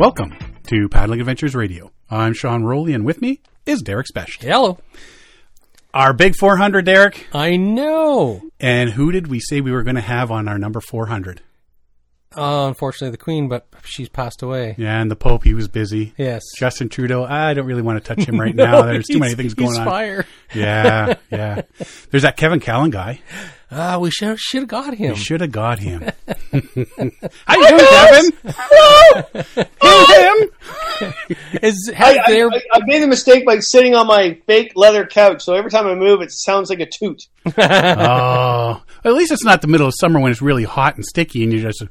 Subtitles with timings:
[0.00, 0.34] Welcome
[0.68, 1.92] to Paddling Adventures Radio.
[2.08, 4.42] I'm Sean Rowley, and with me is Derek Specht.
[4.42, 4.78] Hello.
[5.92, 7.26] Our big 400, Derek.
[7.34, 8.40] I know.
[8.58, 11.42] And who did we say we were going to have on our number 400?
[12.34, 14.74] Uh, unfortunately, the Queen, but she's passed away.
[14.78, 16.14] Yeah, and the Pope, he was busy.
[16.16, 16.44] Yes.
[16.56, 18.80] Justin Trudeau, I don't really want to touch him right now.
[18.80, 19.84] There's too many things going he's on.
[19.84, 20.24] Fire.
[20.54, 21.60] Yeah, yeah.
[22.10, 23.20] There's that Kevin Callan guy.
[23.72, 25.12] Ah, we should should have got him.
[25.12, 26.00] We should have got him.
[26.26, 28.32] How you doing, Kevin?
[28.58, 30.40] Hello.
[30.40, 30.50] him.
[31.62, 32.48] Is I, has I, there?
[32.48, 35.86] I, I made the mistake by sitting on my fake leather couch, so every time
[35.86, 37.22] I move, it sounds like a toot.
[37.58, 41.42] Oh, at least it's not the middle of summer when it's really hot and sticky,
[41.42, 41.84] and you're just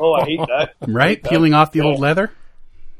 [0.00, 0.74] Oh, I hate that.
[0.86, 2.32] right peeling off the old leather.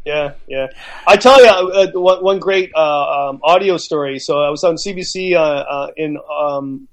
[0.04, 0.66] Yeah, yeah.
[1.06, 4.18] I tell you, uh, one, one great uh, um, audio story.
[4.18, 6.88] So I was on CBC uh, uh, in um,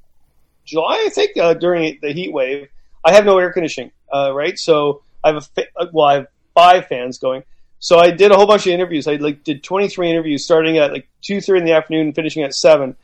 [0.65, 2.69] July, I think, uh, during the heat wave.
[3.03, 4.57] I have no air conditioning, uh, right?
[4.57, 7.43] So I have a uh, well, I have five fans going.
[7.79, 9.07] So I did a whole bunch of interviews.
[9.07, 12.43] I like did 23 interviews, starting at like two, three in the afternoon, and finishing
[12.43, 12.95] at seven.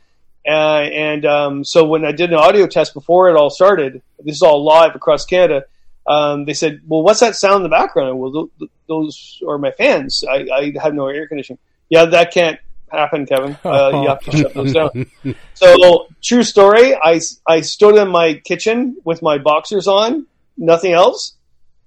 [0.46, 4.36] Uh, and um, so when I did an audio test before it all started, this
[4.36, 5.66] is all live across Canada.
[6.04, 9.56] Um, they said, "Well, what's that sound in the background?" Well, th- th- those are
[9.56, 10.24] my fans.
[10.28, 11.60] I, I have no air conditioning.
[11.88, 12.58] Yeah, that can't
[12.92, 13.56] happen, Kevin.
[13.64, 15.06] Uh, you have to shut those down.
[15.54, 16.94] So, true story.
[16.94, 20.26] I I stood in my kitchen with my boxers on,
[20.56, 21.34] nothing else,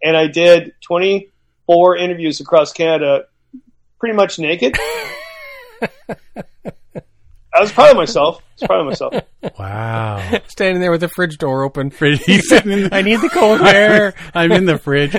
[0.04, 3.26] and I did 24 interviews across Canada,
[4.00, 4.76] pretty much naked.
[7.54, 8.42] I was proud of myself.
[8.42, 9.14] I was proud of myself.
[9.60, 10.42] Wow.
[10.48, 11.90] Standing there with the fridge door open.
[11.90, 12.20] Fridge.
[12.26, 14.14] the, I need the cold air.
[14.34, 15.16] I'm in the fridge.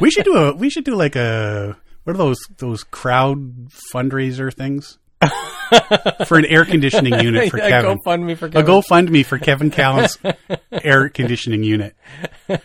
[0.00, 0.54] We should do a.
[0.54, 1.76] We should do like a.
[2.04, 4.98] What are those those crowd fundraiser things
[6.26, 7.98] for an air conditioning unit for A Kevin?
[7.98, 8.66] GoFundMe for A Kevin.
[8.66, 10.18] GoFundMe for Kevin Callan's
[10.72, 11.94] air conditioning unit.
[12.48, 12.58] we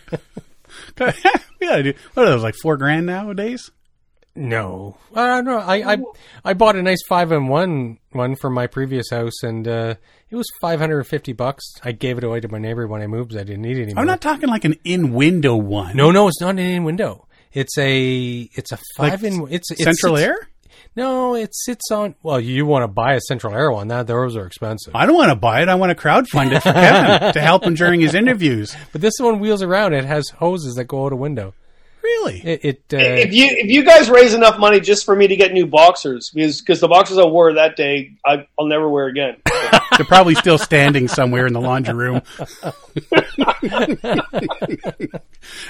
[1.60, 1.94] gotta.
[2.14, 3.70] What are those like four grand nowadays?
[4.34, 5.58] No, I don't know.
[5.58, 5.96] I, I
[6.42, 9.94] I bought a nice five and one one for my previous house, and uh,
[10.30, 11.64] it was five hundred and fifty bucks.
[11.84, 13.34] I gave it away to my neighbor when I moved.
[13.36, 14.00] I didn't need it anymore.
[14.00, 15.96] I'm not talking like an in window one.
[15.96, 17.28] No, no, it's not an in window.
[17.52, 19.46] It's a it's a five in.
[19.50, 20.48] It's, it's central it's- air.
[20.94, 22.14] No, it sits on.
[22.22, 23.88] Well, you want to buy a central air one?
[23.88, 24.94] That those are expensive.
[24.94, 25.68] I don't want to buy it.
[25.68, 28.76] I want to crowdfund it for Kevin to help him during his interviews.
[28.92, 29.94] But this one wheels around.
[29.94, 31.54] It has hoses that go out a window.
[32.02, 32.40] Really?
[32.40, 35.36] It, it uh, if you if you guys raise enough money just for me to
[35.36, 39.06] get new boxers, because because the boxers I wore that day, I, I'll never wear
[39.06, 39.36] again.
[39.96, 42.22] They're probably still standing somewhere in the laundry room.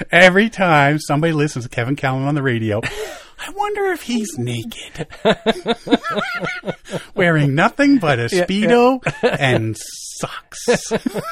[0.11, 2.81] Every time somebody listens to Kevin Callan on the radio,
[3.45, 5.07] I wonder if he's naked.
[7.15, 10.91] Wearing nothing but a Speedo and socks.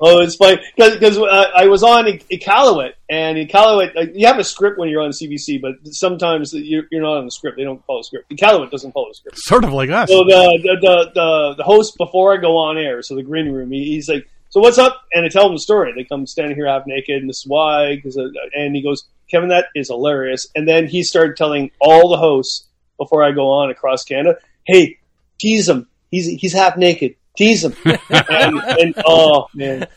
[0.00, 4.38] Oh, it's funny because uh, I was on I- Iqaluit, and Iqaluit, like, you have
[4.38, 7.56] a script when you're on CBC, but sometimes you're, you're not on the script.
[7.56, 8.30] They don't follow the script.
[8.30, 9.38] Iqaluit doesn't follow the script.
[9.38, 10.08] Sort of like us.
[10.08, 13.50] So the the, the the the host before I go on air, so the green
[13.52, 15.92] room, he, he's like, "So what's up?" And I tell them the story.
[15.94, 17.96] They come standing here half naked, and this is why.
[17.96, 22.08] Because uh, and he goes, "Kevin, that is hilarious." And then he started telling all
[22.08, 22.66] the hosts
[22.96, 24.98] before I go on across Canada, "Hey,
[25.40, 25.88] tease him.
[26.10, 27.16] He's he's half naked.
[27.36, 29.88] Tease him." and, and oh man,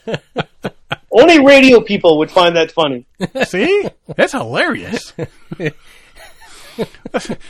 [1.12, 3.06] only radio people would find that funny.
[3.46, 3.85] See?
[4.16, 5.13] That's hilarious.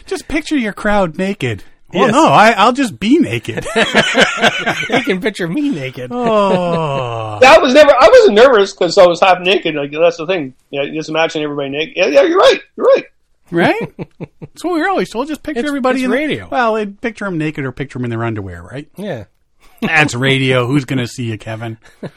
[0.06, 1.64] just picture your crowd naked.
[1.94, 2.12] Well, Yes.
[2.12, 3.66] no, I, I'll just be naked.
[4.90, 6.12] you can picture me naked.
[6.12, 7.40] oh.
[7.42, 7.92] That was never.
[7.92, 9.76] I wasn't nervous because I was half naked.
[9.76, 10.54] Like that's the thing.
[10.70, 11.94] Yeah, you just imagine everybody naked.
[11.96, 12.60] Yeah, yeah, you're right.
[12.76, 13.06] You're right.
[13.52, 13.94] right?
[14.42, 15.28] That's what we were always told.
[15.30, 16.48] Just picture It's- everybody it's in the- radio.
[16.50, 18.90] well, they'd picture them naked or picture them in their underwear, right?
[18.98, 19.26] Yeah.
[19.82, 20.66] That's radio.
[20.68, 21.78] Who's going to see you, Kevin?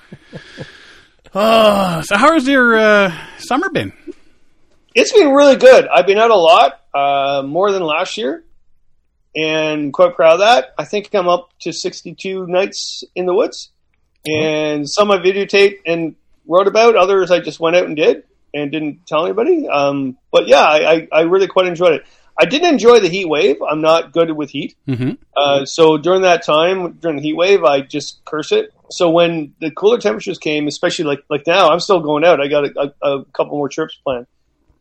[1.34, 3.92] Oh, so how's your uh, summer been?
[4.94, 5.86] It's been really good.
[5.86, 8.42] I've been out a lot, uh, more than last year,
[9.34, 10.74] and quite proud of that.
[10.78, 13.70] I think I'm up to 62 nights in the woods,
[14.26, 16.16] and some I videotaped and
[16.46, 16.96] wrote about.
[16.96, 19.68] Others I just went out and did and didn't tell anybody.
[19.68, 22.04] Um, but yeah, I, I, really quite enjoyed it.
[22.38, 23.56] I didn't enjoy the heat wave.
[23.62, 24.76] I'm not good with heat.
[24.88, 25.12] Mm-hmm.
[25.36, 28.72] Uh, so during that time, during the heat wave, I just curse it.
[28.90, 32.40] So when the cooler temperatures came, especially like like now, I'm still going out.
[32.40, 34.26] I got a, a, a couple more trips planned.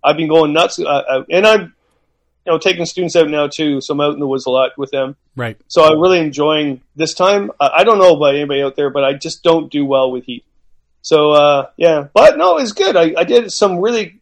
[0.04, 1.76] I've been going nuts, uh, uh, and I'm
[2.50, 3.80] you know taking students out now too.
[3.80, 5.16] So I'm out in the woods a lot with them.
[5.36, 5.56] Right.
[5.68, 7.52] So I'm really enjoying this time.
[7.60, 10.46] I don't know about anybody out there, but I just don't do well with heat.
[11.04, 12.96] So uh, yeah, but no, it's good.
[12.96, 14.20] I, I did some really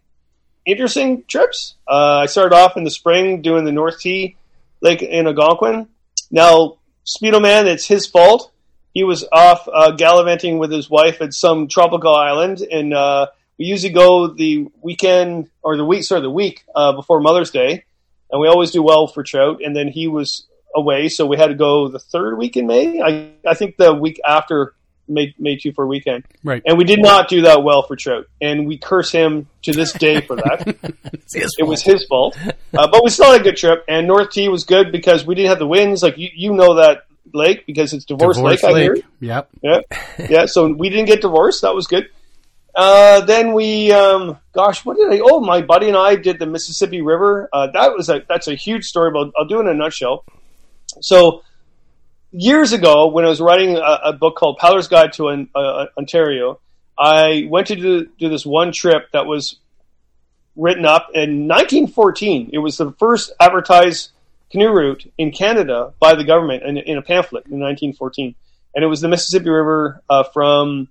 [0.65, 1.75] interesting trips.
[1.87, 4.35] Uh, I started off in the spring doing the North Tea
[4.81, 5.87] Lake in Algonquin.
[6.29, 8.51] Now, Speedo Man, it's his fault.
[8.93, 13.27] He was off uh, gallivanting with his wife at some tropical island, and uh,
[13.57, 17.85] we usually go the weekend or the week, sorry, the week uh, before Mother's Day,
[18.31, 19.59] and we always do well for trout.
[19.63, 20.45] And then he was
[20.75, 23.01] away, so we had to go the third week in May.
[23.01, 24.73] I I think the week after
[25.07, 26.61] May May two for a weekend, Right.
[26.65, 29.93] and we did not do that well for trout, and we curse him to this
[29.93, 30.75] day for that.
[31.33, 33.85] it was his fault, uh, but we still had a good trip.
[33.87, 36.03] And North Tea was good because we didn't have the winds.
[36.03, 38.75] Like you, you know that lake because it's divorced, Divorce lake.
[38.75, 38.95] I hear.
[38.95, 39.05] Lake.
[39.21, 39.49] Yep.
[39.61, 39.79] Yeah,
[40.29, 40.45] yeah.
[40.45, 41.61] So we didn't get divorced.
[41.61, 42.09] That was good.
[42.77, 45.19] Uh, then we, um, gosh, what did I?
[45.23, 47.49] Oh, my buddy and I did the Mississippi River.
[47.51, 50.23] Uh, that was a that's a huge story, but I'll do it in a nutshell.
[51.01, 51.41] So
[52.31, 55.87] years ago, when I was writing a, a book called Paddler's Guide to an, uh,
[55.97, 56.59] Ontario,
[56.99, 59.57] I went to do, do this one trip that was
[60.55, 62.51] written up in 1914.
[62.53, 64.11] It was the first advertised
[64.51, 68.35] canoe route in Canada by the government in, in a pamphlet in 1914,
[68.75, 70.89] and it was the Mississippi River uh, from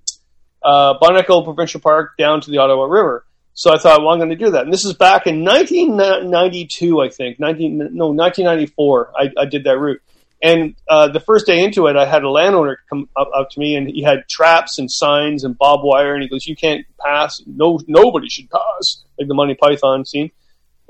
[0.66, 3.24] uh, Bon Echo Provincial Park down to the Ottawa River.
[3.54, 4.64] So I thought, well, I'm going to do that.
[4.64, 7.40] And this is back in 1992, I think.
[7.40, 9.12] 19, no, 1994.
[9.16, 10.02] I, I did that route.
[10.42, 13.60] And uh, the first day into it, I had a landowner come up, up to
[13.60, 16.84] me, and he had traps and signs and barbed wire, and he goes, "You can't
[17.02, 17.42] pass.
[17.46, 20.30] No, nobody should pass." Like the Monty Python scene.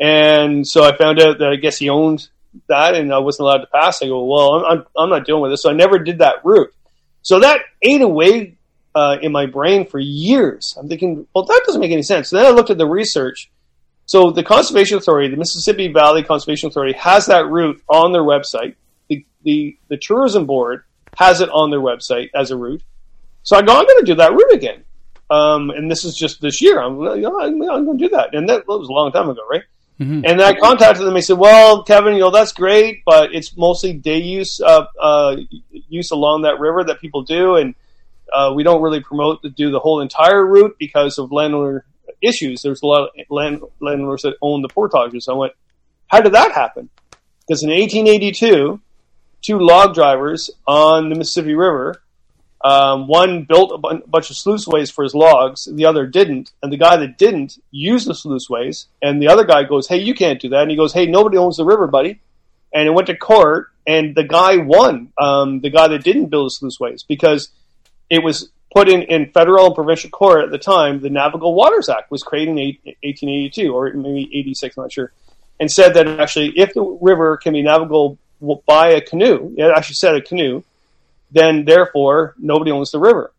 [0.00, 2.28] And so I found out that I guess he owned
[2.68, 4.02] that, and I wasn't allowed to pass.
[4.02, 6.44] I go, "Well, I'm I'm, I'm not dealing with this." So I never did that
[6.44, 6.74] route.
[7.22, 8.55] So that ate away
[8.96, 10.74] uh, in my brain for years.
[10.78, 12.30] I'm thinking, well, that doesn't make any sense.
[12.30, 13.50] So then I looked at the research.
[14.06, 18.74] So the Conservation Authority, the Mississippi Valley Conservation Authority, has that route on their website.
[19.08, 20.84] The the, the tourism board
[21.18, 22.82] has it on their website as a route.
[23.42, 24.82] So I go, I'm going to do that route again.
[25.30, 26.80] Um, and this is just this year.
[26.80, 28.34] I'm, you know, I'm, I'm going to do that.
[28.34, 29.62] And that, was a long time ago, right?
[30.00, 30.22] Mhm.
[30.26, 31.16] And I contacted them.
[31.16, 35.36] I said, "Well, Kevin, you know that's great, but it's mostly day use uh, uh,
[35.88, 37.74] use along that river that people do, and
[38.32, 41.84] uh, we don't really promote to do the whole entire route because of landowner
[42.22, 42.62] issues.
[42.62, 45.52] There's a lot of land, landowners that own the portages." I went,
[46.08, 46.88] "How did that happen?"
[47.46, 48.80] Because in 1882,
[49.42, 52.02] two log drivers on the Mississippi River.
[52.64, 56.72] Um, one built a bun- bunch of sluiceways for his logs, the other didn't, and
[56.72, 60.40] the guy that didn't used the sluiceways, and the other guy goes, "Hey, you can't
[60.40, 62.18] do that," and he goes, "Hey, nobody owns the river, buddy,"
[62.74, 66.50] and it went to court, and the guy won, um, the guy that didn't build
[66.50, 67.50] the sluiceways, because
[68.10, 71.00] it was put in in federal and provincial court at the time.
[71.00, 75.12] The Navigable Waters Act was created in 1882 or maybe 86, I'm not sure,
[75.60, 78.18] and said that actually, if the river can be navigable
[78.66, 80.62] by a canoe, it actually said a canoe
[81.30, 83.32] then therefore nobody owns the river.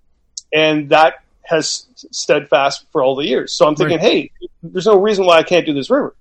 [0.53, 3.53] And that has steadfast for all the years.
[3.53, 4.31] So I'm thinking, hey,
[4.61, 6.13] there's no reason why I can't do this river.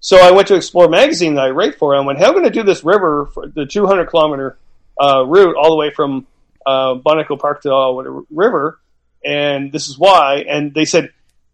[0.00, 1.94] So I went to Explore Magazine that I write for.
[1.94, 4.56] and I went, hey, I'm going to do this river for the 200 kilometer
[5.00, 6.26] uh, route all the way from
[6.66, 8.78] uh, to the River.
[9.24, 10.44] And this is why.
[10.48, 11.12] And they said,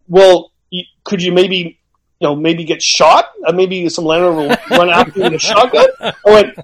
[0.08, 1.79] well, you, could you maybe,
[2.20, 3.26] you know, maybe get shot?
[3.44, 4.49] Uh, maybe some landowner will
[4.79, 5.88] run after you with a shotgun?
[6.00, 6.58] I went,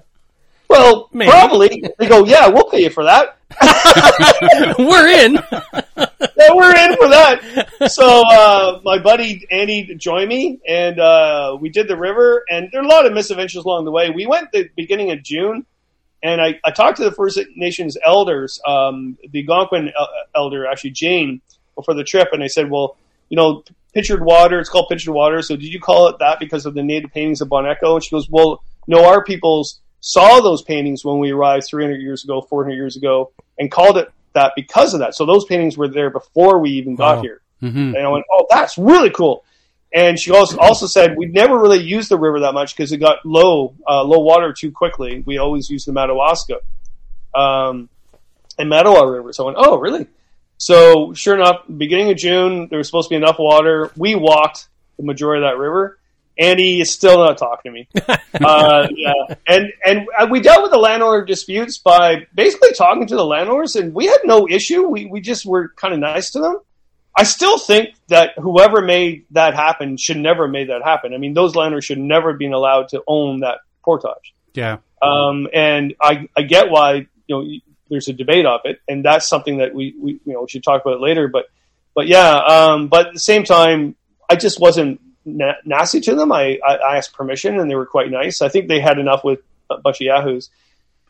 [0.69, 1.29] well, Maybe.
[1.29, 1.83] probably.
[1.99, 3.37] They go, yeah, we'll pay you for that.
[4.79, 5.33] We're in.
[6.37, 7.89] yeah, we're in for that.
[7.91, 12.43] So uh, my buddy Andy joined me, and uh, we did the river.
[12.49, 14.09] And there are a lot of misadventures along the way.
[14.09, 15.67] We went the beginning of June,
[16.23, 19.91] and I, I talked to the First Nations elders, um, the Algonquin
[20.35, 21.41] elder, actually Jane,
[21.75, 22.97] before the trip, and I said, well,
[23.29, 23.63] you know,
[23.93, 24.59] pictured water.
[24.59, 25.41] It's called pictured water.
[25.41, 27.95] So did you call it that because of the native paintings of Bon Echo?
[27.95, 32.23] And she goes, well, no, our peoples saw those paintings when we arrived 300 years
[32.23, 35.13] ago, 400 years ago, and called it that because of that.
[35.15, 37.21] So those paintings were there before we even got Wow.
[37.21, 37.41] here.
[37.61, 37.95] Mhm.
[37.95, 39.43] And I went, oh, that's really cool.
[39.93, 42.97] And she also also said we never really used the river that much because it
[42.97, 45.23] got low uh, low water too quickly.
[45.25, 46.57] We always used the Madawaska
[47.35, 47.89] um,
[48.57, 49.33] and Mattawa River.
[49.33, 50.07] So I went, oh, really?
[50.57, 53.91] So sure enough, beginning of June, there was supposed to be enough water.
[53.95, 55.99] We walked the majority of that river.
[56.39, 57.87] Andy is still not talking to me.
[58.43, 59.13] uh, yeah,
[59.47, 63.75] and and uh, we dealt with the landowner disputes by basically talking to the landowners,
[63.75, 64.87] and we had no issue.
[64.87, 66.59] We we just were kind of nice to them.
[67.15, 71.13] I still think that whoever made that happen should never have made that happen.
[71.13, 74.33] I mean, those landowners should never have been allowed to own that portage.
[74.53, 74.77] Yeah.
[75.01, 77.45] Um, and I, I get why you know
[77.89, 80.63] there's a debate of it, and that's something that we, we you know we should
[80.63, 81.27] talk about later.
[81.27, 81.45] But
[81.93, 83.95] but yeah, um, but at the same time,
[84.29, 86.31] I just wasn't na- nasty to them.
[86.31, 88.41] I, I, I asked permission, and they were quite nice.
[88.41, 89.39] I think they had enough with
[89.69, 90.49] a bunch of yahoos.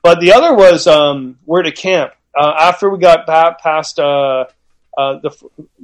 [0.01, 4.45] But the other was um, where to camp uh, after we got past uh,
[4.97, 5.31] uh, the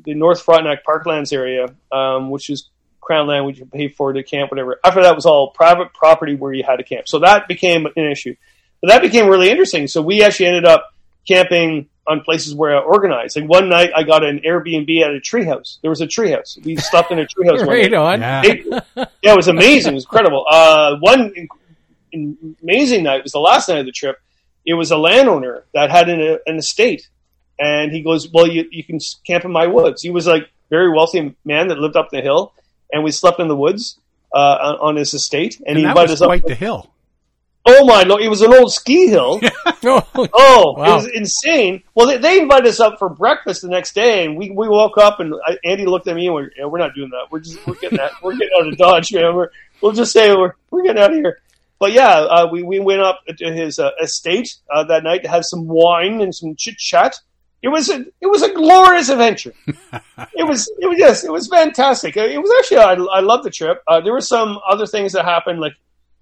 [0.06, 2.70] the North Frontenac Parklands area, um, which is
[3.02, 4.80] crown land, which you pay for to camp, whatever.
[4.84, 7.08] After that was all private property where you had to camp.
[7.08, 8.36] So that became an issue.
[8.82, 9.88] But that became really interesting.
[9.88, 10.94] So we actually ended up
[11.28, 13.36] camping on places where I organize.
[13.36, 15.80] Like one night, I got an Airbnb at a treehouse.
[15.82, 16.64] There was a treehouse.
[16.64, 17.60] We slept in a treehouse.
[17.66, 17.98] one right night.
[17.98, 18.22] on.
[18.22, 18.42] Yeah.
[18.46, 18.66] It-
[19.22, 19.94] yeah, it was amazing.
[19.94, 20.46] It was incredible.
[20.50, 21.48] Uh, one in-
[22.12, 24.18] in- amazing night was the last night of the trip.
[24.66, 27.08] It was a landowner that had an, an estate,
[27.60, 30.92] and he goes, "Well, you you can camp in my woods." He was like very
[30.92, 32.54] wealthy man that lived up the hill,
[32.92, 34.00] and we slept in the woods
[34.34, 35.58] uh, on, his estate.
[35.60, 36.48] And, And he invited us quite up.
[36.48, 36.92] the hill.
[37.66, 38.22] oh my lord!
[38.22, 39.40] It was an old ski hill.
[39.82, 40.92] Oh, Oh, Wow.
[40.92, 41.84] it was insane.
[41.96, 44.98] Well, they, they invited us up for breakfast the next day, and we, we woke
[44.98, 47.32] up, and I, Andy looked at me and we're, yeah, we're not doing that.
[47.32, 49.34] We're just we're getting that we're getting out of Dodge, man.
[49.36, 49.50] We're,
[49.82, 51.40] we'll just say we're we're getting out of here.
[51.80, 55.30] But yeah, uh, we we went up to his uh, estate uh, that night to
[55.30, 57.22] have some wine and some chit chat.
[57.62, 59.54] It was a it was a glorious adventure.
[59.68, 62.16] it was it was yes, it was fantastic.
[62.16, 63.84] It was actually I, I loved the trip.
[63.88, 65.74] Uh, there were some other things that happened, like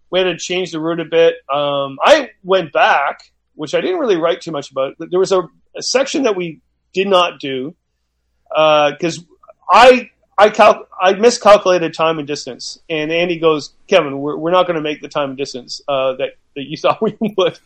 [0.10, 1.36] we had to change the route a bit.
[1.54, 4.96] Um, I went back, which I didn't really write too much about.
[4.98, 5.42] There was a,
[5.76, 6.62] a section that we
[6.94, 7.76] did not do
[8.50, 9.24] because
[9.70, 14.68] I I cal- I miscalculated time and distance, and Andy goes, Kevin, we're, we're not
[14.68, 17.60] going to make the time and distance uh, that that you thought we would.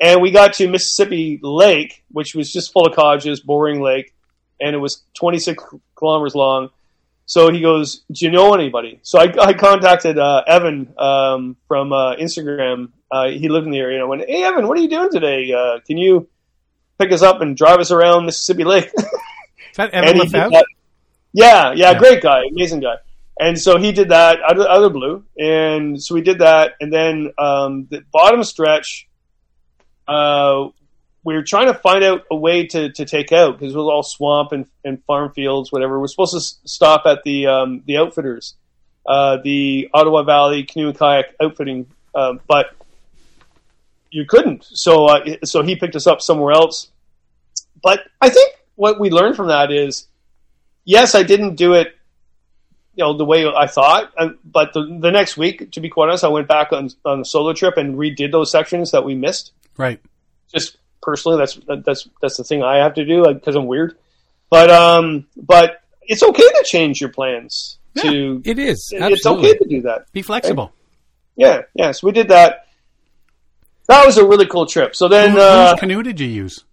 [0.00, 4.12] And we got to Mississippi Lake, which was just full of cottages, boring lake,
[4.60, 5.62] and it was 26
[5.96, 6.68] kilometers long.
[7.24, 11.92] So he goes, "Do you know anybody?" So I, I contacted uh, Evan um, from
[11.92, 12.90] uh, Instagram.
[13.10, 13.96] Uh, he lived in the area.
[13.96, 15.52] And I went, "Hey Evan, what are you doing today?
[15.52, 16.28] Uh, can you
[16.98, 19.04] pick us up and drive us around Mississippi Lake?" Is
[19.76, 20.50] that Evan he Lefebvre?
[20.50, 20.66] that.
[21.32, 21.98] Yeah, yeah, Yeah.
[21.98, 22.96] great guy, amazing guy.
[23.40, 26.72] And so he did that out of, out of blue, and so we did that,
[26.80, 29.08] and then um, the bottom stretch,
[30.08, 30.68] uh,
[31.24, 33.86] we were trying to find out a way to, to take out because it was
[33.86, 35.98] all swamp and, and farm fields, whatever.
[36.00, 38.54] We're supposed to stop at the um, the outfitters,
[39.04, 42.66] uh, the Ottawa Valley Canoe and Kayak Outfitting, um, but
[44.10, 44.64] you couldn't.
[44.64, 46.90] So uh, so he picked us up somewhere else.
[47.82, 50.06] But I think what we learned from that is,
[50.84, 51.94] yes, I didn't do it,
[52.94, 54.12] you know, the way I thought.
[54.16, 57.20] uh, But the, the next week, to be quite honest, I went back on on
[57.20, 59.52] a solo trip and redid those sections that we missed.
[59.76, 60.00] Right.
[60.52, 63.96] Just personally, that's that's that's the thing I have to do because I'm weird.
[64.50, 67.78] But um, but it's okay to change your plans.
[68.02, 68.90] To it is.
[68.92, 70.12] it's okay to do that.
[70.12, 70.72] Be flexible.
[71.36, 71.92] Yeah, yeah.
[71.92, 72.66] So we did that.
[73.88, 74.94] That was a really cool trip.
[74.96, 76.64] So then, Who- uh, whose canoe did you use?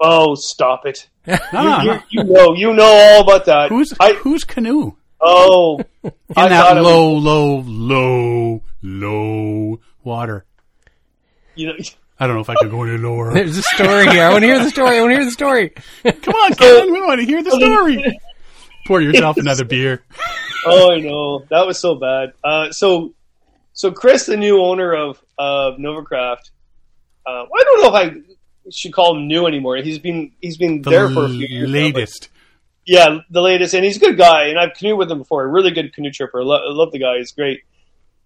[0.00, 1.08] oh, stop it!
[1.26, 3.68] No, no, You, you know, you know all about that.
[3.70, 4.96] Who's I whose canoe?
[5.20, 10.44] oh, In I that it was- low, low, low, low water.
[11.54, 11.74] You know,
[12.20, 13.32] I don't know if I could go any lower.
[13.34, 14.22] There's a story here.
[14.24, 14.98] I want to hear the story.
[14.98, 15.70] I want to hear the story.
[16.22, 16.92] Come on, Kevin.
[16.92, 18.18] We want to hear the story.
[18.86, 20.02] Pour yourself another beer.
[20.66, 22.34] oh, I know that was so bad.
[22.44, 23.14] Uh, so,
[23.72, 26.50] so Chris, the new owner of of Novacraft,
[27.26, 28.14] uh, I don't know if I
[28.70, 29.76] should call him new anymore.
[29.78, 31.68] He's been he's been The there for a few years.
[31.70, 32.28] now, latest.
[32.86, 35.42] yeah, the latest, and he's a good guy, and I've canoed with him before.
[35.44, 36.44] A really good canoe tripper.
[36.44, 37.60] Lo- I love the guy; he's great.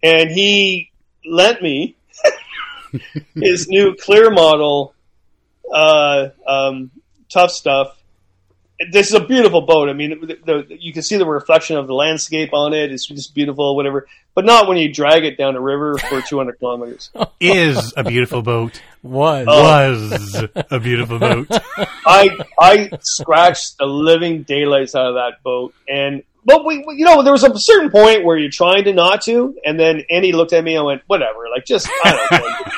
[0.03, 0.91] And he
[1.25, 1.97] lent me
[3.35, 4.95] his new clear model,
[5.73, 6.91] uh, um,
[7.29, 7.95] tough stuff.
[8.93, 9.89] This is a beautiful boat.
[9.89, 12.93] I mean, the, the, you can see the reflection of the landscape on it.
[12.93, 14.07] It's just beautiful, whatever.
[14.35, 17.11] But not when you drag it down a river for 200 kilometers.
[17.41, 18.81] Is a beautiful boat.
[19.03, 19.47] Was.
[19.49, 19.63] Oh.
[19.65, 21.49] Was a beautiful boat.
[22.07, 27.23] I I scratched the living daylights out of that boat, and but we, you know,
[27.23, 30.55] there was a certain point where you're trying to not to, and then Andy looked
[30.55, 32.73] at me and went, "Whatever, like just I don't know,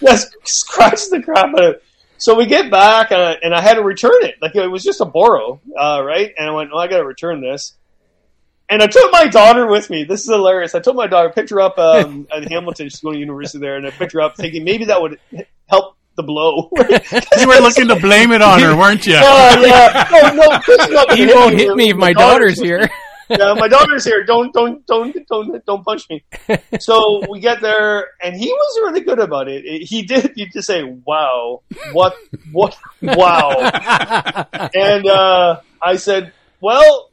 [0.10, 1.82] just scratch the crap out of it."
[2.18, 4.34] So we get back, and I, and I had to return it.
[4.42, 6.34] Like it was just a borrow, uh, right?
[6.36, 7.72] And I went, "Well, I got to return this."
[8.68, 10.04] And I took my daughter with me.
[10.04, 10.74] This is hilarious.
[10.74, 12.90] I took my daughter, picked her up um, at Hamilton.
[12.90, 15.18] She's going to university there, and I picked her up, thinking maybe that would
[15.68, 16.70] help the blow.
[17.38, 19.16] You were looking to blame it on her, weren't you?
[19.16, 22.60] Oh yeah, no, no, Chris is not gonna He won't hit me if my daughter's
[22.60, 22.88] here.
[23.30, 24.22] Yeah, my daughter's here.
[24.24, 26.22] Don't, don't, don't, don't, don't punch me.
[26.78, 29.82] So we get there, and he was really good about it.
[29.82, 30.34] He did.
[30.36, 32.14] You just say, "Wow, what,
[32.52, 33.50] what, wow,"
[34.74, 37.10] and uh, I said, "Well,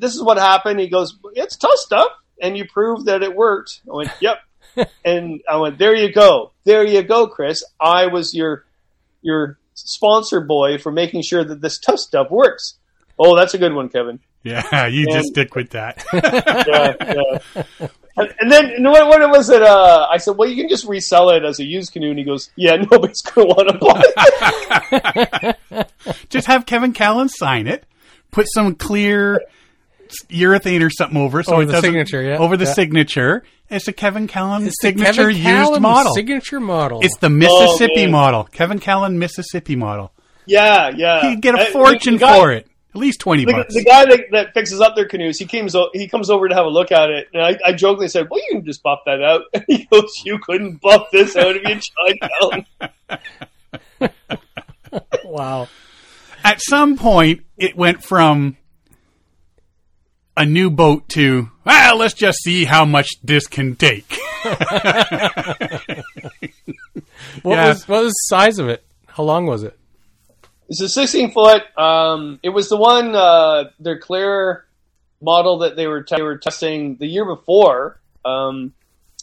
[0.00, 2.10] this is what happened." He goes, "It's tough stuff,
[2.42, 4.38] and you proved that it worked." I went, "Yep,"
[5.04, 7.62] and I went, "There you go, there you go, Chris.
[7.80, 8.64] I was your
[9.22, 12.78] your sponsor boy for making sure that this tough stuff works."
[13.18, 14.20] Oh, that's a good one, Kevin.
[14.46, 16.04] Yeah, you And- just stick with that.
[16.12, 17.88] Yeah, yeah.
[18.18, 19.60] And, and then and what, what was it?
[19.62, 22.24] Uh, I said, "Well, you can just resell it as a used canoe." And he
[22.24, 27.84] goes, "Yeah, nobody's going to want to buy it." just have Kevin Callan sign it.
[28.30, 29.42] Put some clear
[30.30, 32.38] urethane or something over it so Over it the doesn't- signature, yeah.
[32.38, 32.72] Over the Yeah.
[32.72, 33.42] signature.
[33.68, 36.14] It's a Kevin Callan It's signature Kevin used Callan model.
[36.14, 37.00] Signature model.
[37.02, 38.12] It's the Mississippi man.
[38.12, 38.44] model.
[38.44, 40.12] Kevin Callan Mississippi model.
[40.46, 41.28] Yeah, yeah.
[41.30, 42.65] He'd get Uh, a the- fortune the guy- for it.
[42.96, 43.74] At least twenty The, bucks.
[43.74, 46.64] the guy that, that fixes up their canoes, he comes he comes over to have
[46.64, 49.22] a look at it, and I, I jokingly said, "Well, you can just buff that
[49.22, 51.80] out." And he goes, "You couldn't buff this out if you
[52.18, 52.30] tried,
[54.00, 54.10] Alan."
[55.24, 55.68] Wow.
[56.42, 58.56] At some point, it went from
[60.36, 64.18] a new boat to ah, let's just see how much this can take.
[67.42, 67.68] What Yeah.
[67.68, 68.82] was what was the size of it?
[69.06, 69.76] How long was it?
[70.68, 71.62] It's a 16 foot.
[71.78, 74.64] Um, it was the one uh, their clear
[75.20, 78.72] model that they were they were testing the year before, um,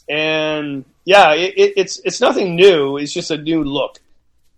[0.08, 2.96] and yeah, it, it, it's it's nothing new.
[2.96, 4.00] It's just a new look,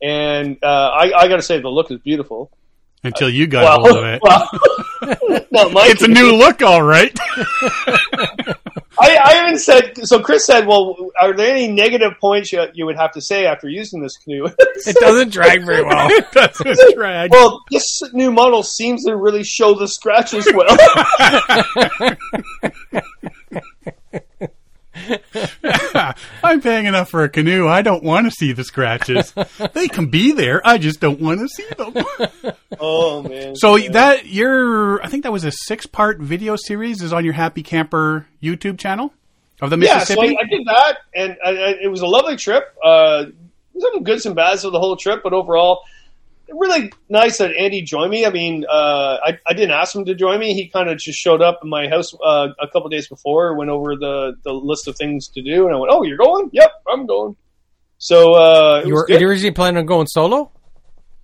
[0.01, 2.51] and uh, I, I got to say the look is beautiful.
[3.03, 4.23] Until you got hold of it.
[4.23, 4.49] well,
[5.91, 7.17] It's a new look, all right.
[8.99, 10.21] I, I even said so.
[10.21, 13.69] Chris said, "Well, are there any negative points you, you would have to say after
[13.69, 14.49] using this canoe?"
[14.87, 16.09] It doesn't drag very well.
[16.11, 17.31] it doesn't drag.
[17.31, 20.77] well, this new model seems to really show the scratches well.
[26.43, 27.67] I'm paying enough for a canoe.
[27.67, 29.35] I don't want to see the scratches.
[29.73, 30.67] they can be there.
[30.67, 32.55] I just don't want to see them.
[32.81, 33.57] Oh man!
[33.57, 33.91] So Yeah.
[33.93, 38.27] that your, I think that was a six-part video series is on your Happy Camper
[38.43, 39.13] YouTube channel
[39.61, 40.37] of the yeah, so Mississippi.
[40.37, 42.65] I, I did that, and I, I, it was a lovely trip.
[42.83, 43.27] Uh,
[43.79, 45.83] some goods and bads of the whole trip, but overall,
[46.49, 48.25] really nice that Andy joined me.
[48.25, 51.19] I mean, uh, I, I didn't ask him to join me; he kind of just
[51.19, 54.89] showed up in my house uh, a couple days before, went over the the list
[54.89, 56.51] of things to do, and I went, "Oh, you're going?
[56.53, 57.37] Yep, I'm going."
[57.99, 60.53] So uh, You was were you originally planning on going solo?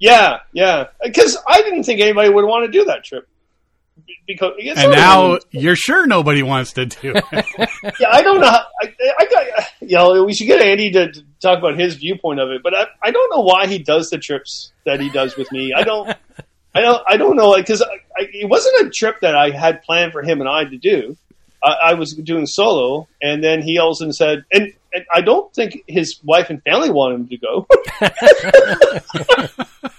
[0.02, 0.88] Yeah, yeah.
[1.00, 3.28] Because I didn't think anybody would want to do that trip.
[4.26, 7.24] Because it's and now you're sure nobody wants to do it.
[8.00, 8.50] yeah, I don't know.
[8.50, 11.94] How, I, I got you know we should get Andy to, to talk about his
[11.94, 15.08] viewpoint of it, but I, I don't know why he does the trips that he
[15.08, 15.72] does with me.
[15.72, 16.08] I don't.
[16.74, 17.02] I don't.
[17.06, 20.22] I don't know because I, I, it wasn't a trip that I had planned for
[20.22, 21.16] him and I to do.
[21.62, 25.04] I, I was doing solo, and then he all of a sudden said, and, and
[25.14, 27.66] I don't think his wife and family wanted him to go.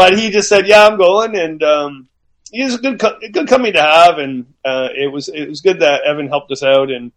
[0.00, 2.08] but he just said, "Yeah, I'm going," and um,
[2.50, 5.60] he was a good co- good company to have, and uh, it was it was
[5.60, 7.12] good that Evan helped us out, and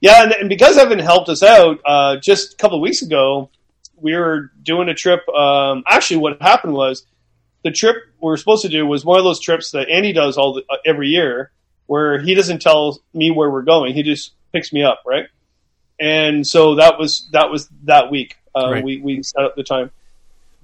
[0.00, 3.48] yeah, and, and because Evan helped us out, uh, just a couple of weeks ago,
[3.94, 5.28] we were doing a trip.
[5.28, 7.06] Um, actually, what happened was
[7.62, 10.36] the trip we were supposed to do was one of those trips that Andy does
[10.36, 11.52] all the, uh, every year,
[11.86, 15.26] where he doesn't tell me where we're going; he just picks me up, right?
[16.00, 18.36] And so that was that was that week.
[18.52, 18.84] Uh, Right.
[18.84, 19.92] We we set up the time.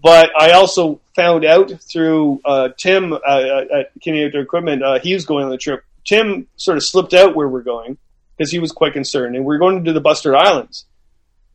[0.02, 5.14] But I also found out through uh, Tim uh, at Canadian Outdoor Equipment, uh, he
[5.14, 5.82] was going on the trip.
[6.04, 7.98] Tim sort of slipped out where we're going
[8.36, 10.84] because he was quite concerned, and we are going to do the Bustard Islands.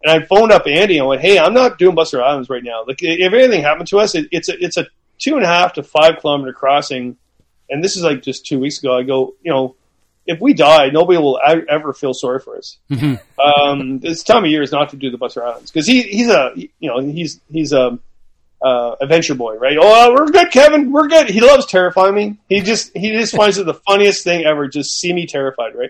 [0.04, 2.84] And I phoned up Andy and went, "Hey, I'm not doing Bustard Islands right now.
[2.86, 4.88] Like, if anything happened to us, it, it's a it's a
[5.20, 7.18] two and a half to five kilometer crossing,
[7.70, 8.98] and this is like just two weeks ago.
[8.98, 9.76] I go, you know,
[10.26, 12.78] if we die, nobody will ever feel sorry for us.
[13.40, 16.30] um, this time of year is not to do the Bustard Islands because he he's
[16.30, 18.00] a you know he's he's a
[18.62, 19.78] uh, adventure boy, right?
[19.80, 20.92] Oh, we're good, Kevin.
[20.92, 21.30] We're good.
[21.30, 22.38] He loves terrifying me.
[22.48, 24.68] He just he just finds it the funniest thing ever.
[24.68, 25.90] Just see me terrified, right?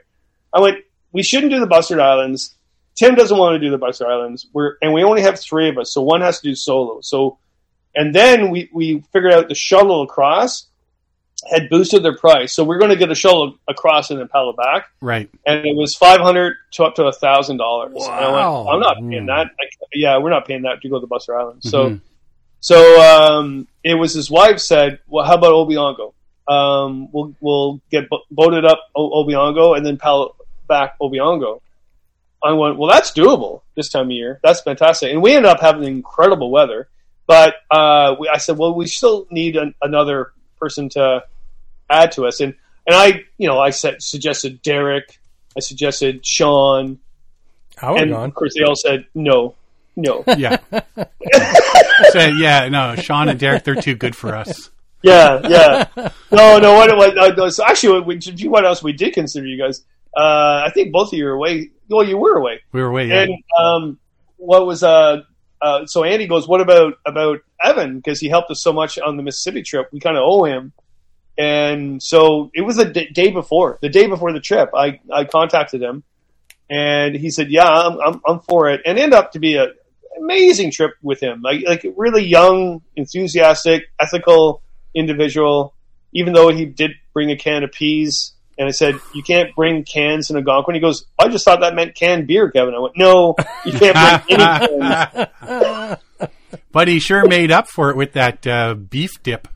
[0.53, 0.77] I went.
[1.11, 2.55] We shouldn't do the Bustard Islands.
[2.97, 4.47] Tim doesn't want to do the Bustard Islands.
[4.53, 6.99] We're and we only have three of us, so one has to do solo.
[7.01, 7.37] So,
[7.95, 10.67] and then we we figured out the shuttle across
[11.51, 14.53] had boosted their price, so we're going to get a shuttle across and then paddle
[14.53, 15.27] back right.
[15.47, 17.93] and it was five hundred to up to a thousand dollars.
[17.95, 18.67] Wow.
[18.69, 19.47] I'm not paying that.
[19.47, 21.63] I, yeah, we're not paying that to go to the Bustard Island.
[21.63, 22.01] So, Mhm.
[22.61, 26.13] So um, it was his wife said, "Well, how about Opeongo?
[26.47, 30.35] Um, we'll we'll get bo- boated up o- Opeongo and then paddle
[30.67, 31.61] back Opeongo."
[32.43, 34.39] I went, "Well, that's doable this time of year.
[34.43, 36.87] That's fantastic." And we ended up having incredible weather.
[37.25, 41.23] But uh, we, I said, "Well, we still need an, another person to
[41.89, 42.53] add to us." And
[42.85, 45.19] and I, you know, I said suggested Derek.
[45.57, 46.99] I suggested Sean,
[47.93, 49.55] would and of course they all said no,
[49.95, 50.23] no.
[50.37, 50.57] Yeah.
[52.11, 54.69] so, yeah, no, Sean and Derek, they're too good for us.
[55.03, 55.85] yeah, yeah.
[56.31, 56.73] No, no.
[56.73, 56.95] What?
[56.97, 59.83] what no, so actually, what, we- what else we did consider you guys?
[60.15, 61.71] Uh, I think both of you were away.
[61.89, 62.61] Well, you were away.
[62.71, 63.21] We were away, yeah.
[63.23, 63.99] And um,
[64.37, 65.21] what was uh,
[65.61, 69.15] uh, so Andy goes, what about about Evan because he helped us so much on
[69.17, 69.87] the Mississippi trip.
[69.91, 70.73] We kind of owe him.
[71.37, 74.69] And so it was the d- day before, the day before the trip.
[74.75, 76.03] I, I contacted him,
[76.69, 79.67] and he said, "Yeah, I'm I'm, I'm for it." And end up to be a
[80.19, 81.41] amazing trip with him.
[81.41, 84.61] Like like a really young, enthusiastic, ethical
[84.93, 85.73] individual.
[86.13, 89.83] Even though he did bring a can of peas, and I said, "You can't bring
[89.83, 92.97] cans in Algonquin." He goes, "I just thought that meant canned beer, Kevin." I went,
[92.97, 95.99] "No, you can't bring any cans."
[96.71, 99.47] but he sure made up for it with that uh, beef dip.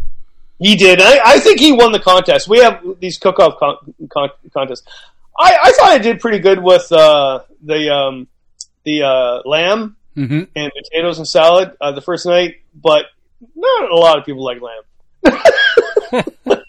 [0.60, 1.02] He did.
[1.02, 2.48] I, I think he won the contest.
[2.48, 4.88] We have these cook-off con- con- contests.
[5.38, 8.28] I, I thought I did pretty good with uh, the um,
[8.86, 13.06] the uh, lamb hmm and potatoes and salad uh, the first night, but
[13.56, 14.84] not a lot of people like lamb.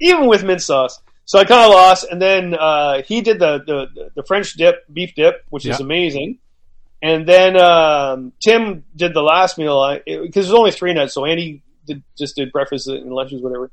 [0.00, 1.00] Even with mint sauce.
[1.24, 4.90] So I kind of lost, and then uh, he did the, the the French dip,
[4.90, 6.38] beef dip, which is amazing.
[7.02, 11.62] And then um, Tim did the last meal because there's only three nights, so Andy
[11.86, 13.70] did, just did breakfast and lunches, whatever.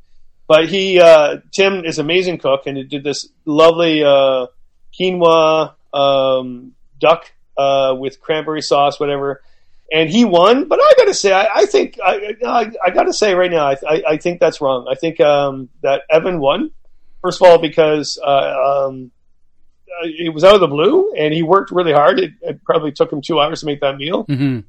[0.47, 4.47] But he, uh, Tim, is an amazing cook, and he did this lovely uh,
[4.99, 9.41] quinoa um, duck uh, with cranberry sauce, whatever.
[9.91, 13.04] And he won, but I got to say, I, I think I, I, I got
[13.04, 14.88] to say right now, I, I, I think that's wrong.
[14.89, 16.72] I think um, that Evan won.
[17.22, 19.12] First of all, because uh, um,
[20.02, 22.20] uh, it was out of the blue, and he worked really hard.
[22.20, 24.24] It, it probably took him two hours to make that meal.
[24.24, 24.62] hmm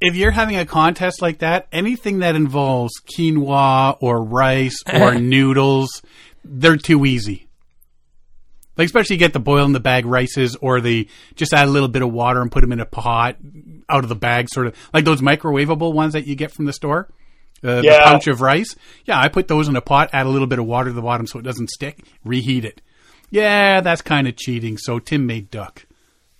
[0.00, 6.02] If you're having a contest like that, anything that involves quinoa or rice or noodles,
[6.44, 7.45] they're too easy.
[8.76, 11.70] Like especially you get the boil in the bag rices or the just add a
[11.70, 13.36] little bit of water and put them in a pot
[13.88, 16.72] out of the bag, sort of like those microwavable ones that you get from the
[16.72, 17.08] store.
[17.64, 18.04] Uh, The Yeah.
[18.04, 18.76] pouch of rice.
[19.06, 21.00] Yeah, I put those in a pot, add a little bit of water to the
[21.02, 22.82] bottom so it doesn't stick, reheat it.
[23.30, 24.76] Yeah, that's kind of cheating.
[24.78, 25.86] So Tim made duck.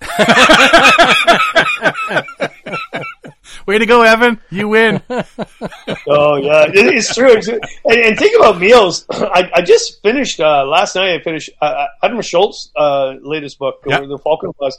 [3.67, 4.41] Way to go, Evan!
[4.51, 5.03] You win.
[5.09, 7.33] Oh yeah, it, it's true.
[7.37, 7.49] It's-
[7.85, 9.07] and, and think about meals.
[9.11, 11.21] I, I just finished uh, last night.
[11.21, 14.01] I finished uh, Adam Shoalts's uh, latest book, Yeah.
[14.01, 14.79] The Falcon Claws.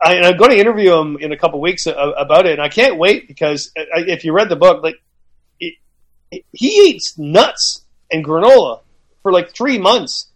[0.00, 2.68] I, I'm going to interview him in a couple weeks uh, about it, and I
[2.68, 4.96] can't wait because uh, if you read the book, like
[5.58, 5.74] it,
[6.30, 8.80] it- he eats nuts and granola
[9.22, 10.27] for like three months.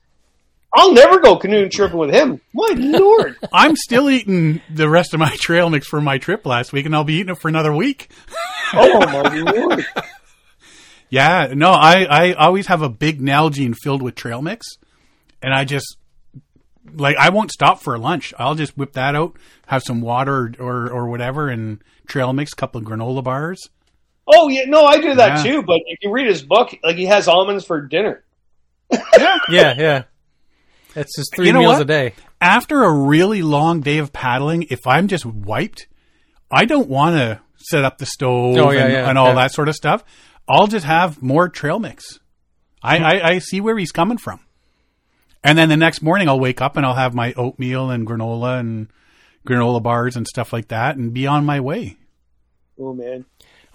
[0.74, 2.40] I'll never go canoe tripping with him.
[2.54, 3.36] My lord!
[3.52, 6.94] I'm still eating the rest of my trail mix from my trip last week, and
[6.94, 8.10] I'll be eating it for another week.
[8.74, 9.84] Oh my lord!
[11.10, 14.66] Yeah, no, I, I always have a big Nalgene filled with trail mix,
[15.42, 15.98] and I just
[16.94, 18.32] like I won't stop for lunch.
[18.38, 22.54] I'll just whip that out, have some water or or, or whatever, and trail mix,
[22.54, 23.60] couple of granola bars.
[24.26, 25.52] Oh yeah, no, I do that Yeah.
[25.52, 25.62] too.
[25.62, 28.24] But if you read his book, like he has almonds for dinner.
[28.90, 29.38] Yeah.
[29.50, 30.02] Yeah, yeah.
[30.94, 31.82] That's just three You know meals what?
[31.82, 32.14] a day.
[32.40, 35.86] After a really long day of paddling, if I'm just wiped,
[36.50, 39.34] I don't want to set up the stove Oh, yeah, and, yeah, and all yeah.
[39.34, 40.04] that sort of stuff.
[40.48, 42.18] I'll just have more trail mix.
[42.82, 44.40] I, I, I see where he's coming from.
[45.44, 48.58] And then the next morning I'll wake up and I'll have my oatmeal and granola
[48.60, 48.88] and
[49.46, 51.96] granola bars and stuff like that and be on my way.
[52.78, 53.24] Oh man.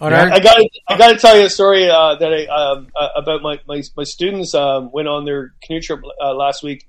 [0.00, 2.46] On Yeah, our, I got I got to tell you a story uh, that I
[2.46, 6.62] um, uh, about my my, my students um, went on their canoe trip uh, last
[6.62, 6.86] week,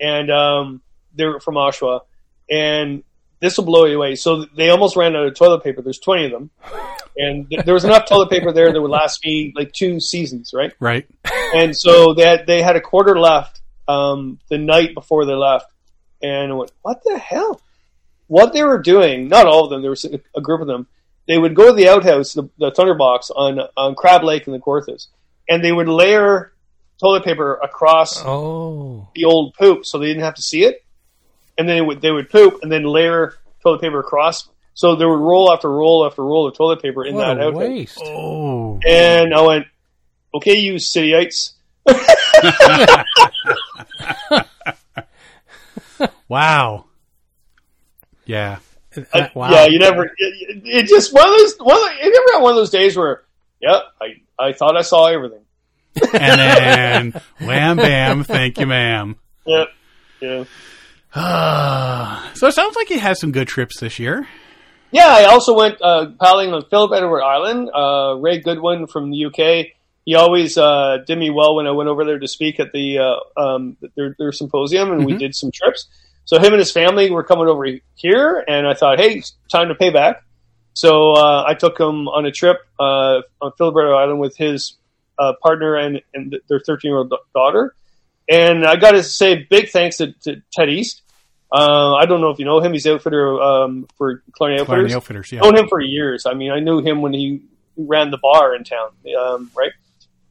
[0.00, 0.82] and um,
[1.14, 2.00] they're from Oshawa,
[2.50, 3.02] and
[3.40, 4.16] this will blow you away.
[4.16, 5.82] So they almost ran out of toilet paper.
[5.82, 6.50] There's 20 of them,
[7.16, 10.52] and th- there was enough toilet paper there that would last me like two seasons,
[10.54, 10.72] right?
[10.80, 11.06] Right?
[11.54, 15.72] And so they had, they had a quarter left um, the night before they left,
[16.22, 17.62] and I went, "What the hell?"
[18.26, 19.28] What they were doing?
[19.28, 19.80] Not all of them.
[19.80, 20.86] There was a, a group of them.
[21.26, 24.58] They would go to the outhouse, the, the Thunderbox on on Crab Lake in the
[24.58, 25.06] Kawarthas,
[25.48, 26.52] and they would layer
[27.00, 30.84] toilet paper across oh, the old poop so they didn't have to see it.
[31.56, 34.48] And then they would, they would poop and then layer toilet paper across.
[34.74, 37.46] So there would roll after roll after roll of toilet paper in what that a
[37.48, 37.58] outhouse.
[37.58, 38.00] waste.
[38.02, 38.78] Oh.
[38.86, 39.66] And I went,
[40.34, 41.52] okay, you cityites.
[46.28, 46.84] Wow.
[48.26, 48.58] Yeah.
[49.12, 49.50] Uh, wow.
[49.50, 50.04] Yeah, you never.
[50.04, 51.56] It, it- it just one of those.
[51.58, 53.22] One of the, you never had one of those days where,
[53.60, 55.40] yeah, I I thought I saw everything.
[56.14, 59.16] And then wham bam, thank you, ma'am.
[59.46, 59.64] Yeah,
[60.20, 60.44] yeah,
[62.34, 64.26] so it sounds like you had some good trips this year.
[64.90, 65.06] yeah.
[65.08, 67.70] I also went uh, paddling on Philip Edward Island.
[67.74, 69.72] Uh, Ray Goodwin from the UK.
[70.04, 72.98] He always uh, did me well when I went over there to speak at the
[72.98, 75.18] uh, um, their, their symposium, and we Mhm.
[75.18, 75.86] did some trips.
[76.24, 79.68] So him and his family were coming over here, and I thought, hey, it's time
[79.68, 80.22] to pay back.
[80.74, 84.76] So uh, I took him on a trip uh, on Philip Edward Island with his
[85.18, 87.74] uh, partner and, and their 13 year old daughter.
[88.28, 91.02] And I got to say, big thanks to, to Ted East.
[91.50, 92.74] Uh, I don't know if you know him.
[92.74, 94.94] He's outfitter um, for Killarney Outfitters.
[94.94, 95.40] Outfitters, yeah.
[95.40, 96.26] Known him for years.
[96.26, 97.42] I mean, I knew him when he
[97.76, 99.72] ran the bar in town, um, right?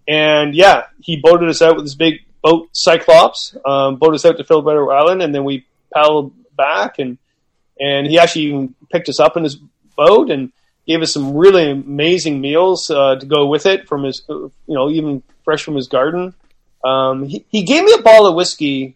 [0.08, 3.56] And yeah, he boated us out with his big boat, Cyclops.
[3.66, 7.00] Um, boated us out to Philip Island, and then we paddled back.
[7.00, 7.18] And
[7.80, 9.58] and he actually even picked us up in his
[9.96, 10.52] boat and
[10.88, 14.52] gave us some really amazing meals uh, to go with it from his, uh, you
[14.68, 16.34] know, even fresh from his garden.
[16.84, 18.96] Um, he, he gave me a bottle of whiskey.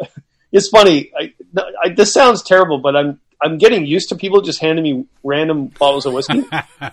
[0.56, 1.10] It's funny.
[1.18, 1.34] I,
[1.82, 5.66] I, this sounds terrible, but I'm I'm getting used to people just handing me random
[5.66, 6.44] bottles of whiskey.
[6.80, 6.90] you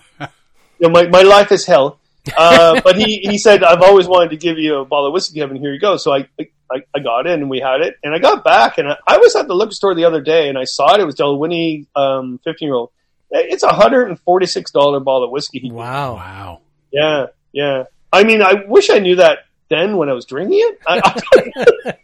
[0.80, 2.00] know, my my life is hell.
[2.36, 5.40] Uh, but he, he said, I've always wanted to give you a bottle of whiskey,
[5.40, 5.56] Kevin.
[5.56, 5.96] Here you go.
[5.96, 7.96] So I, I, I got in and we had it.
[8.02, 10.48] And I got back and I, I was at the liquor store the other day
[10.48, 11.00] and I saw it.
[11.00, 12.90] It was Dalwhinnie, um, 15 year old.
[13.34, 15.58] It's a $146 bottle of whiskey.
[15.60, 15.76] he gave.
[15.76, 16.14] Wow.
[16.16, 16.60] Wow.
[16.92, 17.84] Yeah, yeah.
[18.12, 19.38] I mean, I wish I knew that
[19.70, 20.78] then when I was drinking it.
[20.86, 21.20] I,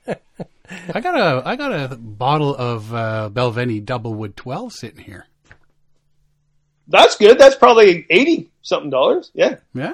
[0.09, 0.17] I,
[0.95, 5.27] I got a I got a bottle of uh, Balvenie Doublewood 12 sitting here.
[6.89, 7.39] that's good.
[7.39, 9.31] That's probably 80 something dollars.
[9.35, 9.93] Yeah, Yeah.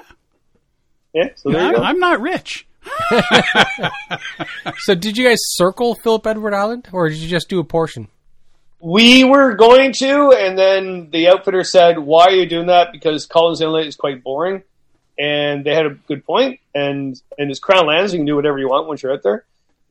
[1.13, 1.29] yeah.
[1.35, 1.83] So there I'm, you go.
[1.83, 2.65] I'm not rich.
[4.79, 8.07] So did you guys circle Philip Edward Island, or did you just do a portion?
[8.79, 12.91] We were going to, and then the outfitter said, "Why are you doing that?
[12.91, 14.63] Because Collins Inlet is quite boring."
[15.17, 18.13] And they had a good point, and and it's Crown Lands.
[18.13, 19.45] You can do whatever you want once you're out there.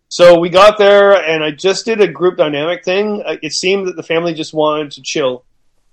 [0.09, 3.23] So we got there, and I just did a group dynamic thing.
[3.25, 5.45] Uh, It seemed that the family just wanted to chill,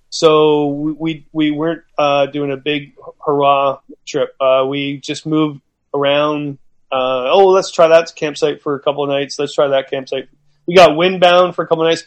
[0.09, 2.93] so we we, we weren't uh, doing a big
[3.25, 4.35] hurrah trip.
[4.39, 5.61] Uh, we just moved
[5.93, 6.57] around.
[6.91, 9.39] Uh, oh, let's try that campsite for a couple of nights.
[9.39, 10.27] Let's try that campsite.
[10.67, 12.03] We got windbound for a couple of nights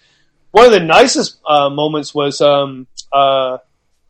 [0.54, 3.58] one of the nicest uh, moments was um, uh,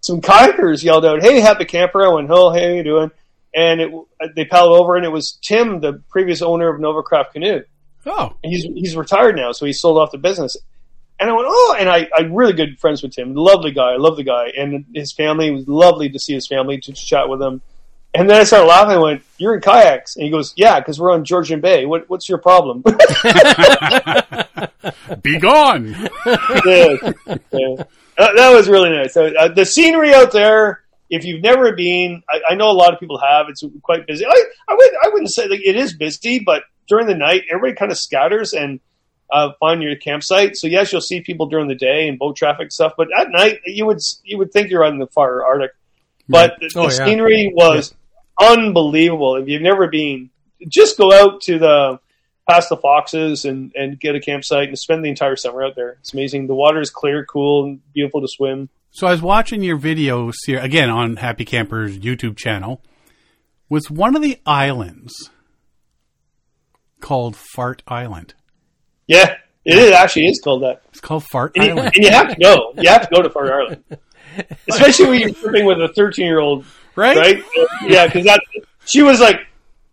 [0.01, 3.11] some kayakers yelled out, "Hey, happy camper!" I went, "Oh, hey, how you doing?"
[3.55, 3.91] And it,
[4.37, 7.63] they paddled over, and it was Tim, the previous owner of Novacraft Canoe.
[8.05, 10.59] Oh, And he's he's retired now, so he sold off the business.
[11.19, 13.97] And I went, "Oh!" And I I'm really good friends with Tim, lovely guy, I
[13.97, 17.27] love the guy, and his family it was lovely to see his family to chat
[17.31, 17.63] with them.
[18.13, 18.97] And then I started laughing.
[18.97, 21.87] I went, "You're in kayaks?" And he goes, "Yeah, because we're on Georgian Bay.
[21.87, 22.85] What, what's your problem?"
[25.23, 25.95] be gone.
[26.27, 26.97] yeah,
[27.53, 27.85] yeah.
[28.17, 29.13] Uh, that was really nice.
[29.15, 32.95] So, uh, the scenery out there, if you've never been, I, I know a lot
[32.95, 33.47] of people have.
[33.49, 34.25] It's quite busy.
[34.25, 37.75] I, I would I wouldn't say like it is busy, but during the night, everybody
[37.77, 38.79] kind of scatters and
[39.33, 40.57] uh, find your campsite.
[40.57, 43.61] So yes, you'll see people during the day and boat traffic stuff, but at night
[43.67, 45.73] you would you would think you're on the far Arctic.
[46.29, 46.89] But the, the Oh, yeah.
[46.91, 47.95] scenery was
[48.41, 49.37] unbelievable.
[49.37, 50.31] If you've never been,
[50.69, 51.99] just go out to the
[52.49, 55.97] past the foxes and, and get a campsite and spend the entire summer out there.
[56.01, 56.47] It's amazing.
[56.47, 58.69] The water is clear, cool, and beautiful to swim.
[58.91, 62.83] So I was watching your videos here again on Happy Camper's YouTube channel.
[63.69, 65.31] Was one of the islands
[67.01, 68.35] called Fart Island?
[69.07, 70.83] Yeah, it is, actually is called that.
[70.91, 71.93] It's called Fart And you, Island.
[71.97, 72.73] and you have to go.
[72.77, 73.85] You have to go to Far Island,
[74.69, 76.65] especially when you're tripping with a 13 year old,
[76.97, 77.17] Right?
[77.17, 77.43] right?
[77.87, 78.41] Yeah, because that
[78.85, 79.41] she was like,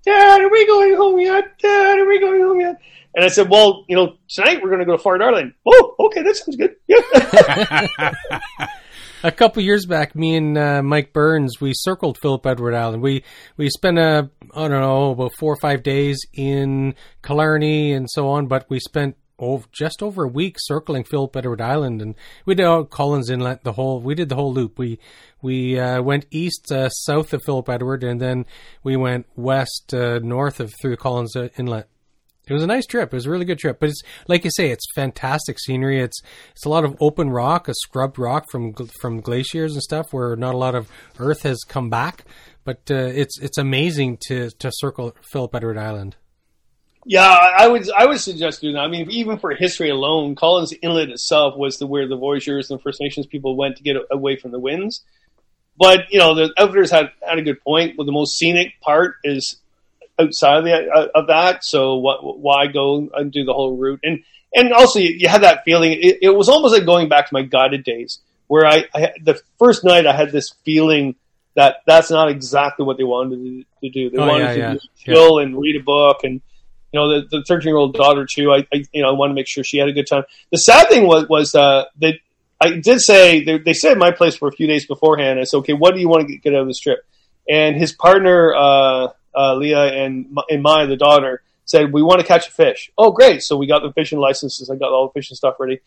[0.05, 1.57] "Dad, are we going home yet?
[1.59, 2.77] Dad, are we going home yet?"
[3.15, 5.95] And I said, "Well, you know, tonight we're going to go to Far Island." Oh,
[5.99, 6.75] okay, that sounds good.
[6.87, 8.67] Yeah.
[9.23, 13.03] A couple years back, me and uh, Mike Burns, we circled Philip Edward Island.
[13.03, 13.23] We
[13.55, 18.29] we spent a I don't know about four or five days in Killarney and so
[18.29, 22.55] on, but we spent over, just over a week circling Philip Edward Island, and we
[22.55, 23.99] did Collins Inlet, the whole.
[23.99, 24.77] We did the whole loop.
[24.77, 24.99] We
[25.41, 28.45] we uh, went east, uh, south of Philip Edward, and then
[28.83, 31.87] we went west, uh, north of through Collins uh, Inlet.
[32.47, 33.13] It was a nice trip.
[33.13, 33.79] It was a really good trip.
[33.79, 36.01] But it's like you say, it's fantastic scenery.
[36.01, 40.07] It's it's a lot of open rock, a scrubbed rock from from glaciers and stuff,
[40.11, 42.25] where not a lot of earth has come back.
[42.63, 46.15] But uh, it's it's amazing to to circle Philip Edward Island.
[47.05, 48.81] Yeah, I would I would suggest doing that.
[48.81, 52.81] I mean, even for history alone, Collins Inlet itself was the where the voyageurs and
[52.81, 55.03] First Nations people went to get away from the winds.
[55.79, 57.97] But you know, the outfitters had had a good point.
[57.97, 59.55] Well, the most scenic part is
[60.19, 61.63] outside of, the, uh, of that.
[61.63, 64.01] So what, why go and do the whole route?
[64.03, 65.93] And and also you, you had that feeling.
[65.93, 69.41] It, it was almost like going back to my guided days, where I, I the
[69.57, 71.15] first night I had this feeling
[71.55, 74.09] that that's not exactly what they wanted to, to do.
[74.11, 74.75] They Oh, wanted yeah, to yeah.
[74.97, 76.41] chill and read a book and
[76.91, 78.51] you know, the, the 13 year old daughter too.
[78.51, 80.23] I, I, you know, I want to make sure she had a good time.
[80.51, 82.15] The sad thing was, was, uh, that
[82.59, 85.39] I did say, they, they said my place for a few days beforehand.
[85.39, 86.99] I said, okay, what do you want to get, get out of this trip?
[87.49, 92.27] And his partner, uh, uh, Leah and, and Maya, the daughter, said, we want to
[92.27, 92.91] catch a fish.
[92.97, 93.41] Oh, great.
[93.41, 94.69] So we got the fishing licenses.
[94.69, 95.79] I got all the fishing stuff ready.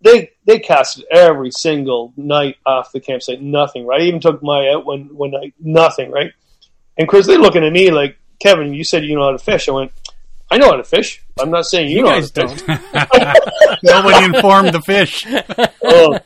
[0.00, 3.42] They, they casted every single night off the campsite.
[3.42, 4.00] Nothing, right?
[4.00, 5.54] I even took Maya out one, one night.
[5.58, 6.32] Nothing, right?
[6.96, 9.68] And Chris, they're looking at me like, Kevin, you said you know how to fish.
[9.68, 9.92] I went,
[10.50, 11.22] I know how to fish.
[11.40, 12.66] I'm not saying you, You know guys how to fish.
[12.66, 13.82] don't.
[13.82, 15.26] Nobody informed the fish.
[15.82, 16.18] Oh.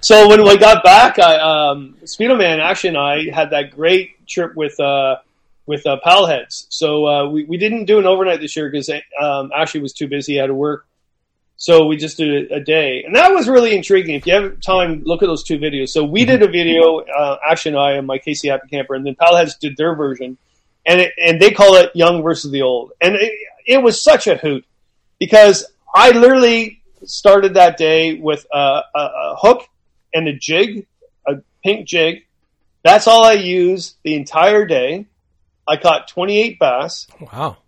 [0.00, 1.38] So when we got back, I,
[1.70, 5.16] um, Speedo Man Action and I had that great trip with uh,
[5.66, 6.66] with uh, Palheads.
[6.68, 8.88] So uh, we we didn't do an overnight this year because
[9.20, 10.86] um, Ashley was too busy, had to work.
[11.56, 14.14] So we just did a, a day, and that was really intriguing.
[14.14, 15.90] If you have time, look at those two videos.
[15.90, 19.04] So we did a video, uh, Ashley and I, and my Casey Happy Camper, and
[19.04, 20.38] then Palheads did their version,
[20.86, 23.32] and it, and they call it Young versus the Old, and it,
[23.66, 24.64] it was such a hoot
[25.18, 25.64] because
[25.94, 28.58] I literally started that day with a,
[28.94, 29.68] a, a hook
[30.12, 30.86] and a jig,
[31.26, 32.26] a pink jig.
[32.82, 35.06] That's all I used the entire day.
[35.68, 37.06] I caught 28 bass.
[37.32, 37.58] Wow.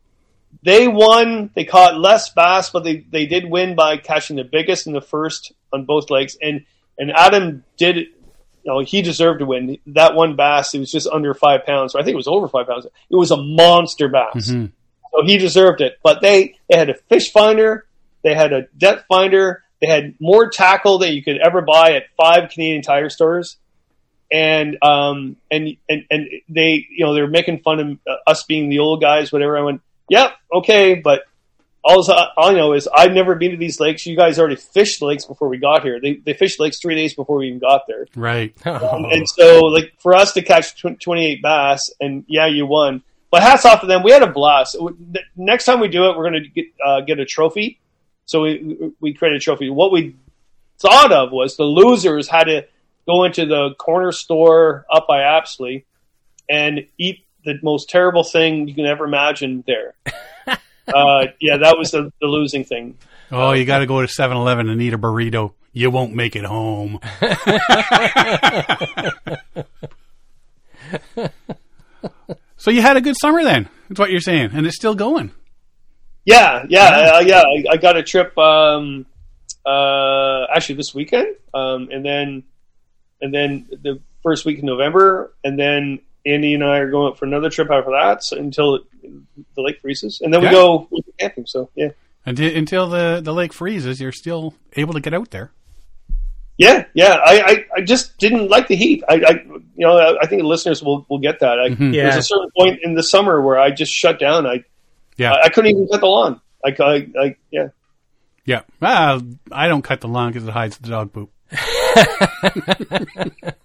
[0.64, 1.51] They won.
[1.55, 5.01] They caught less bass, but they, they did win by catching the biggest and the
[5.01, 6.37] first on both legs.
[6.40, 6.64] And
[6.98, 8.09] and Adam did.
[8.64, 9.79] You know, he deserved to win.
[9.88, 11.94] That one bass, it was just under five pounds.
[11.94, 12.87] Or I think it was over five pounds.
[12.87, 14.51] It was a monster bass.
[14.51, 14.70] Mhm.
[15.12, 15.98] So he deserved it.
[16.03, 17.87] But they, they had a fish finder,
[18.22, 22.05] they had a depth finder, they had more tackle that you could ever buy at
[22.16, 23.57] five Canadian tire stores.
[24.31, 28.79] And um and and and they you know they're making fun of us being the
[28.79, 31.25] old guys whatever I went yep okay but
[31.85, 32.05] all
[32.38, 35.25] I know is I've never been to these lakes you guys already fished the lakes
[35.25, 38.07] before we got here they they fished lakes three days before we even got there
[38.14, 38.55] Right.
[38.64, 43.03] and so, like for us to catch tw- 28 bass, and yeah, you won.
[43.31, 44.03] But hats off to them.
[44.03, 44.75] We had a blast.
[44.75, 47.81] The- Next time we do it, we're going to get uh, get a trophy.
[48.27, 49.71] So we we created a trophy.
[49.71, 50.16] What we
[50.79, 52.66] thought of was the losers had to
[53.07, 55.85] go into the corner store up by Apsley
[56.49, 59.95] and eat the most terrible thing you can ever imagine there.
[60.88, 62.97] uh, yeah, that was the, the losing thing.
[63.31, 65.53] Oh, you got to go to 7-Eleven and eat a burrito.
[65.73, 67.01] You won't make it home.
[72.57, 73.68] so you had a good summer then.
[73.88, 75.33] That's what you're saying, and it's still going.
[76.25, 77.42] Yeah, yeah, uh, yeah.
[77.42, 79.07] I, I got a trip um,
[79.64, 82.42] uh, actually this weekend, um, and then
[83.21, 87.18] and then the first week in November, and then Andy and I are going out
[87.18, 90.48] for another trip after that so, until the lake freezes, and then Yeah.
[90.50, 91.46] we go camping.
[91.46, 91.88] So yeah,
[92.26, 95.50] Until, until the, the lake freezes, you're still able to get out there.
[96.58, 97.18] yeah, yeah.
[97.24, 99.02] I, I, I just didn't like the heat.
[99.08, 99.30] I, I
[99.76, 101.58] you know I, I think the listeners will will get that.
[101.58, 101.92] I, Mhm.
[101.94, 102.04] Yeah.
[102.04, 104.46] There's a certain point in the summer where I just shut down.
[104.46, 104.64] I
[105.16, 105.32] Yeah.
[105.32, 106.40] I, I couldn't even cut the lawn.
[106.64, 107.68] I, I, I yeah.
[108.44, 108.61] Yeah.
[108.80, 111.30] Well, I don't cut the lawn because it hides the dog poop.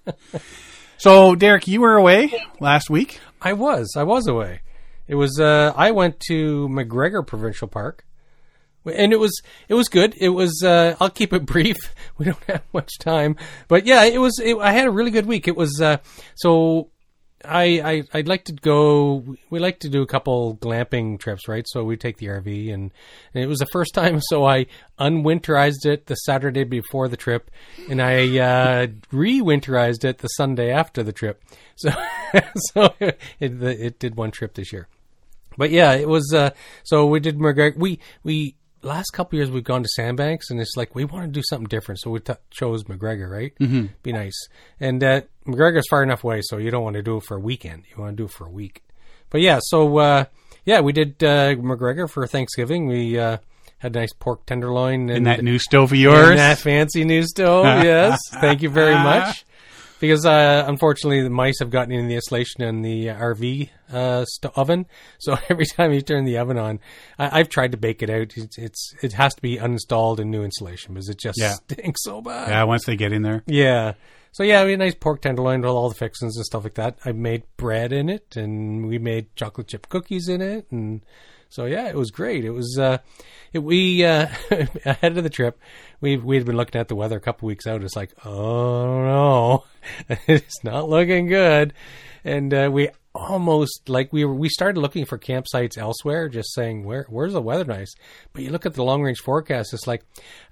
[0.98, 3.20] so, Derek, you were away last week.
[3.42, 3.94] I was.
[3.96, 4.62] I was away.
[5.08, 5.40] It was.
[5.40, 8.06] Uh, I went to MacGregor Provincial Park,
[8.86, 9.42] and it was.
[9.70, 10.16] It was good.
[10.18, 10.64] It was.
[10.64, 11.78] Uh, I'll keep it brief.
[12.18, 14.40] We don't have much time, but yeah, it was.
[14.40, 15.48] It, I had a really good week.
[15.48, 15.80] It was.
[15.82, 15.98] Uh,
[16.36, 16.90] so.
[17.46, 19.38] I, I I'd like to go.
[19.50, 21.66] We like to do a couple glamping trips, right?
[21.68, 22.92] So we take the RV, and,
[23.34, 24.20] and it was the first time.
[24.22, 24.66] So I
[25.00, 27.52] unwinterized it the Saturday before the trip,
[27.90, 31.44] and I uh, re-winterized it the Sunday after the trip.
[31.80, 31.92] So
[32.74, 34.88] so it it did one trip this year.
[35.60, 36.34] But yeah, it was.
[36.34, 36.50] Uh,
[36.84, 37.78] so we did MacGregor.
[37.78, 38.56] We we
[38.88, 41.68] last couple years we've gone to Sandbanks, and it's like we want to do something
[41.68, 43.30] different, so we t- chose MacGregor.
[43.30, 43.54] Right?
[43.60, 43.86] Mm-hmm.
[44.04, 44.48] Be nice.
[44.80, 47.40] And uh, MacGregor's far enough away, so you don't want to do it for a
[47.40, 47.84] weekend.
[47.90, 48.84] You want to do it for a week.
[49.30, 50.26] But yeah, so uh,
[50.66, 52.88] yeah, we did uh, MacGregor for Thanksgiving.
[52.88, 53.38] We uh,
[53.80, 56.30] had a nice pork tenderloin In that new stove of yours.
[56.32, 57.66] in that fancy new stove.
[57.84, 59.46] yes, thank you very much.
[60.00, 64.54] Because uh, unfortunately, the mice have gotten in the insulation in the RV uh, st-
[64.56, 64.86] oven.
[65.20, 66.80] So every time you turn the oven on,
[67.18, 68.34] I- I've tried to bake it out.
[68.38, 71.54] It's, it's it has to be uninstalled and new insulation because it just Yeah.
[71.72, 72.50] stinks so bad.
[72.50, 73.44] yeah, once they get in there.
[73.48, 73.94] Yeah.
[74.34, 76.76] So yeah, we had a nice pork tenderloin with all the fixings and stuff like
[76.76, 77.00] that.
[77.04, 81.02] I made bread in it, and we made chocolate chip cookies in it, and
[81.50, 82.46] so yeah, it was great.
[82.46, 83.00] It was uh,
[83.54, 84.28] it, we uh,
[84.86, 85.60] ahead of the trip,
[86.02, 87.84] we we had been looking at the weather a couple weeks out.
[87.84, 89.64] It's like, oh no,
[90.28, 91.74] it's not looking good,
[92.24, 96.84] and uh, we almost like we were we started looking for campsites elsewhere, just saying
[96.84, 97.94] where where's the weather nice.
[98.34, 100.04] But you look at the long range forecast, it's like,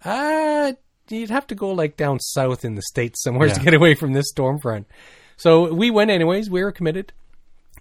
[0.03, 0.73] ah,
[1.10, 4.13] you'd have to go like down south in the states somewhere to get away from
[4.13, 4.88] this storm front.
[5.38, 6.49] So we went anyways.
[6.49, 7.13] We were committed,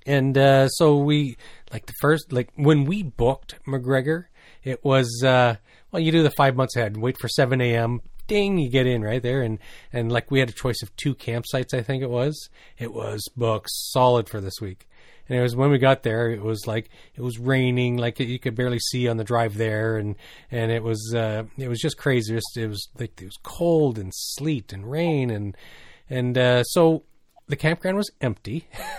[0.07, 1.37] and uh, so we
[1.73, 4.31] like the first like when we booked MacGregor,
[4.63, 5.57] it was uh,
[5.91, 8.01] well you do the five months ahead, wait for seven a.m.
[8.27, 9.59] Ding, you get in right there, and
[9.93, 11.75] and like we had a choice of two campsites.
[11.75, 12.49] I think it was.
[12.79, 14.89] It was booked solid for this week.
[15.29, 18.39] And it was when we got there, it was like it was raining, like you
[18.39, 20.17] could barely see on the drive there, and
[20.51, 22.33] and it was uh, it was just crazy.
[22.33, 25.57] It was, it was like it was cold and sleet and rain, and
[26.11, 27.05] and uh, so
[27.49, 28.67] the campground was empty.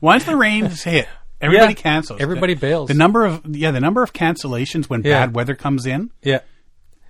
[0.00, 1.08] Once the rains hit,
[1.40, 1.80] everybody Yeah.
[1.80, 2.20] cancels.
[2.20, 2.88] Everybody the, bails.
[2.88, 5.26] The number of yeah, the number of cancellations when Yeah.
[5.26, 6.40] bad weather comes in, yeah,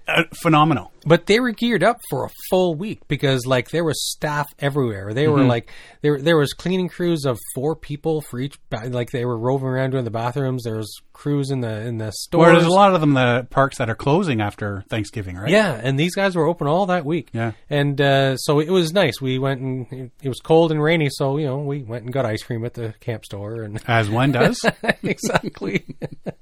[0.09, 0.93] uh, phenomenal.
[1.05, 5.13] but they were geared up for a full week because like there was staff everywhere.
[5.15, 5.71] They were like
[6.03, 8.57] there there was cleaning crews of four people for each.
[8.71, 10.63] Ba- like they were roving around doing the bathrooms.
[10.65, 12.41] There was crews in the in the stores.
[12.47, 15.51] Where there's a lot of them the parks that are closing after Thanksgiving, right?
[15.51, 17.31] Yeah, and these guys were open all that week.
[17.33, 17.53] Yeah.
[17.71, 19.21] and uh, so it was nice.
[19.21, 22.27] We went and it was cold and rainy, so you know we went and got
[22.27, 24.65] ice cream at the camp store and As one does.
[25.03, 25.85] exactly.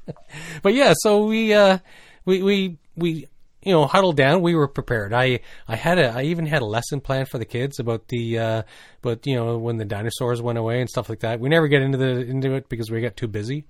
[0.62, 1.78] but yeah, so we uh,
[2.24, 3.26] we we we
[3.64, 4.42] you know huddled down.
[4.42, 5.12] We were prepared.
[5.12, 8.38] I I had a I even had a lesson plan for the kids about the
[8.38, 8.62] uh,
[9.02, 11.40] but you know when the dinosaurs went away and stuff like that.
[11.40, 13.64] We never get into the into it because we got too busy.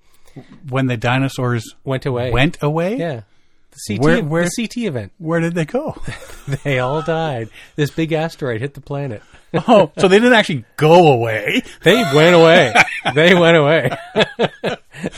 [0.69, 2.29] When the dinosaurs Went away.
[2.31, 3.21] went away, Yeah.
[3.71, 5.11] The CT Where- where- the CT event.
[5.17, 5.95] where did they go?
[6.63, 7.49] They all died.
[7.75, 9.23] This big asteroid hit the planet.
[9.67, 11.61] Oh, so they didn't actually go away.
[11.83, 12.73] They went away.
[13.13, 13.89] they went away.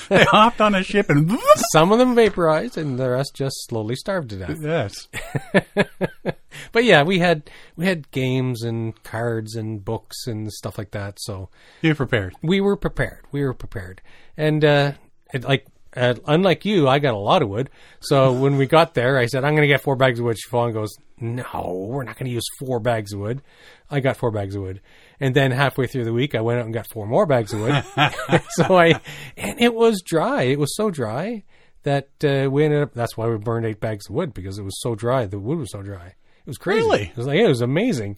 [0.09, 1.37] They hopped on a ship and
[1.71, 4.57] Some of them vaporized, and the rest just slowly starved to death.
[4.59, 5.07] yes,
[6.71, 11.19] But yeah, we had we had games and cards and books and stuff like that.
[11.21, 11.49] So
[11.81, 12.33] you're prepared.
[12.41, 13.25] we were prepared.
[13.31, 14.01] We were prepared,
[14.35, 14.93] and uh,
[15.33, 17.69] it, like uh, unlike you, I got a lot of wood.
[17.99, 20.37] So when we got there, I said, "I'm going to get four bags of wood."
[20.37, 23.41] Siobhan goes, "No, we're not going to use four bags of wood."
[23.89, 24.81] I got four bags of wood,
[25.19, 27.61] and then halfway through the week, I went out and got four more bags of
[27.61, 27.83] wood.
[28.51, 28.99] so I,
[29.37, 30.43] and it was dry.
[30.43, 31.43] It was so dry
[31.83, 32.93] that uh, we ended up.
[32.93, 35.25] That's why we burned eight bags of wood because it was so dry.
[35.25, 36.07] The wood was so dry.
[36.07, 36.79] It was crazy.
[36.81, 37.03] Really?
[37.03, 38.17] It was like it was amazing.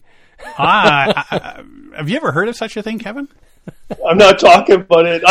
[0.58, 3.28] ah, I- I- have you ever heard of such a thing, Kevin?
[4.06, 5.22] I'm not talking about it.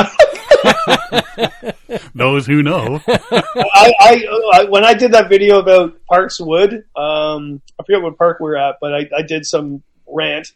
[2.16, 3.02] Those who know.
[3.08, 8.18] I, I, I when I did that video about Parks Wood, um, I forget what
[8.18, 10.52] park we're at, but I, I did some rant,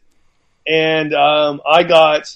[0.68, 2.36] and um, I got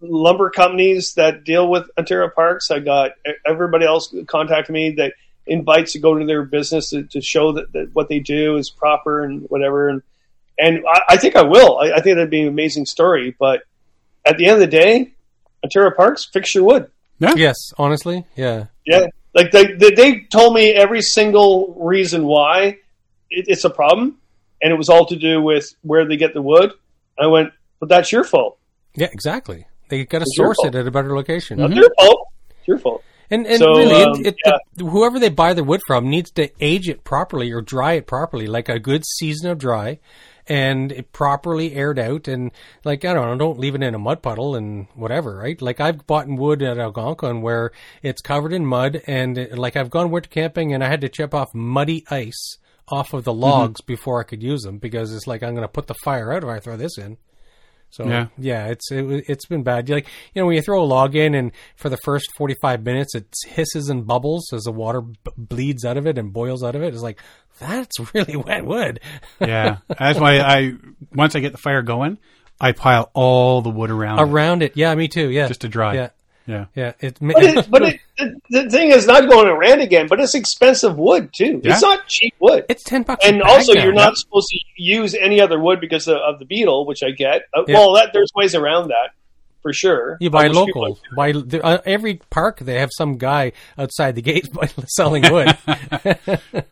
[0.00, 2.70] lumber companies that deal with Ontario Parks.
[2.70, 3.12] I got
[3.46, 5.14] everybody else contact me that
[5.46, 8.70] invites to go to their business to, to show that, that what they do is
[8.70, 9.88] proper and whatever.
[9.88, 10.02] And
[10.58, 11.78] and I, I think I will.
[11.78, 13.34] I, I think that'd be an amazing story.
[13.38, 13.62] But
[14.24, 15.12] at the end of the day,
[15.62, 16.90] Ontario Parks, fix your wood.
[17.18, 18.66] Yes, honestly, yeah.
[18.84, 22.78] Yeah, like they they, they told me every single reason why
[23.30, 24.18] it, it's a problem,
[24.60, 26.72] and it was all to do with where they get the wood.
[27.18, 28.58] I went, but that's your fault.
[28.94, 29.66] Yeah, exactly.
[29.88, 31.58] They got to It's source it at a better location.
[31.58, 32.28] Not your fault.
[32.58, 33.02] It's your fault.
[33.30, 34.58] And, and So, really, um, it, it, yeah.
[34.74, 38.06] the, whoever they buy the wood from needs to age it properly or dry it
[38.06, 39.98] properly, like a good season of dry,
[40.46, 42.28] and it properly aired out.
[42.28, 42.50] And
[42.84, 45.60] like I don't know, don't leave it in a mud puddle and whatever, right?
[45.60, 47.72] Like I've bought wood at Algonquin where
[48.02, 51.08] it's covered in mud, and it, like I've gone winter camping and I had to
[51.08, 53.40] chip off muddy ice off of the mm-hmm.
[53.40, 56.32] logs before I could use them because it's like I'm going to put the fire
[56.32, 57.16] out if I throw this in.
[57.94, 58.26] So Yeah.
[58.36, 59.88] yeah, it's it, it's been bad.
[59.88, 62.82] Like you know, when you throw a log in, and for the first forty five
[62.84, 66.64] minutes, it hisses and bubbles as the water b- bleeds out of it and boils
[66.64, 66.92] out of it.
[66.92, 67.20] It's like
[67.60, 68.98] that's really wet wood.
[69.40, 70.72] Yeah, that's why I
[71.14, 72.18] once I get the fire going,
[72.60, 75.30] I pile all the wood around, it Around it, yeah, me too.
[75.30, 75.94] Yeah, just to dry.
[75.94, 76.08] yeah,
[76.46, 76.64] yeah.
[76.74, 76.92] yeah.
[76.98, 80.06] It, But it, but it, the, the thing is not going to rand again.
[80.08, 81.60] But it's expensive wood too.
[81.62, 81.72] Yeah.
[81.72, 82.66] It's not cheap wood.
[82.68, 83.24] it's ten bucks.
[83.26, 83.84] and bag also, now.
[83.84, 87.10] you're not supposed to use any other wood because of, of the beetle, which I
[87.10, 87.42] get.
[87.52, 87.78] Uh, Yeah.
[87.78, 89.10] Well, that there's ways around that
[89.64, 90.18] for sure.
[90.20, 90.98] You buy I local.
[91.16, 92.58] Buy uh, every park.
[92.60, 94.48] They have some guy outside the gate
[94.86, 95.56] selling wood.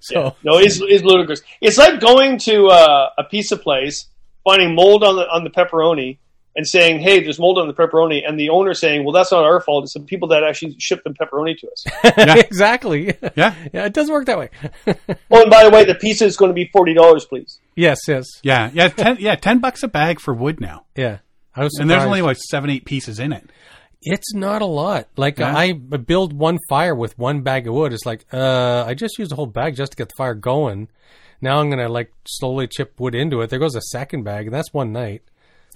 [0.00, 1.40] so No, it's, it's ludicrous.
[1.60, 4.06] It's like going to uh, a pizza place,
[4.44, 6.18] finding mold on the on the pepperoni,
[6.56, 9.44] and saying, "Hey, there's mold on the pepperoni," and the owner saying, "Well, that's not
[9.44, 9.84] our fault.
[9.84, 13.14] It's the people that actually ship the pepperoni to us." exactly.
[13.36, 13.54] Yeah.
[13.72, 14.50] yeah, it does work that way.
[14.88, 17.58] oh, and by the way, the pizza is going to be forty dollars, please.
[17.74, 21.18] yes, yes, Yeah, yeah, ten, yeah, ten bucks a bag for wood now, yeah.
[21.54, 23.48] I was and there's only like seven, eight pieces in it.
[24.02, 25.08] It's not a lot.
[25.16, 25.56] Like Yeah.
[25.56, 27.92] I build one fire with one bag of wood.
[27.92, 30.88] It's like uh, I just used a whole bag just to get the fire going.
[31.40, 33.50] Now I'm gonna like slowly chip wood into it.
[33.50, 35.22] There goes a second bag, and that's one night.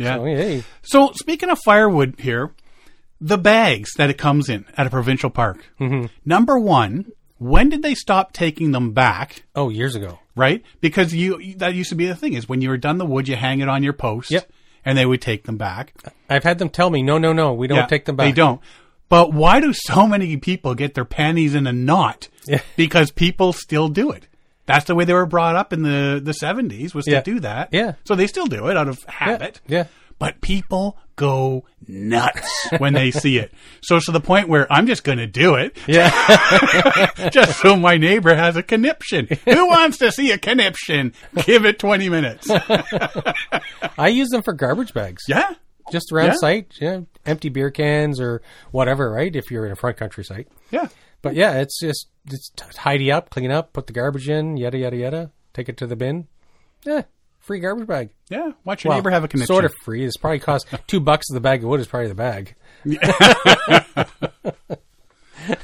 [0.01, 0.17] Yeah.
[0.17, 2.53] So, hey, So speaking of firewood here,
[3.21, 5.59] the bags that it comes in at a provincial park.
[5.79, 6.07] Mm-hmm.
[6.25, 9.45] Number one, when did they stop taking them back?
[9.55, 10.19] oh, years ago.
[10.37, 13.05] Right, because you that used to be the thing is when you were done the
[13.05, 14.31] wood, you hang it on your post.
[14.31, 14.51] Yep.
[14.87, 15.93] And they would take them back.
[16.31, 18.27] I've had them tell me, no, no, no, we don't Yeah, take them back.
[18.29, 18.61] They don't.
[19.11, 22.29] But why do so many people get their panties in a knot?
[22.47, 22.63] Yeah.
[22.77, 24.27] Because people still do it.
[24.73, 27.21] That's the way they were brought up in the, the 70s was Yeah.
[27.21, 27.69] to do that.
[27.73, 27.95] Yeah.
[28.05, 29.61] So they still do it out of Yeah, habit.
[29.67, 29.87] yeah.
[30.19, 32.49] But people go nuts
[32.79, 33.53] when they see it.
[33.83, 36.11] So to the point where I'm just going to do it Yeah.
[37.31, 39.29] just so my neighbor has a conniption.
[39.47, 41.15] Who wants to see a conniption?
[41.47, 42.49] Give it 20 minutes.
[43.99, 45.23] I use them for garbage bags.
[45.29, 45.55] Yeah.
[45.91, 46.35] Just around Yeah.
[46.35, 49.35] site, yeah, empty beer cans or whatever, right?
[49.35, 50.47] If you're in a front country site.
[50.71, 50.87] Yeah.
[51.23, 54.97] But yeah, it's just it's tidy up, clean up, put the garbage in, yada yada
[54.97, 55.31] yada.
[55.53, 56.29] Take it to the bin.
[56.85, 57.03] Yeah,
[57.39, 58.11] free garbage bag.
[58.31, 58.53] Yeah.
[58.65, 59.53] Watch your Well, neighbor have a conniption.
[59.55, 60.05] Sort of free.
[60.05, 61.27] It's probably cost two bucks.
[61.31, 62.55] The bag of wood is probably the bag.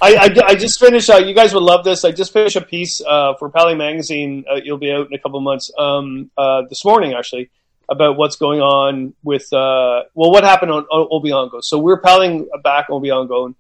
[0.02, 1.09] I, I, I just finished.
[1.11, 2.04] Uh, you guys would love this.
[2.04, 4.44] I just finished a piece uh, for Paddling Magazine.
[4.50, 5.70] Uh, you'll be out in a couple months.
[5.78, 7.50] Um, uh, this morning, actually,
[7.88, 11.61] about what's going on with uh, well, what happened on O- Opeongo.
[11.62, 13.46] So we're palling back Opeongo.
[13.46, 13.59] And uh,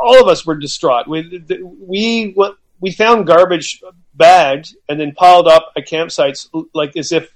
[0.00, 1.08] all of us were distraught.
[1.08, 1.44] We
[1.78, 2.36] we
[2.80, 3.82] we found garbage
[4.14, 7.34] bagged and then piled up at campsites like as if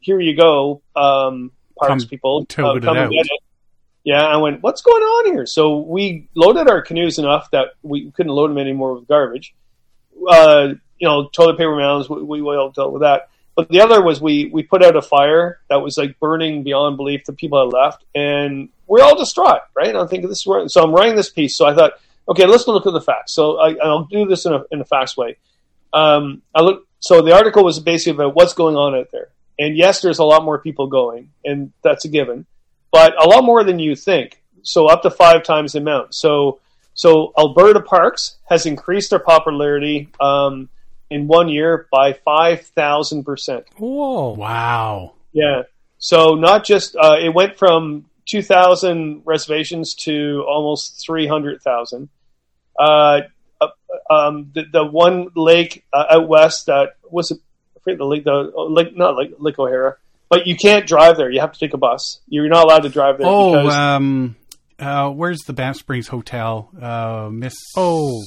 [0.00, 2.48] here you go, um, parks Come people it
[2.82, 3.40] come and get it.
[4.04, 5.46] Yeah, I went, what's going on here?
[5.46, 9.52] So we loaded our canoes enough that we couldn't load them anymore with garbage.
[10.28, 13.30] Uh, you know, toilet paper mounds, we, we all dealt with that.
[13.56, 16.96] But the other was we, we put out a fire that was like burning beyond
[16.96, 17.24] belief.
[17.24, 19.88] The people had left, and we're all distraught, right?
[19.88, 20.68] And I'm thinking this is where.
[20.68, 21.56] So I'm writing this piece.
[21.56, 21.92] So I thought,
[22.28, 23.32] okay, let's look at the facts.
[23.32, 25.36] So I, I'll do this in a in a facts way.
[25.92, 26.86] Um, I look.
[27.00, 29.28] So the article was basically about what's going on out there.
[29.58, 32.46] And yes, there's a lot more people going, and that's a given,
[32.92, 34.42] but a lot more than you think.
[34.62, 36.14] So up to five times the amount.
[36.14, 36.60] So
[36.94, 40.68] so Alberta Parks has increased their popularity um,
[41.10, 43.66] in one year by five thousand percent.
[43.76, 44.30] Whoa.
[44.30, 45.14] Wow.
[45.32, 45.62] Yeah.
[45.98, 52.08] So not just uh, it went from two thousand reservations to almost three hundred thousand.
[52.78, 53.20] Uh,
[53.60, 53.68] uh,
[54.10, 58.52] um, the, the one lake uh, out west that was I forget the lake, the
[58.54, 59.96] oh, lake, not Lake, lake O'Hara,
[60.28, 61.30] but you can't drive there.
[61.30, 62.20] You have to take a bus.
[62.28, 63.26] You're not allowed to drive there.
[63.26, 64.36] Oh, because, um,
[64.78, 66.70] uh, where's the Banff Springs Hotel?
[66.80, 67.54] Uh, Miss.
[67.76, 68.22] Oh.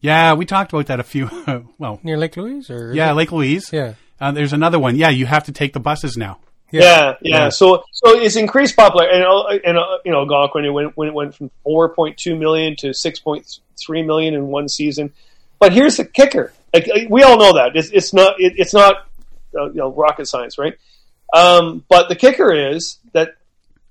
[0.00, 1.30] yeah, we talked about that a few.
[1.78, 2.70] well, Near Lake Louise?
[2.70, 3.72] or yeah, Lake Louise.
[3.72, 3.94] Yeah.
[4.20, 4.96] Uh, there's another one.
[4.96, 6.40] Yeah, you have to take the buses now.
[6.70, 7.14] Yeah, yeah.
[7.20, 7.48] Yeah.
[7.48, 11.08] So, so it's increased popularity, and uh, and uh, you know, Algonquin it went when
[11.08, 15.12] it went from 4.2 million to 6.3 million in one season.
[15.58, 18.74] But here's the kicker: like uh, we all know that it's, it's not it, it's
[18.74, 19.08] not
[19.58, 20.74] uh, you know rocket science, right?
[21.34, 23.36] Um, but the kicker is that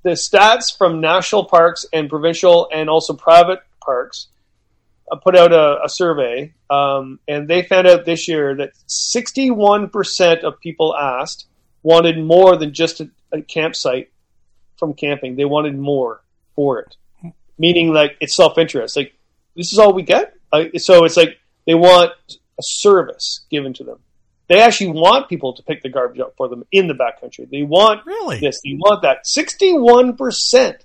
[0.03, 4.27] the stats from national parks and provincial and also private parks
[5.11, 10.43] uh, put out a, a survey, um, and they found out this year that 61%
[10.43, 11.47] of people asked
[11.83, 14.11] wanted more than just a, a campsite
[14.77, 15.35] from camping.
[15.35, 16.21] They wanted more
[16.55, 16.95] for it,
[17.57, 18.95] meaning like it's self interest.
[18.95, 19.13] Like
[19.55, 20.33] this is all we get.
[20.77, 23.99] So it's like they want a service given to them.
[24.47, 27.47] They actually want people to pick the garbage up for them in the backcountry.
[27.49, 28.39] They want Really?
[28.39, 28.61] this.
[28.63, 29.27] They want that.
[29.27, 30.83] Sixty-one percent,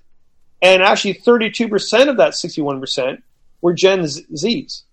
[0.61, 3.23] and actually thirty-two percent of that sixty-one percent
[3.61, 4.83] were Gen Z- Zs.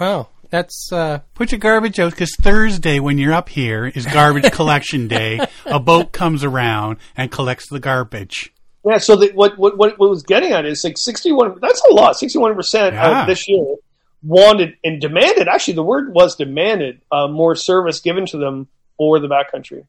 [0.00, 0.28] Wow.
[0.54, 5.08] That's uh Put your garbage out because Thursday, when you're up here, is garbage collection
[5.08, 5.40] day.
[5.66, 8.52] A boat comes around and collects the garbage.
[8.88, 11.58] Yeah, so the, what, what what what was getting at is like sixty one.
[11.60, 12.16] That's a lot.
[12.16, 13.64] Sixty one percent of this year
[14.22, 15.48] wanted and demanded.
[15.48, 19.84] Actually, the word was demanded uh, more service given to them for the backcountry.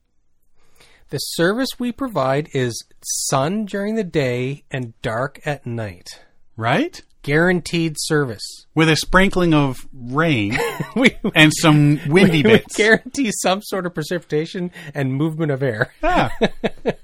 [1.11, 6.22] the service we provide is sun during the day and dark at night.
[6.57, 7.03] Right?
[7.26, 8.68] Guaranteed service.
[8.76, 10.56] With a sprinkling of rain
[10.96, 12.76] we and some windy we bits.
[12.78, 15.92] guarantee some sort of precipitation and movement of air.
[16.04, 16.30] Yeah.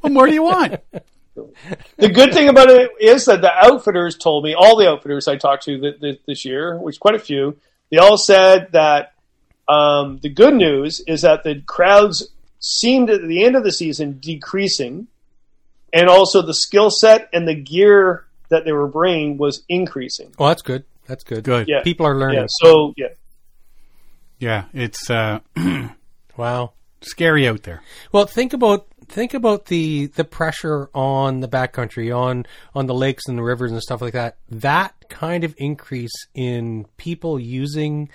[0.02, 0.76] What more do you want?
[1.98, 5.38] The good thing about it is that the outfitters told me all the outfitters I
[5.38, 7.58] talked to th- th- this year, which quite a few,
[7.90, 9.14] they all said that
[9.68, 12.28] um, the good news is that the crowds
[12.60, 15.08] seemed at the end of the season decreasing,
[15.92, 20.32] and also the skill set and the gear that they were bringing was increasing.
[20.38, 20.84] Well, that's good.
[21.08, 21.44] That's good.
[21.44, 21.68] Good.
[21.68, 21.82] Yeah.
[21.82, 22.42] People are learning.
[22.42, 22.48] Yeah.
[22.50, 23.08] So yeah.
[24.40, 25.40] Yeah, it's uh,
[26.38, 26.74] Wow.
[27.02, 27.82] scary out there.
[28.12, 33.28] Well, think about think about the the pressure on the backcountry, on on the lakes
[33.28, 34.38] and the rivers and stuff like that.
[34.50, 38.10] That kind of increase in people using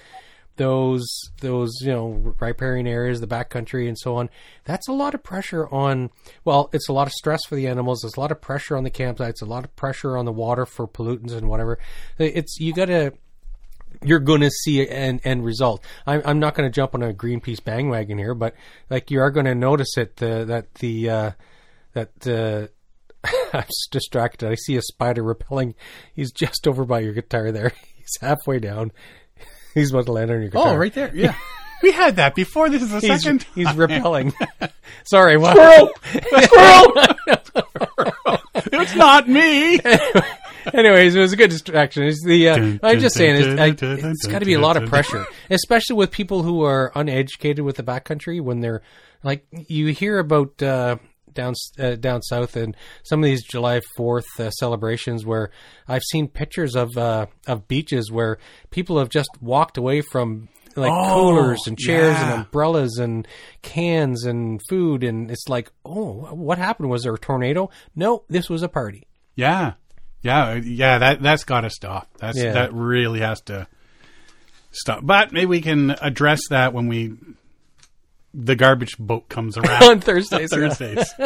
[0.57, 1.07] those
[1.41, 4.31] those you know riparian areas, the backcountry, and so on.
[4.65, 6.11] That's a lot of pressure on.
[6.45, 8.01] Well, it's a lot of stress for the animals.
[8.01, 9.43] There's a lot of pressure on the campsites.
[9.43, 11.79] A lot of pressure on the water for pollutants and whatever.
[12.19, 13.13] It's you got to
[14.03, 15.83] you're going to see an end result.
[16.07, 18.55] I'm, I'm not going to jump on a Greenpeace bandwagon here, but
[18.91, 21.31] like you are going to notice it uh, that the uh,
[21.93, 22.69] that uh,
[23.53, 24.49] I'm distracted.
[24.51, 25.75] I see a spider repelling.
[26.13, 27.73] He's just over by your guitar there.
[27.97, 28.93] He's halfway down.
[29.77, 30.73] He's about to land on your guitar.
[30.73, 31.11] Oh, right there.
[31.15, 31.35] Yeah.
[31.83, 32.71] we had that before.
[32.71, 33.47] This is the He's, second.
[33.55, 34.33] he's repelling.
[35.05, 35.53] Sorry, what?
[35.55, 35.91] Squirrel!
[37.45, 38.41] Squirrel!
[38.73, 39.79] it's not me.
[40.73, 42.05] Anyways, it was a good distraction.
[42.05, 44.39] It's the uh, Dun, I'm just dun, saying dun, it's, dun, I, dun, it's got
[44.39, 48.41] to be a lot of pressure, especially with people who are uneducated with the backcountry.
[48.41, 48.81] When they're
[49.23, 50.97] like, you hear about uh,
[51.37, 55.51] down uh, down south and some of these July Fourth uh, celebrations where
[55.87, 58.39] I've seen pictures of uh, of beaches where
[58.71, 63.27] people have just walked away from like Oh, coolers and chairs and umbrellas and
[63.63, 68.51] cans and food and it's like oh what happened was there a tornado no this
[68.51, 69.07] was a party
[69.37, 69.75] Yeah,
[70.21, 70.99] yeah, yeah.
[70.99, 72.09] That that's got to stop.
[72.19, 72.53] That's Yeah.
[72.53, 73.69] that really has to
[74.73, 75.01] stop.
[75.03, 77.15] But maybe we can address that when we
[78.39, 80.51] the garbage boat comes around on Thursdays.
[80.51, 81.09] Thursdays.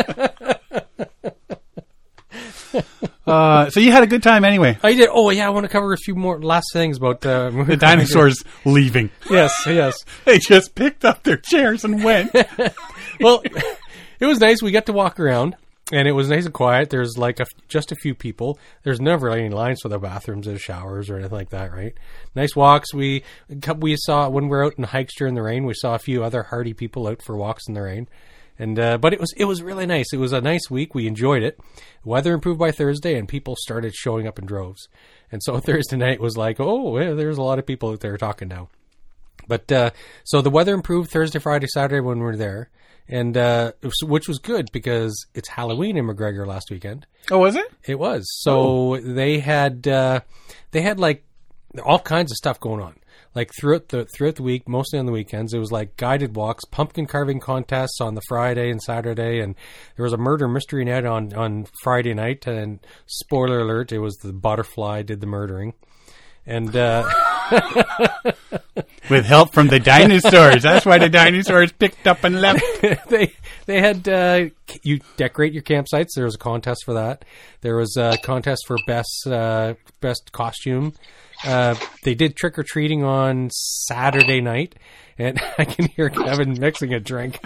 [3.27, 4.77] Uh, so you had a good time anyway.
[4.83, 5.09] I did.
[5.13, 8.43] Oh yeah, I want to cover a few more last things about uh, The dinosaurs
[8.65, 9.11] leaving.
[9.31, 9.97] yes, yes.
[10.25, 12.35] They just picked up their chairs and went.
[13.21, 13.43] Well,
[14.19, 14.63] it was nice.
[14.63, 15.55] We got to walk around,
[15.93, 16.91] and it was nice and quiet.
[16.91, 18.59] There's like a, just a few people.
[18.83, 21.95] There's never any lines for the bathrooms or showers or anything like that, right?
[22.35, 22.95] Nice walks.
[22.95, 23.25] We
[23.79, 25.65] we saw when we were out in hikes during the rain.
[25.65, 28.09] We saw a few other hardy people out for walks in the rain.
[28.59, 30.13] And uh, but it was it was really nice.
[30.13, 30.95] It was a nice week.
[30.95, 31.59] We enjoyed it.
[32.05, 34.87] Weather improved by Thursday, and people started showing up in droves.
[35.33, 38.19] And so Thursday night was like, oh, yeah, there's a lot of people out there
[38.19, 38.69] talking now.
[39.49, 39.91] But uh,
[40.25, 42.69] so the weather improved Thursday, Friday, Saturday when we were there,
[43.11, 47.07] and uh, was- which was good because it's Halloween in MacGregor last weekend.
[47.31, 47.67] Oh, was it?
[47.87, 50.21] It was so they had uh,
[50.71, 51.25] they had like
[51.85, 52.97] all kinds of stuff going on.
[53.33, 56.65] Like throughout the throughout the week, mostly on the weekends, it was like guided walks,
[56.65, 59.55] pumpkin carving contests on the Friday and Saturday, and
[59.97, 62.49] there was a murder mystery night on on Friday night.
[62.49, 65.75] And spoiler alert, it was the butterfly did the murdering,
[66.51, 67.09] and uh,
[69.09, 70.63] With help from the dinosaurs.
[70.63, 72.63] That's why the dinosaurs picked up and left.
[73.09, 73.33] they
[73.67, 74.47] they had uh,
[74.83, 76.11] you decorate your campsites.
[76.15, 77.25] There was a contest for that.
[77.61, 80.93] There was a contest for best uh, best costume.
[81.45, 81.75] Uh,
[82.05, 84.77] they did trick or treating on Saturday night,
[85.19, 87.41] and I can hear Kevin mixing a drink.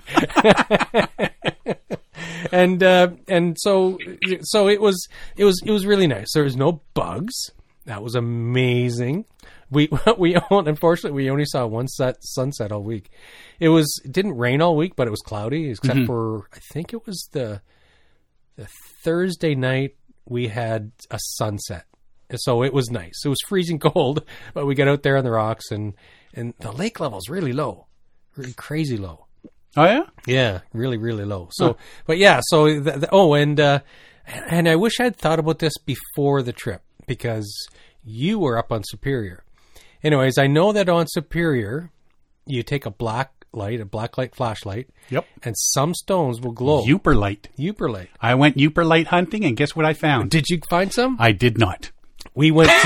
[2.52, 3.98] and uh, and so
[4.42, 6.32] so it was it was it was really nice.
[6.34, 7.52] There was no bugs.
[7.86, 9.26] That was amazing.
[9.70, 13.10] We we unfortunately we only saw one set sunset all week.
[13.60, 16.92] It was it didn't rain all week, but it was cloudy except for I think
[16.92, 17.60] it was the
[18.56, 18.68] the
[19.02, 21.84] Thursday night we had a sunset.
[22.36, 23.22] So it was nice.
[23.24, 24.24] It was freezing cold,
[24.54, 25.94] but we got out there on the rocks and
[26.32, 27.86] and the lake level's really low.
[28.36, 29.26] Really crazy low.
[29.76, 30.04] Oh, yeah?
[30.26, 31.48] Yeah, really, really low.
[31.50, 31.76] So,
[32.06, 33.80] but yeah, so th- th- oh, and uh,
[34.26, 37.68] and I wish I'd thought about this before the trip because
[38.04, 39.44] you were up on Superior.
[40.02, 41.90] Anyways, I know that on Superior,
[42.46, 45.24] you take a black light, a black light flashlight, Yep.
[45.44, 46.84] and some stones will glow.
[46.84, 47.46] Yooperlite.
[47.58, 48.10] Uper light.
[48.20, 50.30] I went Yooperlite hunting, and guess what I found?
[50.30, 51.16] Did you find some?
[51.20, 51.90] I did not.
[52.34, 52.74] We went to.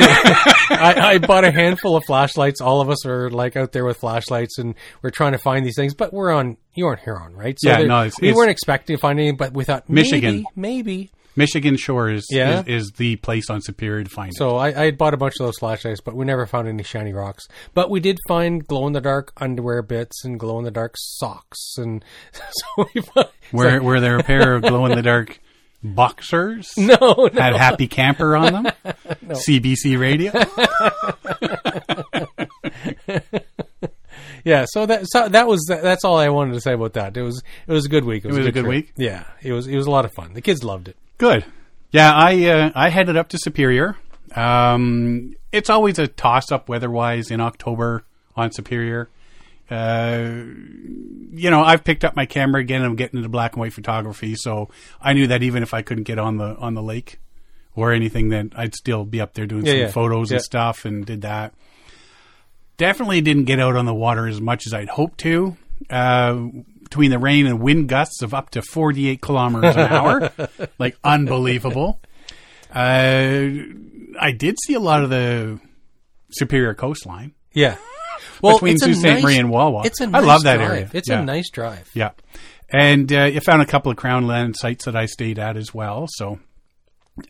[0.71, 2.61] I, I bought a handful of flashlights.
[2.61, 5.77] All of us are like out there with flashlights, and we're trying to find these
[5.77, 5.95] things.
[5.95, 6.57] But we're on.
[6.75, 7.57] You're on Huron, right?
[7.59, 10.45] So Yeah, no, it's- we it's- weren't expecting to find anything, but we thought Michigan.
[10.55, 11.11] maybe, maybe.
[11.39, 12.61] Michigan Shore is, Yeah?
[12.67, 14.37] is, is the place on Superior to find it.
[14.37, 16.83] So I, I had bought a bunch of those flashlights, but we never found any
[16.83, 17.47] shiny rocks.
[17.75, 20.95] But we did find glow in the dark underwear bits and glow in the dark
[20.99, 22.05] socks, and
[22.77, 25.39] so we found, Were, were there a pair of glow in the dark
[25.83, 26.69] boxers?
[26.77, 28.73] no, no, Had Happy Camper on them?
[29.29, 30.33] CBC radio?
[34.45, 34.65] yeah.
[34.69, 37.17] So that so that was that's all I wanted to say about that.
[37.17, 38.25] It was it was a good week.
[38.25, 38.71] It was, was a good trip.
[38.71, 38.93] week?
[38.97, 40.35] Yeah, it was it was a lot of fun.
[40.35, 40.97] The kids loved it.
[41.19, 41.45] Good.
[41.91, 43.97] Yeah, I uh, I headed up to Superior.
[44.35, 48.05] Um, it's always a toss up weather wise in October
[48.37, 49.09] on Superior.
[49.71, 50.31] Uh,
[51.33, 52.83] you know, I've picked up my camera again.
[52.83, 54.69] I'm getting into black and white photography, so
[55.01, 57.19] I knew that even if I couldn't get on the on the lake
[57.75, 59.91] or anything, that I'd still be up there doing Yeah, some yeah.
[59.91, 60.37] photos Yeah.
[60.37, 61.53] and stuff, and did that.
[62.77, 65.57] Definitely didn't get out on the water as much as I'd hoped to.
[65.91, 66.47] Uh,
[66.89, 70.33] between the rain and wind gusts of up to 48 kilometers an hour,
[70.79, 72.01] like unbelievable.
[72.75, 73.49] Uh,
[74.21, 75.61] I did see a lot of the
[76.31, 77.77] Superior coastline Yeah.
[78.43, 79.03] Well, between it's Sault Ste.
[79.05, 79.83] nice- Marie and Wawa.
[79.87, 80.71] It's a I nice love that drive.
[80.71, 80.91] area.
[80.93, 81.21] It's Yeah.
[81.21, 81.89] a nice drive.
[81.95, 82.11] Yeah.
[82.71, 85.73] And uh, you found a couple of Crown Land sites that I stayed at as
[85.75, 86.07] well.
[86.11, 86.39] So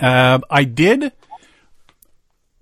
[0.00, 1.12] uh, I did.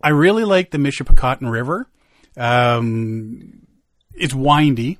[0.03, 1.89] I really like the Michipicoten River.
[2.37, 3.67] Um,
[4.15, 4.99] it's windy.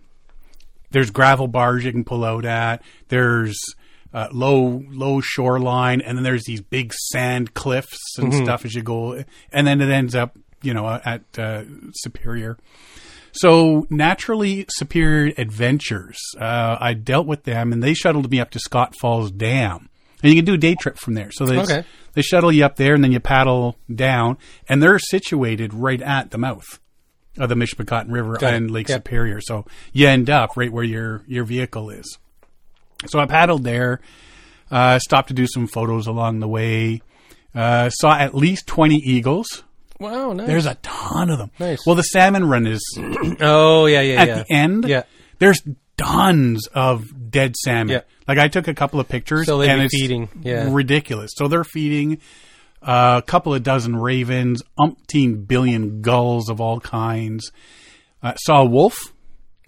[0.97, 2.81] There's gravel bars you can pull out at.
[3.09, 3.55] There's
[4.15, 8.81] uh, low low shoreline, and then there's these big sand cliffs and stuff as you
[8.83, 9.23] go,
[9.53, 12.57] and then it ends up, you know, at uh, Superior.
[13.33, 16.17] So naturally, Superior Adventures.
[16.41, 19.91] Uh, I dealt with them, and they shuttled me up to Scott Falls Dam,
[20.23, 21.31] and you can do a day trip from there.
[21.31, 21.85] So they Okay.
[22.15, 26.31] they shuttle you up there, and then you paddle down, and they're situated right at
[26.31, 26.81] the mouth
[27.39, 28.57] of the Michipicoten River Got it.
[28.57, 28.99] and Lake Yep.
[28.99, 29.41] Superior.
[29.41, 32.19] So you end up right where your your vehicle is.
[33.07, 34.01] So I paddled there,
[34.71, 37.03] uh, stopped to do some photos along the way.
[37.55, 39.63] Uh, saw at least twenty eagles.
[39.99, 40.47] Wow, nice.
[40.47, 41.51] There's a ton of them.
[41.59, 41.87] Nice.
[41.87, 42.83] Well, the salmon run is
[43.41, 44.21] oh yeah, yeah, yeah.
[44.21, 44.35] at yeah.
[44.35, 44.85] the end.
[44.89, 45.03] Yeah.
[45.39, 45.63] There's
[45.97, 47.89] tons of dead salmon.
[47.89, 48.01] Yeah.
[48.29, 50.69] Like I took a couple of pictures So it's feeding, yeah.
[50.71, 51.33] ridiculous.
[51.37, 52.19] So they're feeding
[52.87, 57.51] a couple of dozen ravens, umpteen billion gulls of all kinds.
[58.23, 59.13] Uh, saw a wolf.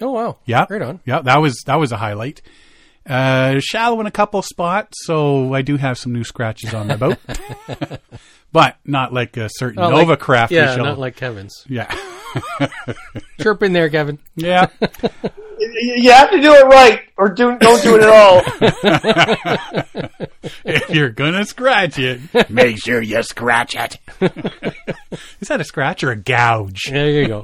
[0.01, 0.39] Oh wow.
[0.47, 0.67] Yeah.
[0.71, 1.01] Right on.
[1.05, 2.41] Yeah, that was that was a highlight.
[3.07, 6.97] Uh, shallow in a couple spots, so I do have some new scratches on my
[6.97, 7.17] boat,
[8.53, 10.53] but not like a certain Not Nova like- craft.
[10.53, 11.65] Yeah, not like Kevin's.
[11.69, 11.87] yeah,
[13.41, 14.19] Chirp in there, Kevin.
[14.37, 14.69] yeah.
[14.81, 14.91] You
[15.97, 18.43] you have to do it right, or do, don't do it at all.
[20.65, 22.21] if you're gonna scratch it,
[22.51, 23.99] make sure you scratch it.
[25.41, 26.85] Is that a scratch or a gouge?
[26.91, 27.43] There you go.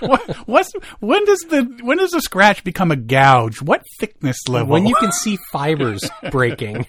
[0.00, 3.60] What, what's when does the when does a scratch become a gouge?
[3.60, 4.72] What thickness level?
[4.72, 6.86] when you can see fibers breaking.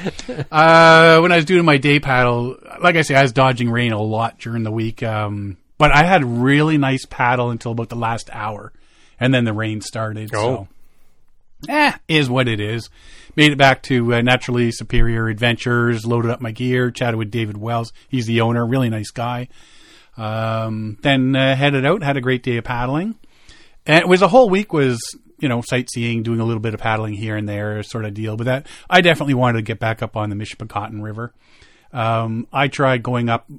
[0.52, 3.92] uh, when I was doing my day paddle, like I say, I was dodging rain
[3.92, 5.02] a lot during the week.
[5.02, 8.72] Um, but I had really nice paddle until about the last hour,
[9.18, 10.30] and then the rain started.
[10.30, 10.68] So,
[11.68, 12.88] eh, is what it is.
[13.34, 16.04] Made it back to uh, Naturally Superior Adventures.
[16.06, 16.90] Loaded up my gear.
[16.90, 17.92] Chatted with David Wells.
[18.08, 18.66] He's the owner.
[18.66, 19.48] Really nice guy.
[20.16, 22.02] Um, then uh, headed out.
[22.02, 23.16] Had a great day of paddling.
[23.86, 25.00] And it was a whole week was
[25.42, 28.36] you know sightseeing, doing a little bit of paddling here and there, sort of deal.
[28.36, 31.34] But that I definitely wanted to get back up on the Michipicoten River.
[31.92, 33.50] Um, I tried going up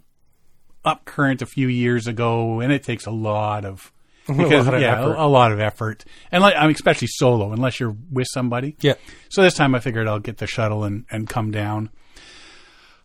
[0.86, 3.92] up current a few years ago, and it takes a lot of
[4.28, 5.16] because lot of yeah, effort.
[5.16, 8.78] a, a lot of effort, and like, I'm especially solo, unless you're with somebody.
[8.80, 8.94] yeah.
[9.30, 11.90] So this time I figured I'll get the shuttle and, and come down.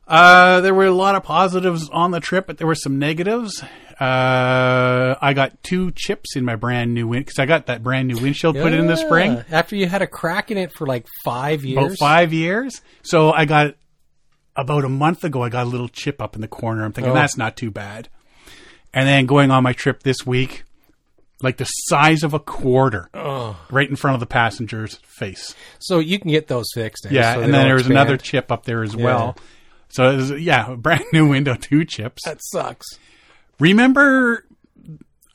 [0.07, 3.63] Uh, there were a lot of positives on the trip, but there were some negatives.
[4.01, 8.09] Uh, I got two chips in my brand new wind because I got that brand
[8.09, 11.07] new windshield put in the spring After you had a crack in it for like
[11.25, 11.85] five years.
[11.85, 12.81] about five years.
[13.03, 13.75] So I got
[14.55, 15.43] about a month ago.
[15.43, 16.85] I got a little chip up in the corner.
[16.85, 17.15] I'm thinking Oh.
[17.15, 18.09] that's not too bad.
[18.95, 20.65] And then going on my trip this week,
[21.43, 23.09] like the size of a quarter,
[23.71, 25.55] right in front of the passenger's face.
[25.79, 27.07] So you can get those fixed.
[27.07, 27.11] eh?
[27.13, 29.37] Yeah, So and then there was another chip up there as well.
[29.91, 32.23] So was, yeah, brand new window, two chips.
[32.25, 32.87] That sucks.
[33.61, 34.45] Remember,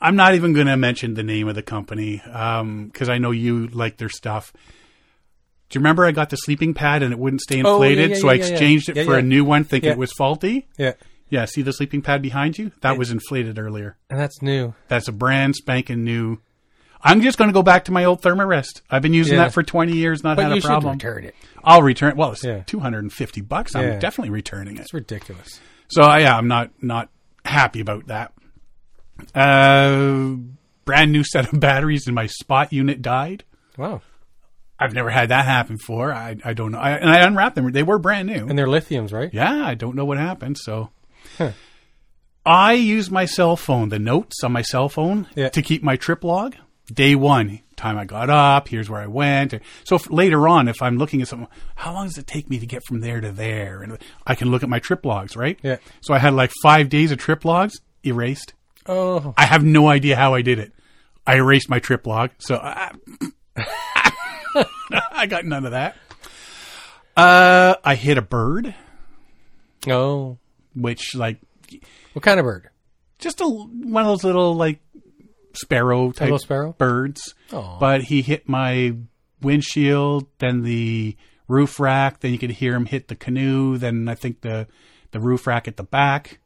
[0.00, 3.30] I'm not even going to mention the name of the company um, because I know
[3.30, 4.52] you like their stuff.
[5.70, 8.10] Do you remember I got the sleeping pad and it wouldn't stay Oh, yeah, inflated,
[8.10, 8.52] yeah, so I yeah, yeah, yeah.
[8.52, 9.18] exchanged it Yeah, for yeah.
[9.18, 9.92] a new one, thinking Yeah.
[9.94, 10.68] it was faulty?
[10.78, 10.92] Yeah.
[11.30, 12.70] Yeah, see the sleeping pad behind you?
[12.82, 13.96] That was inflated earlier.
[14.10, 14.74] And that's new.
[14.88, 16.38] That's a brand spanking new.
[17.02, 18.82] I'm just going to go back to my old Thermarest.
[18.90, 19.44] I've been using Yeah.
[19.44, 20.94] that for 20 years, not But had you a should problem.
[20.94, 21.34] return it.
[21.64, 22.16] I'll return.
[22.16, 22.62] Well, it's Yeah.
[22.66, 23.74] 250 bucks.
[23.74, 24.80] I'm definitely returning it.
[24.82, 25.60] It's ridiculous.
[25.88, 27.08] So yeah, I'm not not
[27.44, 28.32] happy about that.
[29.34, 30.36] Uh,
[30.84, 33.44] brand new set of batteries in my spot unit died.
[33.76, 34.02] Wow.
[34.78, 36.12] I've never had that happen before.
[36.12, 36.78] I I don't know.
[36.78, 37.70] I, and I unwrapped them.
[37.72, 38.46] They were brand new.
[38.48, 39.32] And they're lithiums, right?
[39.32, 40.58] yeah, I don't know what happened.
[40.58, 40.90] So.
[41.38, 41.52] Huh.
[42.46, 45.48] I use my cell phone, the notes on my cell phone, Yeah.
[45.50, 46.56] to keep my trip log.
[46.92, 49.54] Day one, time I got up, here's where I went.
[49.84, 52.58] So if, later on, if I'm looking at something, how long does it take me
[52.58, 53.82] to get from there to there?
[53.82, 55.58] And I can look at my trip logs, right?
[55.62, 55.76] Yeah.
[56.02, 58.54] So I had like five days of trip logs erased.
[58.86, 59.32] Oh.
[59.36, 60.72] I have no idea how I did it.
[61.26, 62.92] I erased my trip log, so I,
[65.10, 65.96] I got none of that.
[67.16, 68.74] Uh, I hit a bird,
[69.88, 70.38] Oh.
[70.74, 71.38] which like
[72.12, 72.68] What kind of bird?
[73.18, 74.80] just a one of those little like
[75.56, 76.72] sparrow type Little sparrow?
[76.78, 77.34] birds.
[77.52, 77.78] Aw.
[77.78, 78.94] But he hit my
[79.42, 81.16] windshield, then the
[81.48, 82.20] roof rack.
[82.20, 83.76] Then you could hear him hit the canoe.
[83.78, 84.66] Then I think the
[85.12, 86.38] the roof rack at the back,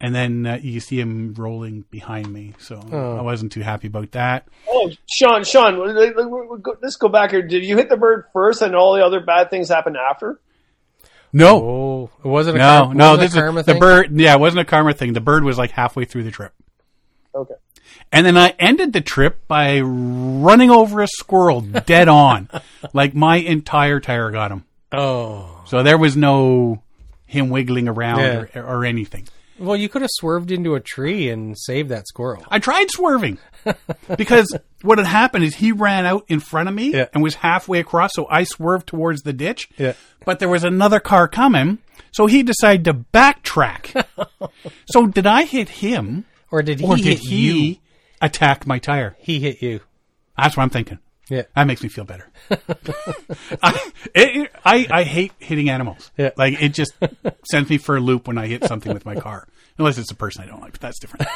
[0.00, 2.54] and then uh, you see him rolling behind me.
[2.58, 2.76] So
[3.18, 4.48] I wasn't too happy about that.
[4.68, 5.78] Oh, Sean, Sean,
[6.82, 7.42] let's go back here.
[7.42, 10.40] Did you hit the bird first, and all the other bad things happened after?
[11.32, 12.10] No, Oh.
[12.24, 13.04] It wasn't a no, car- no.
[13.10, 13.80] wasn't a This is karma the thing?
[13.80, 14.20] bird.
[14.20, 15.12] Yeah, it wasn't a karma thing.
[15.14, 16.52] The bird was like halfway through the trip.
[17.34, 17.54] Okay.
[18.14, 22.48] And then I ended the trip by running over a squirrel dead on.
[22.92, 24.64] like my entire tire got him.
[24.92, 25.62] Oh.
[25.66, 26.82] So there was no
[27.26, 28.44] him wiggling around Yeah.
[28.60, 29.26] or, or anything.
[29.58, 32.44] Well, you could have swerved into a tree and saved that squirrel.
[32.48, 33.38] I tried swerving
[34.16, 37.06] because what had happened is he ran out in front of me Yeah.
[37.14, 38.10] and was halfway across.
[38.14, 39.68] So I swerved towards the ditch.
[39.78, 39.92] Yeah.
[40.24, 41.78] But there was another car coming.
[42.12, 44.06] So he decided to backtrack.
[44.86, 47.80] so did I hit him Or did he or did hit he
[48.20, 49.16] attack my tire?
[49.18, 49.80] He hit you.
[50.36, 50.98] That's what I'm thinking.
[51.30, 51.42] Yeah.
[51.56, 52.28] That makes me feel better.
[53.62, 56.10] I, it, I I hate hitting animals.
[56.18, 56.30] Yeah.
[56.36, 56.92] Like it just
[57.50, 59.48] sends me for a loop when I hit something with my car,
[59.78, 60.72] unless it's a person I don't like.
[60.72, 61.26] But that's different.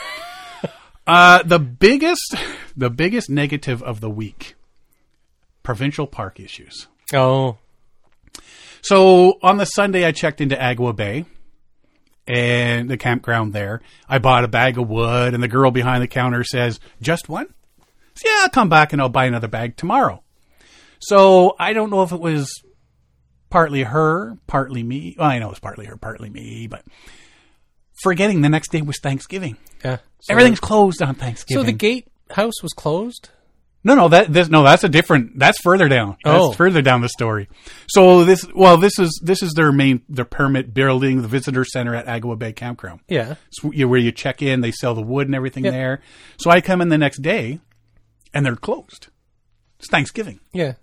[1.06, 2.34] uh, the biggest
[2.76, 4.56] the biggest negative of the week:
[5.62, 6.86] provincial park issues.
[7.14, 7.56] Oh.
[8.82, 11.24] So on the Sunday, I checked into Agawa Bay
[12.28, 13.80] and the campground there.
[14.08, 17.52] I bought a bag of wood, and the girl behind the counter says, "Just one."
[18.14, 20.22] So, yeah, I'll come back and I'll buy another bag tomorrow.
[20.98, 22.62] So I don't know if it was
[23.50, 25.14] partly her, partly me.
[25.18, 26.84] Well, I know it was partly her, partly me, but
[28.02, 29.56] forgetting the next day was Thanksgiving.
[29.84, 29.98] Yeah.
[30.20, 31.62] So Everything's closed on Thanksgiving.
[31.62, 33.30] So the gate house was closed?
[33.88, 35.38] No, no, that this no, that's a different.
[35.38, 36.16] That's further down.
[36.22, 36.52] That's Oh.
[36.52, 37.48] further down the story.
[37.88, 41.94] So this, well, this is this is their main their permit building, the visitor center
[41.94, 43.00] at Agawa Bay Campground.
[43.08, 43.36] Yeah.
[43.50, 45.70] So where you check in, they sell the wood and everything Yeah.
[45.70, 46.00] there.
[46.38, 47.60] So I come in the next day,
[48.34, 49.08] and they're closed.
[49.78, 50.40] It's Thanksgiving.
[50.52, 50.74] Yeah.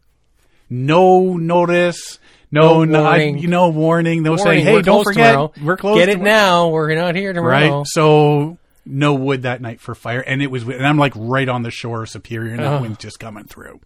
[0.70, 2.20] No notice.
[2.52, 3.38] No, No I- warning.
[3.40, 4.24] you know, warning.
[4.24, 5.52] Saying, Warning, hey, we're don't forget, tomorrow.
[5.64, 6.00] we're closed.
[6.00, 6.68] Get it tomorrow." now.
[6.70, 7.64] We're not here tomorrow." right?
[7.66, 7.84] tomorrow.
[7.86, 11.64] So no wood that night for fire, and it was, and I'm like right on
[11.64, 12.82] the shore of Superior, and Uh-huh.
[12.82, 13.80] wind's just coming through.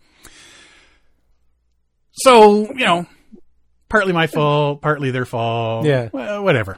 [2.14, 3.06] So you know,
[3.90, 5.86] partly my fault, partly their fault.
[5.86, 6.10] Yeah.
[6.12, 6.78] well, whatever.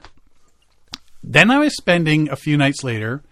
[1.24, 3.24] Then I was spending a few nights later.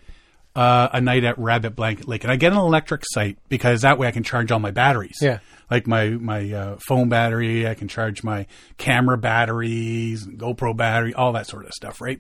[0.56, 3.98] Uh, a night at Rabbit Blanket Lake, and I get an electric site because that
[4.00, 5.18] way I can charge all my batteries.
[5.22, 5.40] Yeah.
[5.70, 11.32] like my my uh, phone battery, I can charge my camera batteries, GoPro battery, all
[11.34, 12.20] that sort of stuff, right?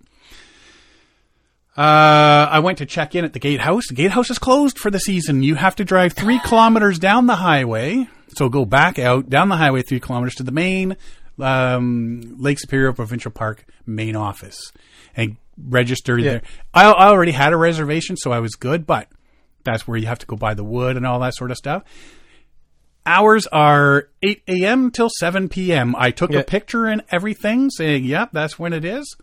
[1.80, 3.88] Uh, I went to check in at the gatehouse.
[3.88, 5.44] The gatehouse is closed for the season.
[5.44, 8.10] You have to drive three kilometers down the highway.
[8.36, 10.98] So go back out down the highway three kilometers to the main
[11.40, 14.60] um, Lake Superior Provincial Park main office
[15.16, 16.42] and register there.
[16.74, 18.86] I, I already had a reservation, so I was good.
[18.86, 19.08] But
[19.64, 21.84] that's where you have to go buy the wood and all that sort of stuff.
[23.06, 24.92] Hours are 8 a.m.
[24.92, 25.96] till 7 p.m.
[25.98, 26.40] I took Yeah.
[26.40, 29.16] a picture and everything saying, yep, that's when it is.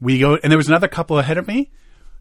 [0.00, 1.70] We go, and there was another couple ahead of me.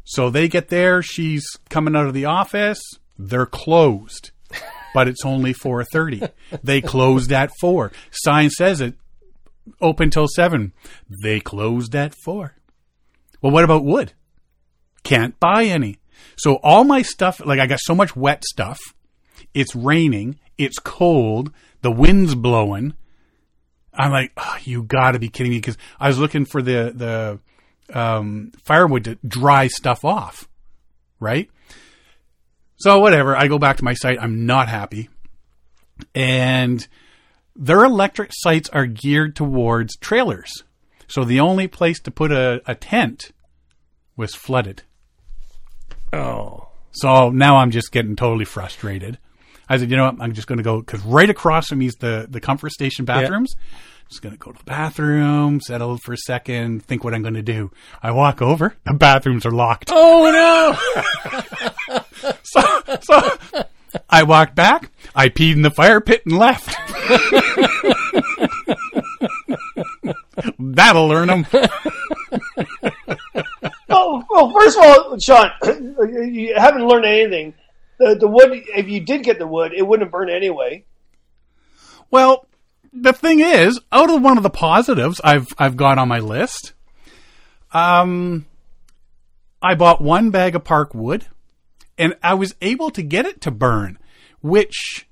[0.04, 1.02] So they get there.
[1.02, 2.80] She's coming out of the office.
[3.18, 4.32] They're closed,
[4.94, 6.32] but it's only 4:30.
[6.64, 7.92] They closed at four.
[8.12, 8.96] Sign says it
[9.82, 10.74] open till seven.
[11.24, 12.56] They closed at four.
[13.42, 14.14] Well, what about wood?
[15.04, 15.98] Can't buy any.
[16.36, 18.80] So all my stuff, like I got so much wet stuff.
[19.54, 20.40] It's raining.
[20.58, 21.52] It's cold.
[21.82, 22.94] The wind's blowing.
[23.94, 25.58] I'm like, oh, you got to be kidding me!
[25.58, 27.40] Because I was looking for the the
[27.94, 30.48] um, firewood to dry stuff off,
[31.20, 31.50] right?
[32.78, 33.36] So whatever.
[33.36, 34.18] I go back to my site.
[34.22, 35.10] I'm not happy,
[36.16, 36.88] and
[37.56, 40.64] their electric sites are geared towards trailers.
[41.08, 43.32] So the only place to put a, a tent
[44.16, 44.84] was flooded.
[46.14, 46.70] Oh.
[46.92, 49.18] So now I'm just getting totally frustrated.
[49.68, 50.22] I said, you know what?
[50.22, 53.06] I'm just going to go because right across from me is the the comfort station
[53.06, 53.54] bathrooms.
[54.10, 57.36] Just going to go to the bathroom, settle for a second, think what I'm going
[57.36, 57.70] to do.
[58.02, 59.90] I walk over, the bathrooms are locked.
[59.92, 62.02] Oh no!
[62.44, 62.62] So,
[63.02, 63.64] so
[64.10, 66.76] I walked back, I peed in the fire pit and left.
[70.60, 71.46] That'll learn them.
[73.90, 75.52] Oh, well, first of all, Sean,
[76.34, 77.54] you haven't learned anything.
[78.00, 80.86] The, the wood, if you did get the wood, it wouldn't burn anyway.
[82.12, 82.48] Well,
[82.94, 86.74] the thing is, out of one of the positives I've I've got on my list,
[87.72, 88.46] um,
[89.62, 91.28] I bought one bag of park wood,
[91.98, 93.98] and I was able to get it to burn,
[94.42, 95.08] which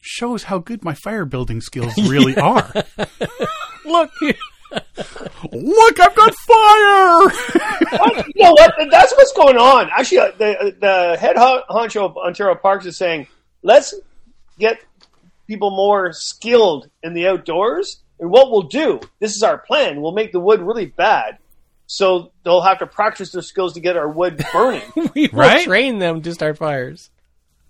[0.00, 2.72] shows how good my fire building skills really are.
[3.84, 4.10] Look,
[5.52, 7.28] Look, I've got fire.
[7.98, 8.26] What?
[8.34, 8.74] you know what?
[8.90, 9.90] That's what's going on.
[9.90, 13.26] Actually, uh, the the head honcho of Ontario Parks is saying,
[13.62, 13.94] let's
[14.58, 14.80] get
[15.50, 18.00] people more skilled in the outdoors.
[18.20, 20.00] And what we'll do, this is our plan.
[20.00, 21.38] We'll make the wood really bad,
[21.86, 24.82] so they'll have to practice their skills to get our wood burning.
[25.14, 25.64] we will Right?
[25.64, 27.10] train them to start fires.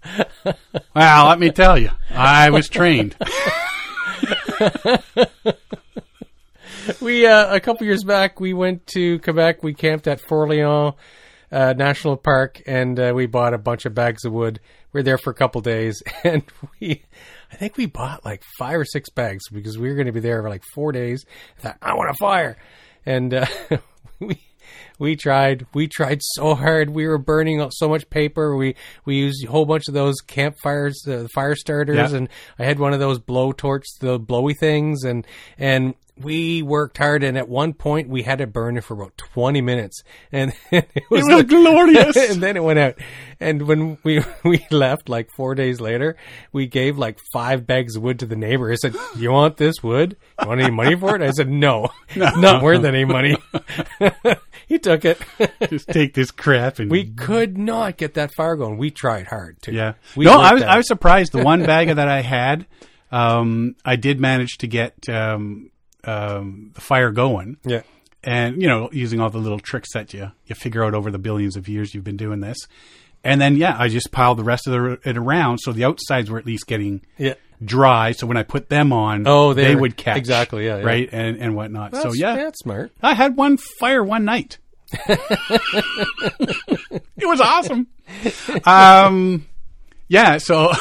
[0.94, 3.16] well, let me tell you, I was trained.
[7.00, 9.62] We uh, a couple years back we went to Quebec.
[9.62, 10.94] We camped at Forillon
[11.52, 14.60] uh, National Park, and uh, we bought a bunch of bags of wood.
[14.92, 16.42] We are there for a couple days, and
[16.80, 17.02] we,
[17.52, 20.20] I think we bought like five or six bags because we were going to be
[20.20, 21.24] there for like four days.
[21.58, 22.56] I thought I want a fire,
[23.04, 23.46] and uh,
[24.20, 24.40] we
[24.98, 26.90] we tried we tried so hard.
[26.90, 28.56] We were burning so much paper.
[28.56, 32.16] We we used a whole bunch of those campfires, uh, fire starters, Yeah.
[32.18, 32.28] and
[32.58, 35.26] I had one of those blow torch, the blowy things, and
[35.58, 37.22] and we worked hard.
[37.22, 40.02] And at one point, we had it burning for about twenty minutes,
[40.32, 42.16] and it was, It was glorious.
[42.30, 42.94] and then it went out.
[43.38, 46.16] And when we we left, like four days later,
[46.52, 48.70] we gave like five bags of wood to the neighbor.
[48.70, 50.16] I said, "You want this wood?
[50.42, 53.36] You want any money for it?" I said, "No, not worth any money."
[54.66, 55.18] he took it.
[55.68, 58.76] Just take this crap and we could not get that fire going.
[58.76, 59.72] We tried hard too.
[59.72, 59.94] Yeah.
[60.16, 61.32] we no, I was I was surprised.
[61.32, 62.66] The one bag that I had,
[63.10, 65.69] um, I did manage to get um,
[66.04, 67.82] um, the fire going, yeah.
[68.24, 71.18] and you know, using all the little tricks that you you figure out over the
[71.18, 72.56] billions of years you've been doing this.
[73.22, 76.30] And then yeah, I just piled the rest of the, it around, so the outsides
[76.30, 77.34] were at least getting Yeah.
[77.62, 78.12] dry.
[78.12, 80.84] So when I put them on, Oh, they would catch exactly, yeah, yeah.
[80.84, 81.94] right, and and whatnot.
[81.96, 82.92] so yeah, that's smart.
[83.02, 84.56] I had one fire one night.
[85.08, 85.18] it
[87.26, 87.86] was awesome.
[88.64, 89.46] um,
[90.10, 90.72] Yeah, so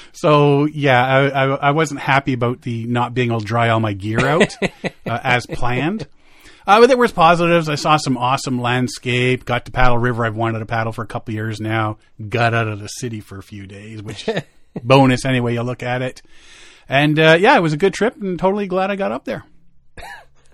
[0.12, 3.80] so yeah, I, I, I wasn't happy about the not being able to dry all
[3.80, 6.08] my gear out uh, as planned.
[6.66, 7.68] Uh, but there was positives.
[7.68, 9.44] I saw some awesome landscape.
[9.44, 10.24] Got to paddle river.
[10.24, 11.98] I've wanted to paddle for a couple years now.
[12.30, 14.26] Got out of the city for a few days, which
[14.82, 16.22] bonus anyway you look at it.
[16.88, 19.44] And uh, yeah, it was a good trip, and totally glad I got up there.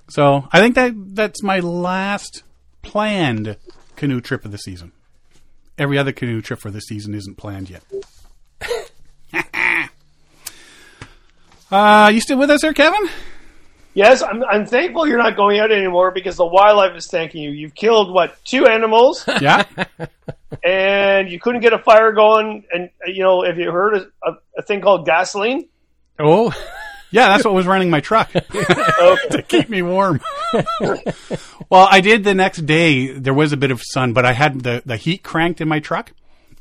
[0.08, 2.42] So I think that that's my last
[2.82, 3.56] planned
[3.94, 4.90] canoe trip of the season.
[5.78, 7.84] Every other canoe trip for the season isn't planned yet.
[11.70, 13.08] uh, you still with us there, Kevin?
[13.94, 17.50] Yes, I'm, I'm thankful you're not going out anymore because the wildlife is thanking you.
[17.50, 19.64] You've killed what two animals, Yeah.
[20.64, 22.64] and you couldn't get a fire going.
[22.72, 25.68] And you know, have you heard of a, a thing called gasoline?
[26.18, 26.52] Oh,
[27.12, 30.20] Yeah, that's what was running my truck to keep me warm.
[31.70, 33.12] well, I did the next day.
[33.12, 35.78] There was a bit of sun, but I had the, the heat cranked in my
[35.78, 36.10] truck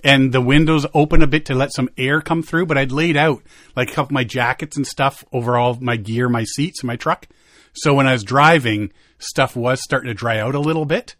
[0.04, 2.66] and the windows open a bit to let some air come through.
[2.66, 3.42] But I'd laid out
[3.76, 6.84] like a couple of my jackets and stuff over all of my gear, my seats
[6.84, 7.28] in my truck.
[7.74, 11.16] So when I was driving, stuff was starting to dry out a little bit.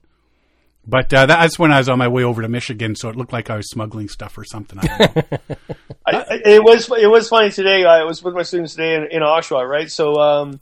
[0.86, 3.32] But uh, that's when I was on my way over to Michigan, so it looked
[3.32, 4.80] like I was smuggling stuff or something.
[4.80, 5.24] I don't know.
[6.06, 7.86] I, I- it was it was funny today.
[7.86, 9.90] I was with my students today in, in Oshawa, right?
[9.90, 10.60] So um,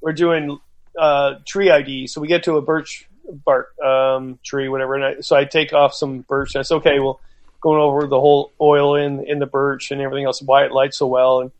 [0.00, 0.58] we're doing
[0.98, 2.06] uh, tree ID.
[2.06, 3.06] So we get to a birch
[3.44, 4.94] bark um, tree, whatever.
[4.94, 6.54] And I, so I take off some birch.
[6.54, 7.20] And I said, okay, well,
[7.60, 10.98] going over the whole oil in in the birch and everything else, why it lights
[10.98, 11.40] so well.
[11.40, 11.50] And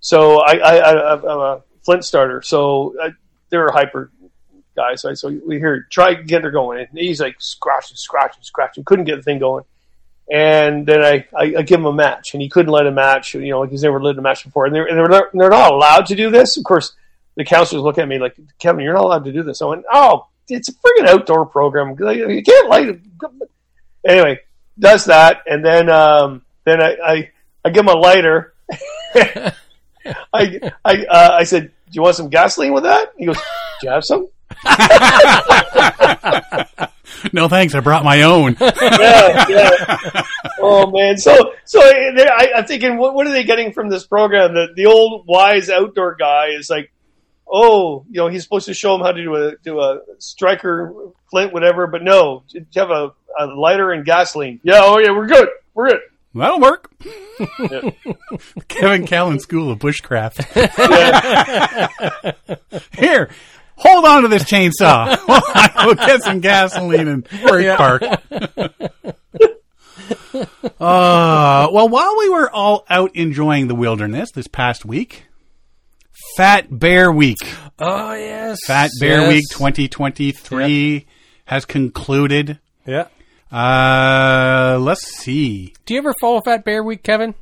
[0.00, 2.42] so I, I, I'm a flint starter.
[2.42, 3.10] So I,
[3.50, 4.10] they're a hyper
[4.76, 4.96] guy.
[4.96, 6.80] So I so we hear try get her going.
[6.80, 8.84] And he's like scratching, scratching, scratching.
[8.84, 9.64] Couldn't get the thing going.
[10.30, 13.34] And then I, I, I give him a match, and he couldn't light a match.
[13.34, 15.50] You know, like he's never lit a match before, and they're and they're not, they're
[15.50, 16.56] not allowed to do this.
[16.56, 16.94] Of course,
[17.36, 19.60] the counselors look at me like, Kevin, you're not allowed to do this.
[19.60, 21.90] I went, oh, it's a friggin' outdoor program.
[21.98, 23.00] You can't light it.
[24.06, 24.40] Anyway,
[24.78, 27.30] does that, and then um, then I, I
[27.64, 28.54] I give him a lighter.
[29.14, 29.52] I
[30.84, 33.12] I uh, I said, do you want some gasoline with that?
[33.16, 34.28] He goes, do you have some?
[37.32, 38.56] no thanks, I brought my own.
[38.60, 40.22] yeah, yeah.
[40.60, 44.54] Oh man, so so I, I'm thinking, what, what are they getting from this program?
[44.54, 46.92] The the old wise outdoor guy is like,
[47.50, 50.94] oh, you know, he's supposed to show them how to do a do a striker
[51.30, 51.86] flint, whatever.
[51.86, 54.60] But no, you have a, a lighter and gasoline.
[54.62, 56.00] Yeah, oh yeah, we're good, we're good.
[56.34, 56.90] That'll work.
[57.70, 57.90] Yeah.
[58.68, 60.44] Kevin Callan School of Bushcraft.
[60.56, 62.32] Yeah.
[62.98, 63.30] Here,
[63.76, 65.16] hold on to this chainsaw.
[65.28, 68.02] I will get some gasoline and Birch Park.
[70.80, 75.26] uh, well, while we were all out enjoying the wilderness this past week,
[76.36, 77.38] Fat Bear Week,
[77.78, 79.28] oh yes, Fat Bear Yes.
[79.34, 81.06] Week 2023
[81.46, 82.58] has concluded.
[82.86, 83.06] Yeah.
[83.54, 85.72] Uh, let's see.
[85.86, 87.34] Do you ever follow Fat Bear Week, Kevin?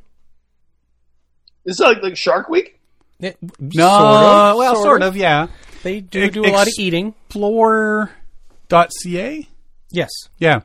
[1.65, 2.79] It's like like Shark Week.
[3.19, 5.15] Yeah, No, sort of, well, sort, of.
[5.17, 5.47] yeah.
[5.81, 7.13] They do Ex- do a lot of ex- eating.
[7.27, 8.09] Explore.ca.
[9.91, 10.09] Yes.
[10.37, 10.61] Yeah.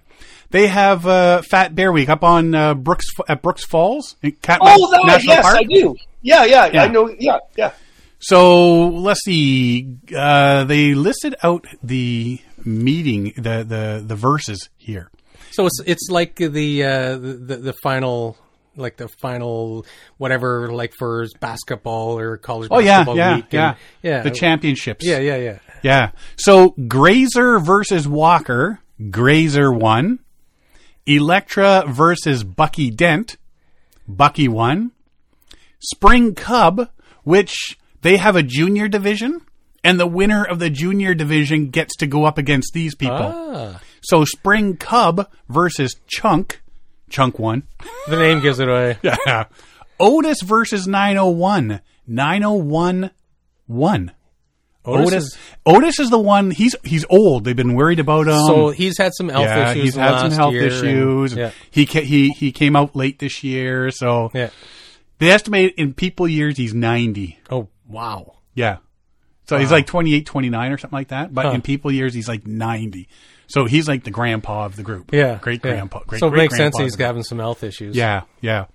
[0.51, 4.75] They have uh, Fat Bear Week up on uh, Brooks at Brooks Falls in Katmai
[4.77, 5.57] Oh, that National yes, Park.
[5.59, 5.95] I do.
[6.23, 6.83] Yeah, yeah, Yeah.
[6.85, 7.15] I know.
[7.19, 7.73] Yeah, yeah.
[8.19, 9.97] So let's see.
[10.17, 15.11] Uh, they listed out the meeting, the the the verses here.
[15.59, 18.37] So it's it's like the uh, the, the final
[18.77, 19.85] like the final
[20.17, 23.47] whatever like for basketball or college Oh yeah, yeah, week.
[23.51, 25.05] yeah, and- yeah, The championships.
[25.05, 25.59] yeah, yeah, yeah.
[25.83, 26.11] yeah.
[26.37, 28.79] So Grazer versus Walker.
[29.11, 30.21] Grazer won.
[31.07, 33.37] Electra versus Bucky Dent.
[34.07, 34.93] Bucky won.
[35.81, 36.89] Spring Cub,
[37.25, 39.41] which they have a junior division,
[39.83, 43.33] and the winner of the junior division gets to go up against these people.
[43.35, 46.61] Ah, So Spring Cub versus Chunk.
[47.11, 47.65] Chunk won.
[48.09, 48.99] the name gives it away.
[49.03, 49.45] Yeah.
[50.01, 51.81] Otis versus 901.
[52.07, 53.11] 901
[53.67, 54.13] won.
[54.85, 57.45] Otis Otis is- Otis is the one he's he's old.
[57.45, 58.39] They've been worried about him.
[58.47, 59.83] so he's had some health yeah, issues.
[59.85, 61.35] he's had some health year and- issues.
[61.35, 64.51] yeah, He he he came out late this year, so yeah.
[65.19, 67.39] they estimate in people years he's 90.
[67.51, 68.37] Oh wow.
[68.55, 68.79] Yeah.
[69.47, 71.53] So he's like 28, 29 or something like that, but Huh.
[71.53, 73.09] in people years he's like 90.
[73.49, 75.13] So he's like the grandpa of the group.
[75.13, 75.73] Yeah, Great yeah.
[75.73, 75.99] grandpa.
[76.01, 76.21] Great, grandpa.
[76.21, 77.07] so it great makes sense he's of the group.
[77.07, 77.97] having some health issues.
[77.97, 78.67] Yeah, yeah.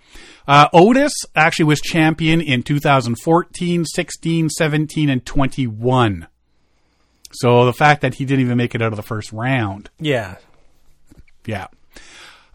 [0.48, 6.28] Uh, Otis actually was champion in 2014, 16, 17, and 21.
[7.32, 9.90] So the fact that he didn't even make it out of the first round.
[10.00, 10.36] yeah.
[11.46, 11.68] Yeah.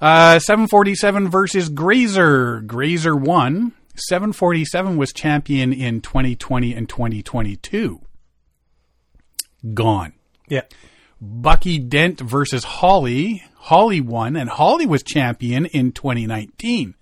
[0.00, 2.60] Uh, 747 versus Grazer.
[2.62, 3.72] Grazer won.
[3.96, 8.00] 747 was champion in 2020 and 2022.
[9.74, 10.12] Gone.
[10.48, 10.62] Yeah.
[11.20, 13.42] Bucky Dent versus Holly.
[13.54, 16.94] Holly won, and Holly was champion in 2019.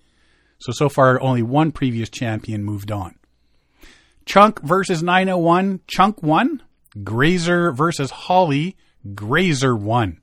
[0.59, 3.17] So, so far, only one previous champion moved on.
[4.25, 6.63] Chunk versus 901, Chunk won.
[7.05, 8.77] Grazer versus Holly,
[9.15, 10.21] Grazer won.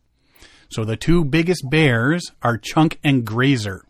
[0.69, 3.85] So the two biggest bears are Chunk and Grazer.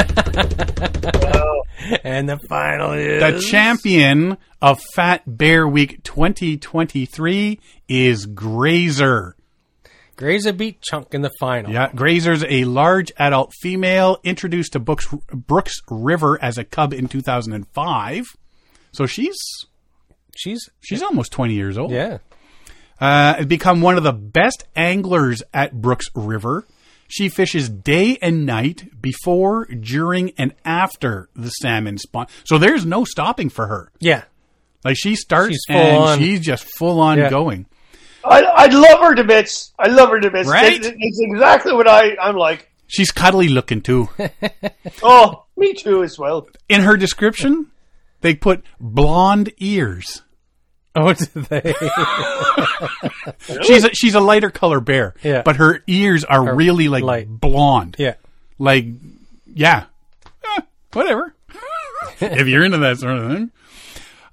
[2.04, 9.36] And the final is The champion of Fat Bear Week 2023 is Grazer.
[10.16, 11.72] Grazer beat Chunk in the final.
[11.72, 17.08] Yeah, Grazer's a large adult female introduced to Brooks, Brooks River as a cub in
[17.08, 18.26] 2005.
[18.92, 19.38] So she's
[20.36, 21.92] She's she's almost 20 years old.
[21.92, 22.20] yeah.
[23.02, 26.66] Uh, become one of the best anglers at Brooks River.
[27.12, 32.28] She fishes day and night before, during, and after the salmon spawn.
[32.45, 33.91] So there's no stopping for her.
[33.99, 34.24] Yeah.
[34.86, 36.20] Like she starts She's and on.
[36.20, 37.30] she's just full on Yeah.
[37.30, 37.66] going.
[38.24, 39.74] I, I love her to bits.
[39.80, 40.47] I love her to bits.
[40.47, 40.74] Right?
[40.86, 42.70] It- it's exactly what I, I'm like.
[42.88, 44.10] She's cuddly looking too.
[45.03, 46.47] Oh, me too as well.
[46.70, 47.72] In her description,
[48.22, 50.22] they put blonde ears.
[50.95, 51.74] Oh, did they?
[53.63, 55.41] She's a, she's a lighter color bear, Yeah.
[55.43, 57.27] but her ears are really like light.
[57.30, 57.95] blonde.
[57.99, 58.15] yeah.
[58.57, 58.86] Like,
[59.53, 59.86] yeah,
[60.57, 60.61] Eh,
[60.93, 61.34] whatever.
[62.21, 63.51] if you're into that sort of thing.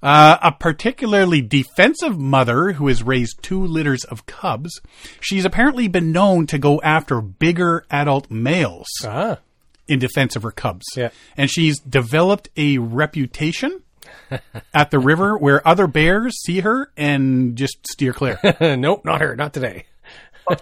[0.03, 4.79] Uh, a particularly defensive mother who has raised two litters of cubs.
[5.19, 9.39] She's apparently been known to go after bigger adult males Ah.
[9.87, 10.85] in defense of her cubs.
[10.95, 11.09] Yeah.
[11.35, 13.81] And she's developed a reputation
[14.73, 18.39] at the river where other bears see her and just steer clear.
[18.61, 19.35] nope, not her.
[19.35, 19.85] Not today.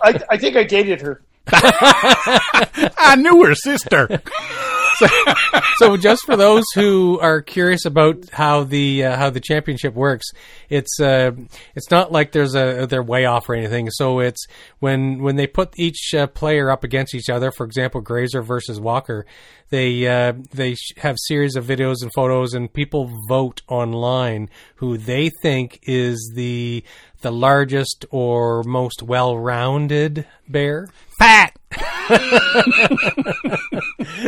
[0.02, 1.22] I, I think I dated her.
[1.52, 4.22] I knew her sister.
[5.78, 10.26] so just for those who are curious about how the uh, how the championship works,
[10.70, 11.32] it's uh,
[11.76, 13.90] it's not like there's a they're way off or anything.
[13.92, 14.46] So it's
[14.80, 17.52] when when they put each uh, player up against each other.
[17.52, 19.26] For example, Grazer versus Walker,
[19.70, 25.30] they uh, they have series of videos and photos, and people vote online who they
[25.42, 26.84] think is the
[27.22, 30.88] the largest or most well-rounded bear.
[31.18, 31.55] Fat.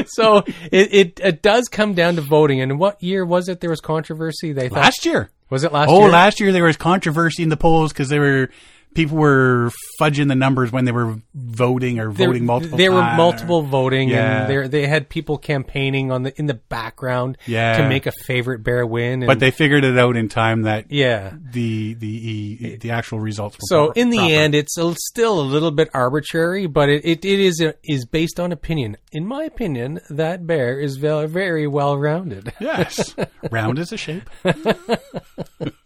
[0.07, 2.61] So it, it it does come down to voting.
[2.61, 3.59] And what year was it?
[3.61, 4.53] There was controversy.
[4.53, 5.29] They thought Last year.
[5.49, 5.97] was it last year?
[5.97, 6.11] oh, year?
[6.11, 8.49] last year there was controversy in the polls because they were
[8.97, 9.71] people were
[10.01, 12.71] fudging the numbers when they were voting or there, voting multiple.
[12.77, 12.79] Times.
[12.79, 14.49] There were multiple voting, Yeah.
[14.49, 17.77] and they had people campaigning on the in the background Yeah.
[17.77, 19.21] to make a favorite bear win.
[19.21, 21.33] And, but they figured it out in time that yeah.
[21.51, 23.55] the the the actual results.
[23.57, 24.33] Were So proper- in the proper.
[24.33, 28.39] end, it's a, still a little bit arbitrary, but it, it, it is is based
[28.39, 28.97] on opinion.
[29.11, 32.51] In my opinion, that bear is very, very well rounded.
[32.59, 33.15] yes,
[33.51, 34.27] round is a shape.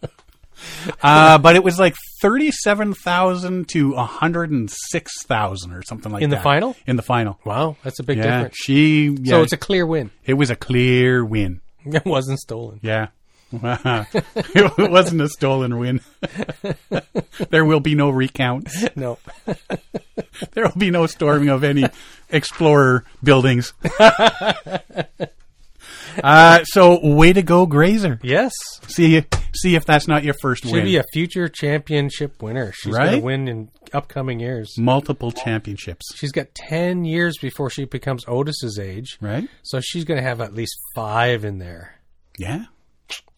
[1.04, 6.20] uh, but it was like thirty-seven thousand to hundred and six thousand or something like
[6.22, 6.24] that.
[6.26, 6.76] In the final?
[6.86, 8.56] In the final, Wow, that's a big yeah, difference.
[8.58, 9.16] she.
[9.22, 10.12] Yeah, So it's a clear win.
[10.26, 11.62] it was a clear win.
[11.86, 12.80] It wasn't stolen.
[12.84, 13.08] Yeah.
[13.54, 16.00] it wasn't a stolen win.
[17.50, 18.70] there will be no recount.
[18.96, 19.18] No.
[20.54, 21.86] There will be no storming of any
[22.30, 23.74] explorer buildings.
[26.24, 28.20] uh, so, way to go, Grazer.
[28.24, 28.51] Yes.
[28.88, 29.23] See,
[29.56, 30.86] see if that's not your first Should win.
[30.86, 32.72] be a future championship winner.
[32.73, 34.73] She's going to win in upcoming years.
[34.77, 39.18] Multiple championships, She's got 10 years before she becomes Otis's age.
[39.22, 39.48] right?
[39.64, 41.95] So she's going to have at least five in there.
[42.38, 42.65] Yeah.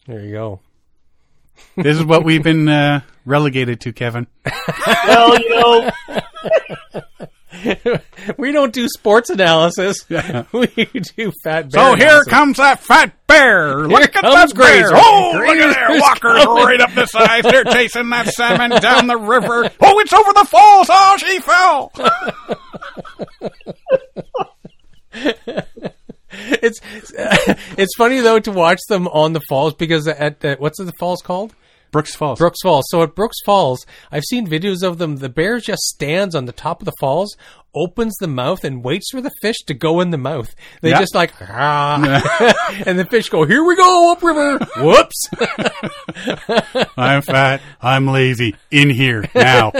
[0.06, 0.60] There you go.
[1.76, 4.26] This is what we've been uh, relegated to, Kevin.
[5.06, 5.90] Well, you know,
[8.38, 9.96] we don't do sports analysis.
[10.52, 10.66] we
[11.16, 11.80] do fat bear.
[11.80, 12.32] So here analysis.
[12.32, 13.78] comes that fat bear.
[13.88, 14.52] Look at that.
[14.54, 14.90] Grazer.
[14.92, 16.00] Oh, look at Grazer's there.
[16.00, 16.64] Walker's coming.
[16.64, 17.44] right up the side.
[17.44, 19.70] They're chasing that salmon down the river.
[19.80, 20.88] Oh, it's over the falls.
[20.90, 21.92] Oh, she fell.
[26.36, 26.80] It's
[27.78, 31.22] it's funny though to watch them on the falls because at the, what's the falls
[31.22, 31.54] called?
[31.94, 32.40] Brooks Falls.
[32.40, 32.84] Brooks Falls.
[32.88, 35.14] So at Brooks Falls, I've seen videos of them.
[35.18, 37.36] The bear just stands on the top of the falls,
[37.72, 40.52] opens the mouth, and waits for the fish to go in the mouth.
[40.82, 40.98] They Yeah.
[40.98, 42.72] just like, ah.
[42.84, 44.58] and the fish go, here we go, upriver.
[44.78, 45.28] Whoops.
[46.96, 47.60] I'm fat.
[47.80, 48.56] I'm lazy.
[48.72, 49.70] In here now.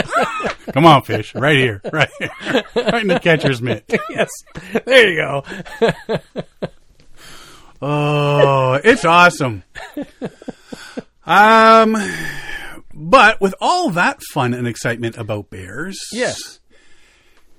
[0.73, 1.35] Come on, fish.
[1.35, 1.81] Right here.
[1.93, 2.31] Right here.
[2.77, 3.85] Right in the catcher's mitt.
[4.09, 4.28] yes.
[4.86, 5.43] There you go.
[7.82, 9.65] Oh, it's awesome.
[11.26, 11.96] Um,
[12.92, 16.60] but with all that fun and excitement about bears, Yes.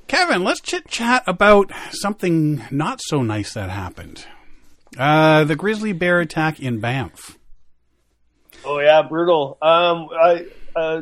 [0.08, 4.26] Kevin, let's chit chat about something not so nice that happened.
[4.98, 7.38] Uh, the grizzly bear attack in Banff.
[8.64, 9.58] oh yeah, brutal.
[9.64, 11.02] Um, I, uh,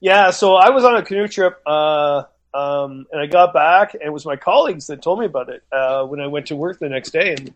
[0.00, 2.22] yeah, so I was on a canoe trip uh,
[2.54, 5.62] Um, and I got back, and it was my colleagues that told me about it
[5.72, 7.52] uh, when I went to work the next day, and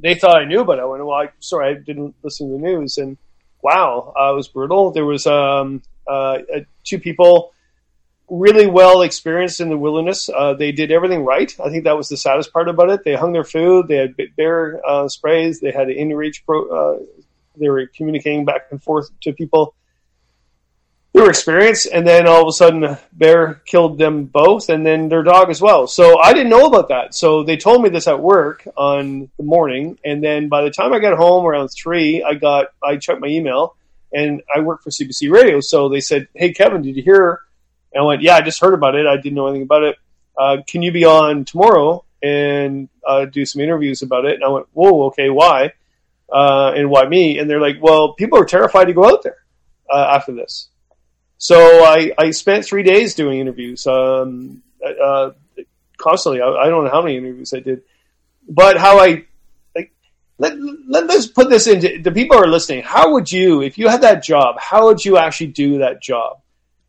[0.00, 0.82] they thought I knew about it.
[0.82, 3.18] I went, "Well, I, sorry, I didn't listen to the news." And
[3.62, 4.90] wow, uh, it was brutal.
[4.90, 6.38] There was um, uh,
[6.84, 7.52] two people
[8.28, 10.28] really well experienced in the wilderness.
[10.28, 11.54] Uh, they did everything right.
[11.62, 13.04] I think that was the saddest part about it.
[13.04, 13.88] They hung their food.
[13.88, 15.60] They had bear uh, sprays.
[15.60, 16.44] They had inReach.
[16.46, 16.98] Pro, uh,
[17.56, 19.74] they were communicating back and forth to people.
[21.12, 24.86] They were experienced, and then all of a sudden, a bear killed them both, and
[24.86, 25.86] then their dog as well.
[25.86, 27.14] So I didn't know about that.
[27.14, 30.94] So they told me this at work on the morning, and then by the time
[30.94, 33.76] I got home around three, I got I checked my email,
[34.12, 35.60] and I work for CBC Radio.
[35.60, 37.40] So they said, "Hey, Kevin, did you hear?"
[37.92, 39.06] And I went, yeah, I just heard about it.
[39.06, 39.96] I didn't know anything about it.
[40.38, 44.34] Uh, can you be on tomorrow and uh, do some interviews about it?
[44.34, 45.72] And I went, whoa, okay, why?
[46.32, 47.38] Uh, and why me?
[47.38, 49.36] And they're like, well, people are terrified to go out there
[49.92, 50.68] uh, after this.
[51.42, 55.30] So I, I spent three days doing interviews um, uh,
[55.96, 56.40] constantly.
[56.40, 57.82] I, I, don't know how many interviews I did,
[58.48, 59.24] but how I
[59.74, 59.92] like,
[60.38, 60.54] let,
[60.86, 62.84] let, us put this into the people who are listening.
[62.84, 66.42] How would you, if you had that job, how would you actually do that job?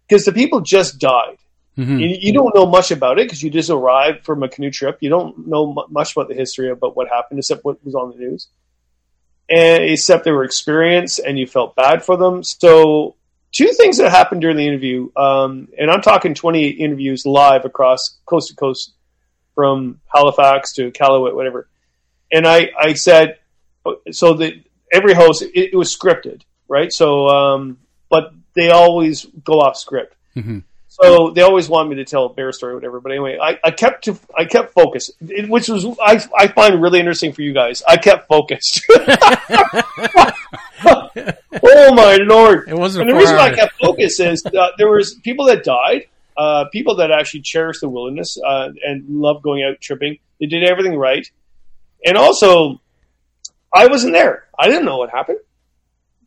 [0.08, 1.38] because the people just died.
[1.78, 1.98] Mm-hmm.
[1.98, 5.00] You, you, don't know much about it because you just arrived from a canoe trip.
[5.02, 8.12] You don't know m- much about the history about what happened, except what was on
[8.12, 8.48] the news,
[9.50, 12.44] and except they were experienced, and you felt bad for them.
[12.44, 13.16] So,
[13.54, 18.18] two things that happened during the interview, um, and I'm talking 20 interviews live across
[18.26, 18.94] coast to coast,
[19.56, 21.70] from Halifax to Iqaluit, whatever.
[22.32, 23.38] And I, I said,
[24.12, 24.54] so that
[24.92, 26.92] every host, it, it was scripted, right?
[26.92, 27.78] So, um,
[28.10, 30.16] but they always go off script.
[30.36, 30.60] Mm-hmm.
[30.88, 33.00] So they always want me to tell a bear story or whatever.
[33.00, 37.00] But anyway, I, I kept to, I kept focused, which was I, I find really
[37.00, 37.82] interesting for you guys.
[37.88, 38.86] I kept focused.
[41.64, 42.68] oh my lord!
[42.68, 43.08] It wasn't.
[43.08, 46.06] And the reason why I kept focused is uh, there was people that died,
[46.38, 50.18] uh, people that actually cherished the wilderness uh, and loved going out tripping.
[50.40, 51.30] They did everything right,
[52.06, 52.82] and also
[53.74, 54.46] I wasn't there.
[54.58, 55.40] I didn't know what happened,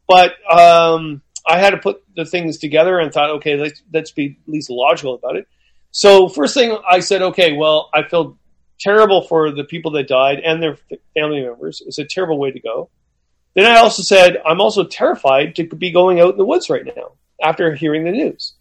[0.09, 4.39] but um, I had to put the things together and thought, okay, let's let's be
[4.43, 5.47] at least logical about it.
[5.93, 8.37] So first thing I said, okay, well, I feel
[8.81, 10.77] terrible for the people that died and their
[11.15, 11.83] family members.
[11.87, 12.91] It's a terrible way to go.
[13.57, 16.85] Then I also said, I'm also terrified to be going out in the woods right
[16.85, 17.13] now
[17.43, 18.53] after hearing the news,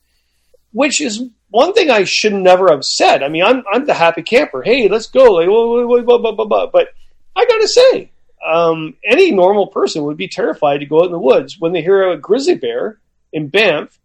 [0.71, 3.21] which is one thing I should never have said.
[3.21, 4.63] I mean, I'm I'm the happy camper.
[4.63, 5.33] Hey, let's go.
[5.33, 6.87] Like, blah, blah, blah, but
[7.35, 8.11] I got to say,
[8.45, 11.81] um, any normal person would be terrified to go out in the woods when they
[11.81, 12.99] hear a grizzly bear
[13.33, 13.99] in Banff.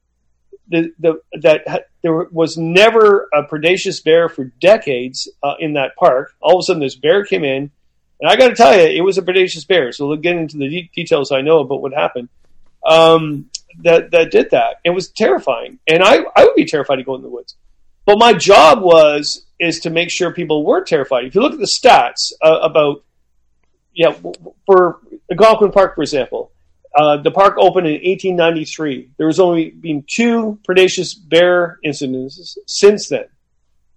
[0.68, 6.32] The, the, that there was never a predaceous bear for decades uh, in that park.
[6.40, 7.72] All of a sudden, this bear came in,
[8.20, 9.92] and I got to tell you, it was a predaceous bear.
[9.92, 12.28] So we'll get into the de- details I know about what happened.
[12.84, 13.50] Um,
[13.82, 14.76] that that did that.
[14.84, 17.56] It was terrifying, and I I would be terrified to go in the woods.
[18.04, 21.24] But my job was is to make sure people were terrified.
[21.24, 23.04] If you look at the stats uh, about
[23.94, 24.14] yeah,
[24.66, 26.52] for Algonquin Park, for example,
[26.96, 29.10] uh, the park opened in 1893.
[29.16, 33.26] There has only been two predaceous bear incidences since then,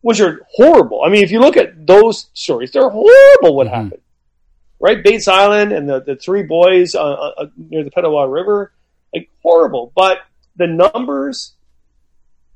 [0.02, 1.04] which are horrible.
[1.04, 3.56] I mean, if you look at those stories, they're horrible.
[3.56, 3.76] What mm-hmm.
[3.76, 4.02] happened,
[4.84, 5.02] right?
[5.02, 8.74] Bates Island and the, the three boys uh, uh, uh, near the Petawawa River,
[9.14, 9.94] like horrible.
[9.96, 10.18] But
[10.58, 11.54] the numbers,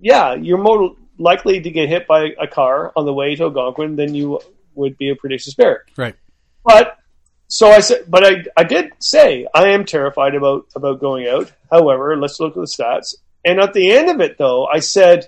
[0.01, 3.95] yeah, you're more likely to get hit by a car on the way to Algonquin
[3.95, 4.41] than you
[4.75, 5.85] would be a predaceous bear.
[5.95, 6.15] Right.
[6.65, 6.97] But
[7.47, 11.53] so I said, but I, I did say I am terrified about about going out.
[11.71, 13.15] However, let's look at the stats.
[13.45, 15.27] And at the end of it, though, I said,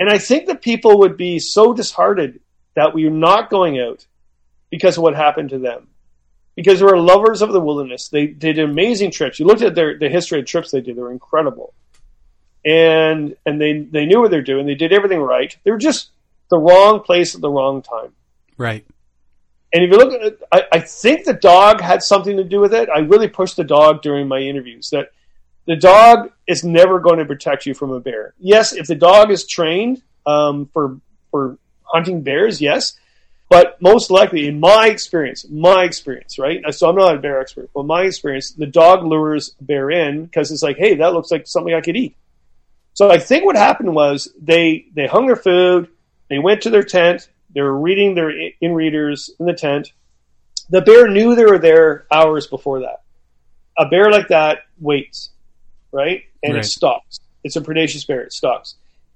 [0.00, 2.40] and I think that people would be so disheartened
[2.74, 4.04] that we are not going out
[4.70, 5.88] because of what happened to them.
[6.56, 8.08] Because they were lovers of the wilderness.
[8.08, 9.40] They did amazing trips.
[9.40, 11.74] You looked at their the history of trips they did; they were incredible.
[12.64, 14.66] And and they they knew what they're doing.
[14.66, 15.56] They did everything right.
[15.64, 16.10] They were just
[16.50, 18.12] the wrong place at the wrong time.
[18.56, 18.86] Right.
[19.72, 22.60] And if you look at it, I, I, think the dog had something to do
[22.60, 22.88] with it.
[22.88, 25.08] I really pushed the dog during my interviews that
[25.66, 28.34] the dog is never going to protect you from a bear.
[28.38, 31.00] Yes, if the dog is trained um, for
[31.30, 32.94] for hunting bears, yes,
[33.54, 36.60] but most likely, in my experience, my experience, right?
[36.74, 40.50] So I'm not a bear expert, but my experience, the dog lures bear in because
[40.50, 42.16] it's like, hey, that looks like something I could eat.
[42.94, 45.86] So I think what happened was they they hung their food,
[46.28, 49.92] they went to their tent, they were reading their in readers in the tent.
[50.70, 53.02] The bear knew they were there hours before that.
[53.78, 55.30] A bear like that waits,
[55.92, 56.24] right?
[56.42, 56.64] And right.
[56.64, 57.20] it stalks.
[57.44, 58.22] It's a predaceous bear.
[58.22, 58.74] It stalks.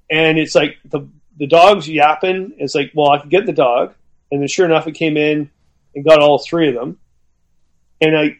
[0.08, 2.52] And it's like the the dog's yapping.
[2.58, 3.94] It's like, well, I can get the dog.
[4.30, 5.50] And then sure enough, it came in
[5.94, 6.98] and got all three of them.
[8.00, 8.36] And I,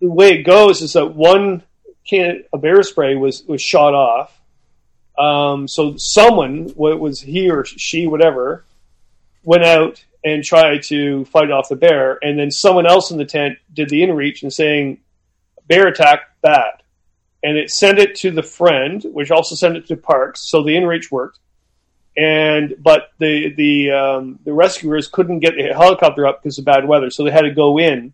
[0.00, 1.62] the way it goes is that one
[2.08, 4.38] can a bear spray was was shot off,
[5.18, 8.64] Um, so someone, what was he or she, whatever,
[9.44, 13.24] went out and tried to fight off the bear, and then someone else in the
[13.24, 14.98] tent did the inReach and saying,
[15.68, 16.82] "Bear attack, bad,"
[17.42, 20.50] and it sent it to the friend, which also sent it to Parks.
[20.50, 21.38] So the inReach worked,
[22.16, 26.86] and but the the um, the rescuers couldn't get the helicopter up because of bad
[26.86, 28.12] weather, so they had to go in.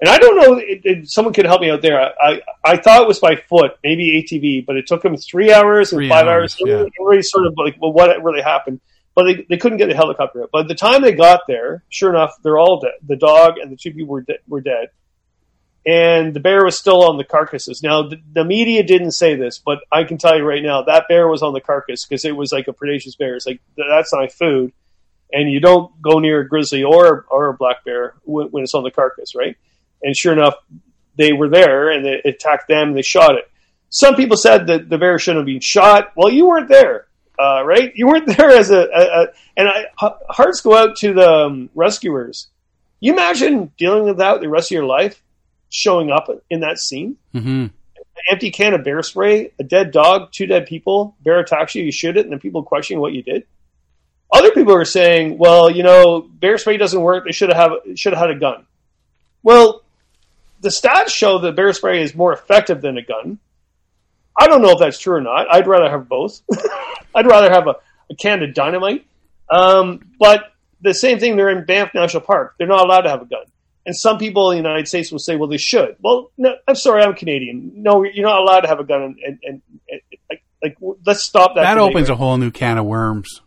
[0.00, 2.00] And I don't know if if someone could help me out there.
[2.00, 5.52] I, I, I thought it was by foot, maybe ATV, but it took them three
[5.52, 6.68] hours and Three five hours, hours.
[6.68, 6.80] yeah.
[6.82, 8.80] It really sort of like, well, what really happened?
[9.14, 10.50] But they, they couldn't get the helicopter up.
[10.50, 12.92] By the time they got there, sure enough, they're all dead.
[13.06, 14.88] The dog and the two people were, de- were dead.
[15.84, 17.82] And the bear was still on the carcasses.
[17.82, 21.08] Now, the, the media didn't say this, but I can tell you right now, that
[21.08, 23.34] bear was on the carcass because it was like a predaceous bear.
[23.34, 24.72] It's like, that's not food.
[25.32, 28.74] And you don't go near a grizzly or, or a black bear when, when it's
[28.74, 29.56] on the carcass, right?
[30.02, 30.54] And sure enough,
[31.16, 33.50] they were there and they attacked them and they shot it.
[33.88, 36.12] Some people said that the bear shouldn't have been shot.
[36.16, 37.92] Well, you weren't there, uh, right?
[37.94, 39.26] You weren't there as a, a, a
[39.56, 42.48] and I, hearts go out to the um, rescuers.
[43.00, 45.22] You imagine dealing with that the rest of your life,
[45.72, 47.66] showing up in that scene, hmm
[48.30, 51.92] empty can of bear spray, a dead dog, two dead people, bear attacks you, you
[51.92, 53.44] shoot it, and then people questioning what you did.
[54.32, 57.24] Other people are saying, well, you know, bear spray doesn't work.
[57.24, 58.66] They should have should have had a gun.
[59.42, 59.82] Well,
[60.60, 63.38] the stats show that bear spray is more effective than a gun.
[64.38, 65.52] I don't know if that's true or not.
[65.52, 66.40] I'd rather have both.
[67.14, 67.74] I'd rather have a,
[68.10, 69.04] a can of dynamite.
[69.50, 72.54] Um, but the same thing, they're in Banff National Park.
[72.56, 73.44] They're not allowed to have a gun.
[73.84, 75.96] And some people in the United States will say, well, they should.
[76.00, 77.72] Well, no, I'm sorry, I'm Canadian.
[77.76, 79.02] No, you're not allowed to have a gun.
[79.02, 80.00] And, and, and, and
[80.30, 81.62] like, like, let's stop that.
[81.62, 83.40] That debate opens right a whole new can of worms.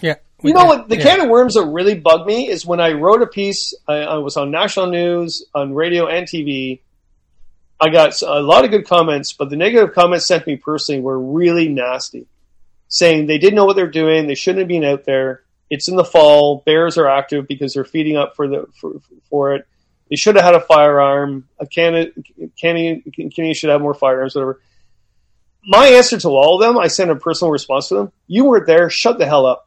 [0.00, 0.16] Yeah.
[0.42, 0.88] You know what?
[0.88, 1.02] The Yeah.
[1.04, 3.74] can of worms that really bugged me is when I wrote a piece.
[3.86, 6.80] I, I was on national news, on radio and TV.
[7.80, 11.18] I got a lot of good comments, but the negative comments sent me personally were
[11.18, 12.26] really nasty,
[12.88, 14.26] saying they didn't know what they're doing.
[14.26, 15.42] They shouldn't have been out there.
[15.72, 16.62] It's in the fall.
[16.66, 18.92] Bears are active because they're feeding up for the for,
[19.30, 19.66] for it.
[20.10, 21.48] They should have had a firearm.
[21.58, 22.12] A can
[22.60, 23.02] Kenny
[23.34, 24.34] Kenny should have more firearms.
[24.34, 24.60] Whatever.
[25.64, 28.12] My answer to all of them, I sent a personal response to them.
[28.26, 28.90] You weren't there.
[28.90, 29.66] Shut the hell up.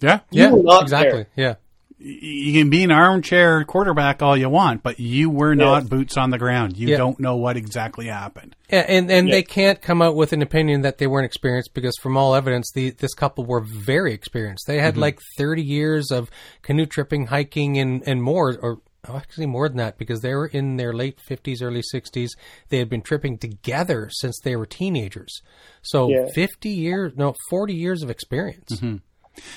[0.00, 0.20] Yeah.
[0.30, 1.22] You Yeah, exactly.
[1.22, 1.28] there.
[1.36, 1.54] Yeah.
[2.00, 5.88] You can be an armchair quarterback all you want, but you were not Yeah.
[5.88, 6.76] boots on the ground.
[6.76, 6.96] You Yeah.
[6.96, 8.54] don't know what exactly happened.
[8.70, 9.34] Yeah, and and Yeah.
[9.34, 12.70] they can't come out with an opinion that they weren't experienced because from all evidence,
[12.72, 14.66] the this couple were very experienced.
[14.68, 15.02] They had mm-hmm.
[15.02, 16.30] like thirty years of
[16.62, 20.46] canoe tripping, hiking, and and more, or oh, actually more than that because they were
[20.46, 22.30] in their late fifties, early sixties.
[22.68, 25.40] They had been tripping together since they were teenagers.
[25.82, 26.26] So Yeah.
[26.32, 28.76] fifty years, no, forty years of experience.
[28.76, 28.96] Mm-hmm.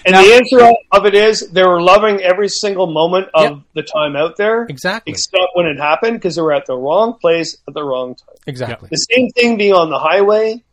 [0.05, 3.57] And Now- the answer of it is they were loving every single moment of Yep.
[3.75, 7.13] the time out there, Exactly, except when it happened because they were at the wrong
[7.21, 8.35] place at the wrong time.
[8.47, 8.89] exactly.
[8.91, 10.63] The same thing being on the highway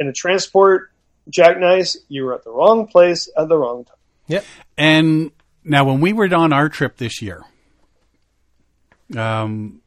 [0.00, 0.90] in a transport
[1.30, 3.96] jackknife, you were at the wrong place at the wrong time.
[4.28, 4.44] Yep.
[4.76, 5.30] And
[5.64, 7.42] now, when we were on our trip this year,
[9.16, 9.80] um,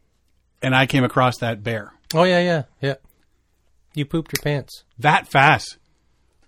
[0.62, 2.96] and I came across that bear Oh yeah, yeah, yeah.
[3.94, 4.84] You pooped your pants.
[5.00, 5.78] that fast,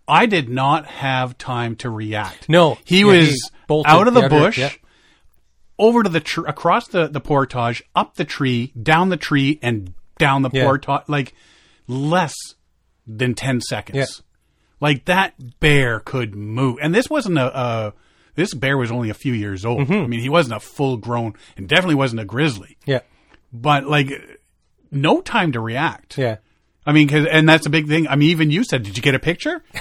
[0.10, 2.50] I did not have time to react.
[2.50, 3.30] No, he yeah, was
[3.68, 4.72] he out of the the other- bush, yeah.
[5.78, 9.94] over to the tr- across the the portage, up the tree, down the tree, and
[10.18, 10.66] down the Yeah.
[10.66, 11.34] portage, like
[11.88, 12.34] less
[13.08, 14.22] than ten seconds.
[14.82, 17.58] Like that bear could move, and this wasn't a.
[17.60, 17.94] a
[18.36, 19.82] this bear was only a few years old.
[19.82, 19.94] Mm-hmm.
[20.04, 22.78] I mean, he wasn't a full grown, and definitely wasn't a grizzly.
[22.86, 23.02] Yeah,
[23.52, 24.10] But like,
[24.92, 26.18] no time to react.
[26.18, 26.38] yeah.
[26.86, 28.08] I mean, 'cause- and that's a big thing.
[28.08, 29.62] I mean, even you said, "Did you get a picture?"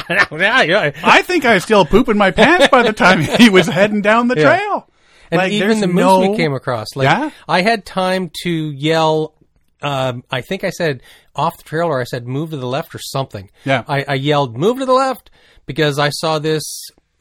[0.00, 4.28] I think I was still pooping my pants by the time he was heading down
[4.28, 4.56] the Yeah.
[4.56, 4.88] trail.
[5.30, 7.30] And Like, even the moose no- we came across, like Yeah?
[7.48, 9.34] I had time to yell.
[9.82, 11.02] Um, I think I said
[11.34, 13.50] off the trail, or I said move to the left, or something.
[13.64, 13.82] Yeah.
[13.88, 15.30] I, I yelled move to the left
[15.66, 16.62] because I saw this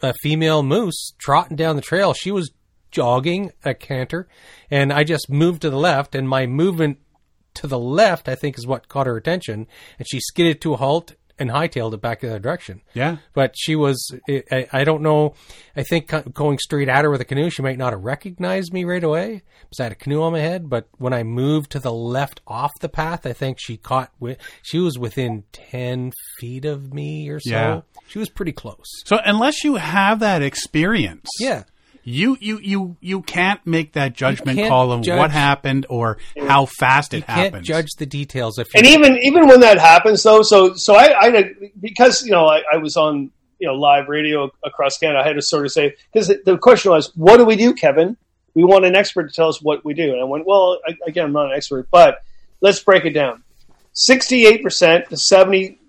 [0.02, 2.14] uh, female moose trotting down the trail.
[2.14, 2.52] She was
[2.92, 4.28] jogging a canter,
[4.72, 7.00] and I just moved to the left, and my movement
[7.56, 9.68] to the left, I think, is what caught her attention,
[10.00, 13.18] and she skidded to a halt and hightailed it back in the direction Yeah.
[13.34, 15.34] but she was I, I don't know
[15.76, 18.86] i think going straight at her with a canoe she might not have recognized me
[18.86, 21.80] right away because i had a canoe on my head but when i moved to
[21.82, 24.14] the left off the path i think she caught
[24.64, 27.82] she was within 10 feet of me or so Yeah.
[28.08, 31.64] she was pretty close So unless you have that experience, yeah
[32.06, 36.18] you you you you can't make that judgment call of judge- what happened or
[36.48, 37.68] how fast it you can't happens.
[37.68, 41.54] judge the details if And even even when that happens, though, so so I, I
[41.82, 45.36] because you know I, I was on you know live radio across Canada, I had
[45.36, 48.16] to sort of say because the, the question was, what do we do, Kevin?
[48.54, 50.96] We want an expert to tell us what we do, and I went, well, I,
[51.08, 52.20] again, I'm not an expert, but
[52.62, 53.44] let's break it down.
[53.94, 55.80] Sixty-eight percent to seventy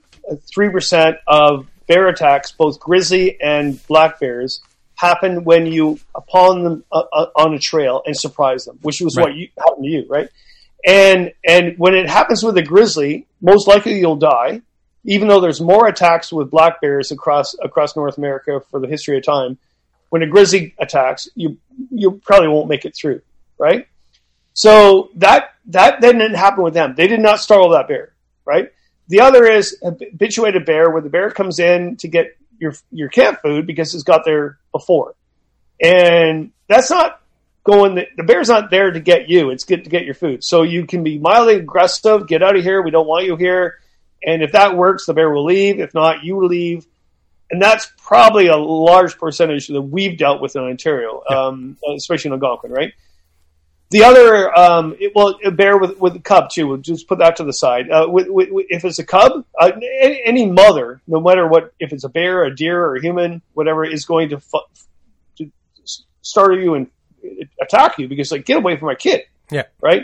[0.53, 4.61] three percent of bear attacks, both grizzly and black bears,
[4.97, 9.17] happen when you upon them uh, uh, on a trail and surprise them, which was
[9.17, 10.29] what you, happened to you, right?
[10.85, 14.63] And and when it happens with a grizzly, most likely you'll die.
[15.05, 19.17] Even though there's more attacks with black bears across across North America for the history
[19.17, 19.59] of time,
[20.09, 21.59] when a grizzly attacks, you
[21.91, 23.21] you probably won't make it through,
[23.59, 23.87] right?
[24.55, 26.95] So that that didn't happen with them.
[26.97, 28.15] They did not startle that bear,
[28.45, 28.73] right?
[29.09, 33.41] The other is habituated bear, where the bear comes in to get your your camp
[33.43, 35.15] food because it's got there before,
[35.83, 37.21] and that's not
[37.65, 37.95] going.
[37.95, 40.45] The, the bear's not there to get you; it's good to get your food.
[40.45, 42.27] So you can be mildly aggressive.
[42.29, 42.83] Get out of here.
[42.83, 43.79] We don't want you here.
[44.25, 45.79] And if that works, the bear will leave.
[45.79, 46.87] If not, you leave.
[47.51, 52.33] And that's probably a large percentage that we've dealt with in Ontario, um, especially in
[52.33, 52.93] Algonquin, right?
[53.91, 56.67] The other, um, it, well, a bear with with a cub too.
[56.67, 57.89] We'll just put that to the side.
[57.89, 59.71] Uh, with, with, if it's a cub, uh,
[60.03, 63.43] any, any mother, no matter what, if it's a bear, a deer, or a human,
[63.55, 64.59] whatever, is going to, fu-
[65.37, 65.51] to
[66.23, 66.89] startle you and
[67.61, 69.65] attack you because like get away from my kid, Yeah.
[69.81, 70.03] right?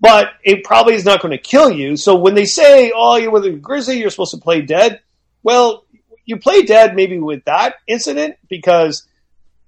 [0.00, 1.96] But it probably is not going to kill you.
[1.96, 5.00] So when they say, "Oh, you're with a grizzly, you're supposed to play dead,"
[5.42, 5.84] well,
[6.24, 9.06] you play dead maybe with that incident because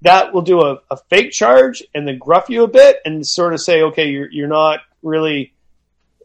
[0.02, 3.52] that will do a, a fake charge and then gruff you a bit and sort
[3.54, 5.52] of say, okay, you're, you're not really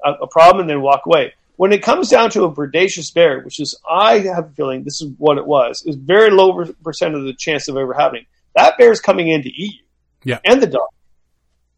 [0.03, 1.33] a, a problem and then walk away.
[1.55, 5.01] When it comes down to a predaceous bear, which is, I have a feeling this
[5.01, 8.25] is what it was, is very low percent of the chance of ever happening.
[8.55, 9.75] That bear is coming in to eat
[10.23, 10.39] you Yeah.
[10.45, 10.87] and the dog.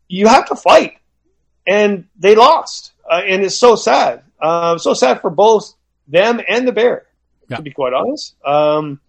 [0.08, 0.98] You have to fight.
[1.68, 2.94] And they lost.
[3.10, 4.24] Uh, and it's so sad.
[4.42, 5.74] Uh, so sad for both
[6.08, 7.06] them and the bear,
[7.50, 7.58] Yeah.
[7.58, 8.36] to be quite honest.
[8.46, 9.00] Um,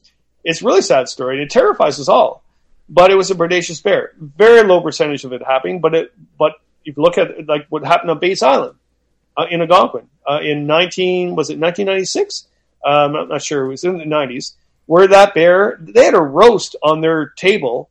[0.45, 1.37] it's a really sad story.
[1.37, 2.43] and It terrifies us all
[2.91, 4.13] but it was a predaceous bear.
[4.19, 6.55] Very low percentage of it happening, but it but
[6.85, 8.77] if you look at like what happened on Bates Island
[9.37, 12.49] uh, in Algonquin uh, in nineteen was it nineteen ninety six?
[12.85, 13.67] Um, I'm not sure.
[13.67, 14.57] It was in the nineties
[14.87, 17.89] where that bear they had a roast on their table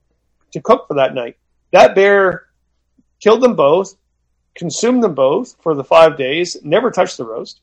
[0.52, 1.38] to cook for that night.
[1.72, 2.48] That bear
[3.22, 3.96] killed them both,
[4.56, 7.62] consumed them both for the five days, never touched the roast.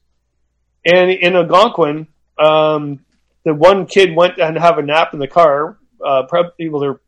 [0.86, 2.06] And in Algonquin,
[2.38, 3.04] um,
[3.44, 5.76] the one kid went and have a nap in the car.
[6.04, 7.00] Uh, well, they're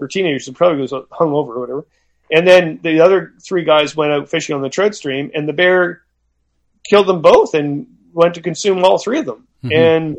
[0.00, 1.86] or teenagers, so probably was hungover or whatever.
[2.30, 5.52] And then the other three guys went out fishing on the trout stream, and the
[5.52, 6.02] bear
[6.88, 9.46] killed them both and went to consume all three of them.
[9.64, 9.72] Mm-hmm.
[9.72, 10.16] And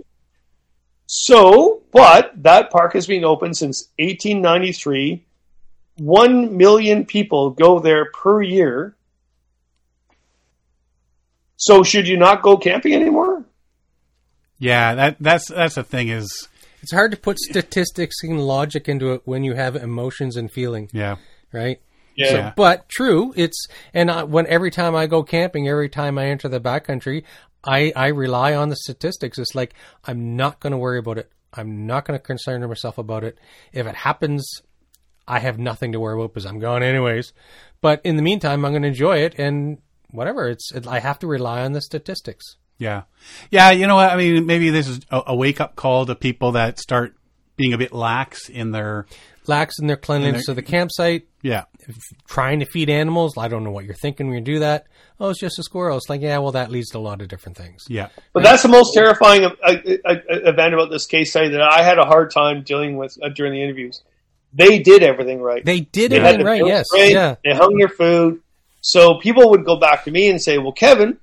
[1.06, 5.26] so, but that park has been open since 1893.
[5.97, 8.95] One million people go there per year.
[11.57, 13.43] So, should you not go camping anymore?
[14.60, 16.48] Yeah, that that's that's the thing is
[16.81, 20.89] It's hard to put statistics and logic into it when you have emotions and feeling,
[20.93, 21.18] yeah.
[21.51, 21.81] right?
[22.15, 22.53] Yeah.
[22.56, 26.49] But true, it's and I, when every time I go camping, every time I enter
[26.49, 27.23] the backcountry,
[27.64, 29.38] I I rely on the statistics.
[29.38, 29.73] It's like
[30.03, 31.31] I'm not going to worry about it.
[31.53, 33.38] I'm not going to concern myself about it.
[33.72, 34.61] If it happens,
[35.27, 37.34] I have nothing to worry about because I'm gone anyways.
[37.81, 39.80] But in the meantime, I'm going to enjoy it and
[40.11, 40.49] whatever.
[40.49, 42.57] It's it, I have to rely on the statistics.
[42.80, 43.03] Yeah.
[43.51, 44.10] Yeah, you know what?
[44.10, 47.15] I mean, maybe this is a, a wake up call to people that start
[47.56, 49.06] being a bit lax in their
[49.49, 51.64] Lax in their cleanliness of the campsite, yeah.
[52.27, 53.34] trying to feed animals.
[53.35, 54.85] I don't know what you're thinking when you do that.
[55.19, 55.97] Oh, it's just a squirrel.
[55.97, 57.85] It's like, yeah, well, that leads to a lot of different things.
[57.89, 58.10] Yeah.
[58.31, 59.76] But that's the most terrifying uh, uh,
[60.06, 63.30] uh, event about this case study that I had a hard time dealing with uh,
[63.30, 64.03] during the interviews.
[64.53, 65.65] They did everything right.
[65.65, 66.65] They did They everything right.
[66.65, 66.85] Yes.
[66.93, 67.35] right, Yeah.
[67.43, 68.41] They hung their food.
[68.81, 71.18] So people would go back to me and say, "Well, Kevin,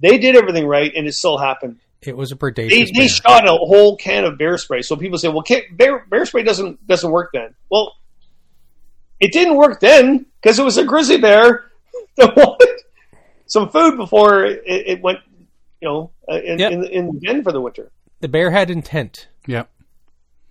[0.00, 1.76] they did everything right, and it still happened.
[2.02, 5.18] It was a They, predaceous they shot a whole can of bear spray." So people
[5.18, 7.92] say, "Well, ca- bear, bear spray doesn't doesn't work then." Well,
[9.20, 11.64] it didn't work then because it was a grizzly bear
[12.16, 12.68] that wanted
[13.46, 15.18] some food before it, it went,
[15.82, 16.72] you know, uh, in, Yep.
[16.72, 17.90] in, in the den for the winter.
[18.20, 19.28] the bear had intent.
[19.46, 19.64] Yeah.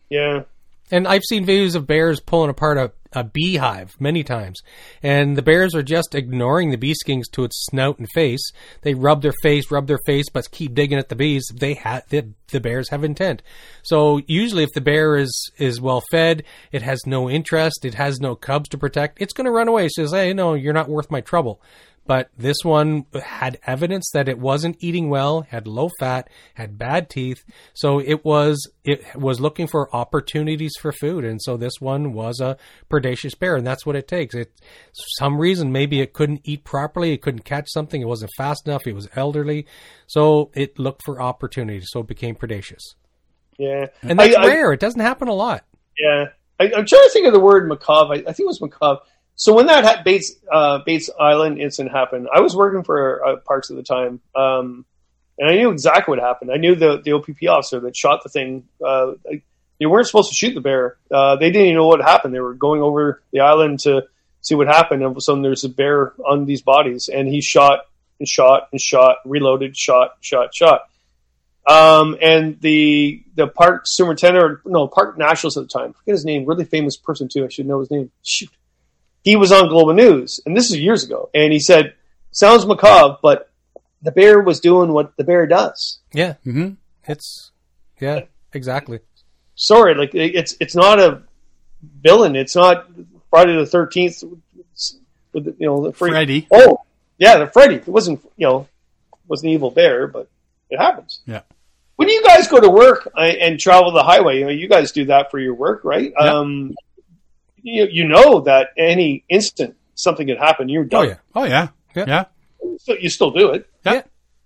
[0.10, 0.44] Yeah.
[0.92, 4.60] And I've seen videos of bears pulling apart a, a beehive many times.
[5.02, 8.52] And the bears are just ignoring the bee stings to its snout and face.
[8.82, 11.46] They rub their face, rub their face, but keep digging at the bees.
[11.54, 13.42] They ha- the, the bears have intent.
[13.84, 18.20] So usually if the bear is, is well fed, it has no interest, it has
[18.20, 19.86] no cubs to protect, it's going to run away.
[19.86, 21.62] It says, hey, no, you're not worth my trouble.
[22.10, 27.08] But this one had evidence that it wasn't eating well, had low fat, had bad
[27.08, 27.44] teeth.
[27.76, 32.40] So it was it was looking for opportunities for food, and so this one was
[32.40, 32.58] a
[32.90, 34.34] predaceous bear, and that's what it takes.
[34.34, 34.52] It
[35.20, 38.88] some reason maybe it couldn't eat properly, it couldn't catch something, it wasn't fast enough,
[38.88, 39.68] it was elderly,
[40.08, 42.96] so it looked for opportunities, so it became predaceous,
[43.60, 43.86] Yeah.
[44.02, 44.74] and that's I- I- rare.
[44.74, 45.64] it doesn't happen a lot.
[46.00, 46.30] Yeah,
[46.60, 48.14] I, I'm trying to think of the word macabre.
[48.16, 49.02] I, I think it was macabre.
[49.40, 53.36] So when that ha- Bates uh, Bates Island incident happened, I was working for uh,
[53.38, 54.86] Parks at the time, um,
[55.38, 56.52] and I knew exactly what happened.
[56.52, 58.66] I knew the the OPP officer that shot the thing.
[58.86, 59.14] Uh,
[59.80, 60.98] they weren't supposed to shoot the bear.
[61.10, 62.34] Uh, they didn't even know what happened.
[62.34, 64.08] They were going over the island to
[64.42, 65.00] see what happened.
[65.00, 67.86] And all of a sudden, there's a bear on these bodies, and he shot
[68.20, 70.82] and shot and shot, reloaded, shot, shot, shot.
[71.66, 76.26] Um, and the the park superintendent, no, park naturalist at the time, I forget his
[76.26, 77.46] name, really famous person too.
[77.46, 78.12] I should know his name.
[78.22, 78.50] Shoot,
[79.24, 81.94] he was on Global News, and this is years ago, and he said,
[82.32, 83.50] "Sounds macabre, but
[84.02, 86.72] the bear was doing what the bear does." Yeah, hmm
[87.06, 87.52] it's
[88.00, 88.22] yeah,
[88.54, 89.00] exactly.
[89.56, 91.24] Sorry, like it's it's not a
[92.02, 92.36] villain.
[92.36, 92.88] It's not
[93.30, 94.24] Friday the Thirteenth.
[95.34, 96.48] You know, the Fre- Freddy.
[96.52, 96.82] Oh,
[97.18, 97.76] yeah, the Freddy.
[97.76, 98.68] It wasn't you know
[99.28, 100.28] was an evil bear, but
[100.70, 101.20] it happens.
[101.26, 101.42] Yeah.
[101.98, 105.06] When you guys go to work and travel the highway, you know, you guys do
[105.06, 106.14] that for your work, right?
[106.18, 106.34] Yeah.
[106.34, 106.76] Um,
[107.64, 111.06] you, you know that any instant something could happen, you're oh, done.
[111.06, 111.68] Oh yeah, Oh yeah.
[111.96, 112.06] Yeah.
[112.08, 112.26] Yeah.
[112.80, 113.70] So you still do it.
[113.86, 113.94] Yeah.
[113.94, 114.02] yeah.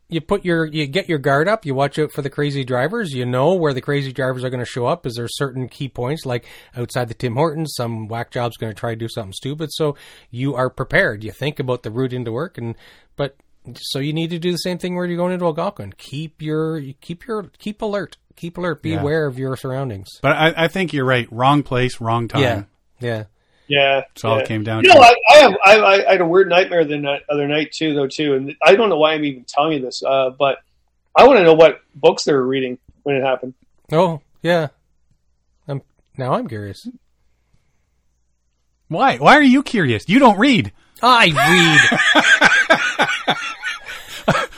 [0.09, 1.65] You put your you get your guard up.
[1.65, 3.13] You watch out for the crazy drivers.
[3.13, 5.07] You know where the crazy drivers are going to show up.
[5.07, 6.45] Is there certain key points like
[6.75, 7.73] outside the Tim Hortons?
[7.75, 9.69] Some whack job's going to try to do something stupid.
[9.71, 9.95] So
[10.29, 11.23] you are prepared.
[11.23, 12.75] You think about the route into work, and
[13.15, 13.37] but
[13.75, 15.93] so you need to do the same thing where you're going into Algonquin.
[15.97, 18.17] Keep your keep your keep alert.
[18.35, 18.83] Keep alert.
[18.83, 19.01] Be Yeah.
[19.01, 20.09] aware of your surroundings.
[20.21, 21.27] But I, I think you're right.
[21.31, 22.41] Wrong place, wrong time.
[22.41, 22.63] Yeah,
[23.03, 23.25] yeah.
[23.67, 24.45] Yeah, That's all yeah.
[24.45, 24.95] came down You to.
[24.95, 27.93] know, I, I have I, I had a weird nightmare the night, other night too,
[27.93, 30.57] though too, and I don't know why I'm even telling you this, uh, but
[31.15, 33.53] I want to know what books they were reading when it happened.
[33.91, 34.67] Oh yeah.
[35.67, 35.81] I'm
[36.17, 36.87] now I'm curious.
[38.89, 39.17] Why?
[39.17, 40.09] Why are you curious?
[40.09, 40.71] You don't read.
[41.01, 41.79] I
[43.25, 43.37] read.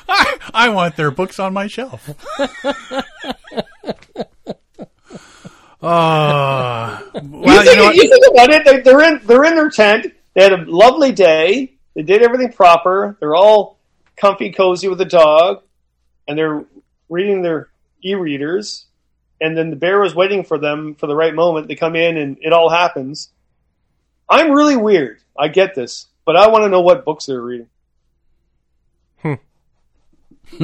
[0.53, 2.09] I want their books on my shelf.
[5.87, 8.65] Oh, well, you, you think, know you think about it.
[8.65, 10.07] They, they're in they're in their tent.
[10.33, 11.73] They had a lovely day.
[11.93, 13.15] They did everything proper.
[13.19, 13.77] They're all
[14.15, 15.61] comfy, cozy with the dog,
[16.27, 16.65] and they're
[17.07, 17.69] reading their
[18.03, 18.85] e-readers.
[19.39, 21.67] And then the bear was waiting for them for the right moment.
[21.67, 23.29] They come in, and it all happens.
[24.27, 25.19] I'm really weird.
[25.37, 27.69] I get this, but I want to know what books they're reading.
[29.21, 29.33] Hmm.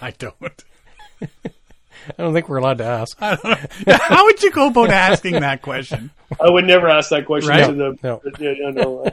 [0.00, 0.64] I don't.
[2.18, 3.16] I don't think we're allowed to ask.
[3.20, 3.44] I don't
[3.86, 3.96] know.
[4.00, 6.10] How would you go about asking that question?
[6.40, 7.66] I would never ask that question Right.
[7.66, 7.98] to the.
[8.02, 8.20] No.
[8.38, 9.06] Yeah, yeah, no.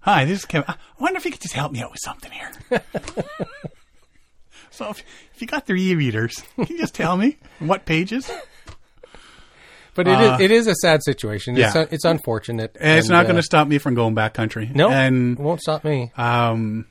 [0.00, 0.66] Hi, this is Kevin.
[0.68, 2.50] I wonder if you could just help me out with something here.
[4.70, 5.02] so, if,
[5.34, 8.30] if you got their e-readers, can you just tell me what pages?
[9.94, 11.56] But it is it is a sad situation.
[11.56, 11.80] It's, yeah.
[11.82, 12.76] un- it's unfortunate.
[12.78, 14.74] And it's and, not uh, going to stop me from going backcountry.
[14.74, 16.12] No, and it won't stop me.
[16.16, 16.84] um,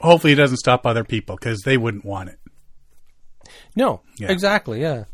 [0.00, 2.38] hopefully it doesn't stop other people because they wouldn't want it.
[3.76, 4.30] No, Yeah.
[4.30, 4.80] exactly.
[4.80, 5.04] Yeah.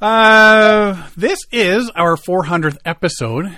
[0.00, 3.56] Uh, this is our 400th episode,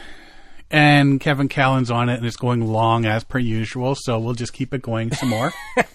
[0.71, 3.95] and Kevin Callan's on it, and it's going long as per usual.
[3.97, 5.53] So we'll just keep it going some more.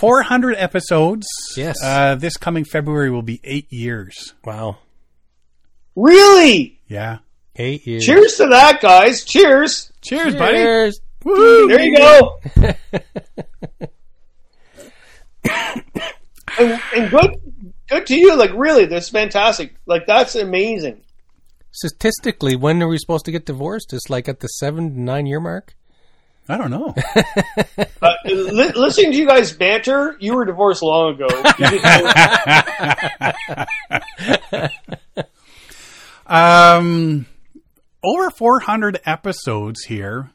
[0.00, 1.26] 400 episodes.
[1.56, 1.76] Yes.
[1.82, 4.34] Uh, this coming February will be eight years.
[4.44, 4.78] Wow.
[5.94, 6.80] Really?
[6.88, 7.18] Yeah.
[7.54, 8.04] Eight years.
[8.04, 9.24] Cheers to that, guys.
[9.24, 9.92] Cheers.
[10.02, 10.58] Cheers, buddy.
[10.58, 11.00] Cheers.
[11.24, 11.68] Woo!
[11.68, 12.38] There you go.
[16.58, 17.30] and, and good,
[17.88, 18.36] good to you.
[18.36, 19.76] Like really, that's fantastic.
[19.86, 21.02] Like that's amazing.
[21.72, 23.92] Statistically, when are we supposed to get divorced?
[23.92, 25.74] It's like at the seven to nine year mark.
[26.48, 26.94] I don't know.
[28.02, 31.26] Uh, li- listening to you guys banter, you were divorced long ago.
[36.26, 37.26] Um,
[38.02, 40.30] over 400 episodes here.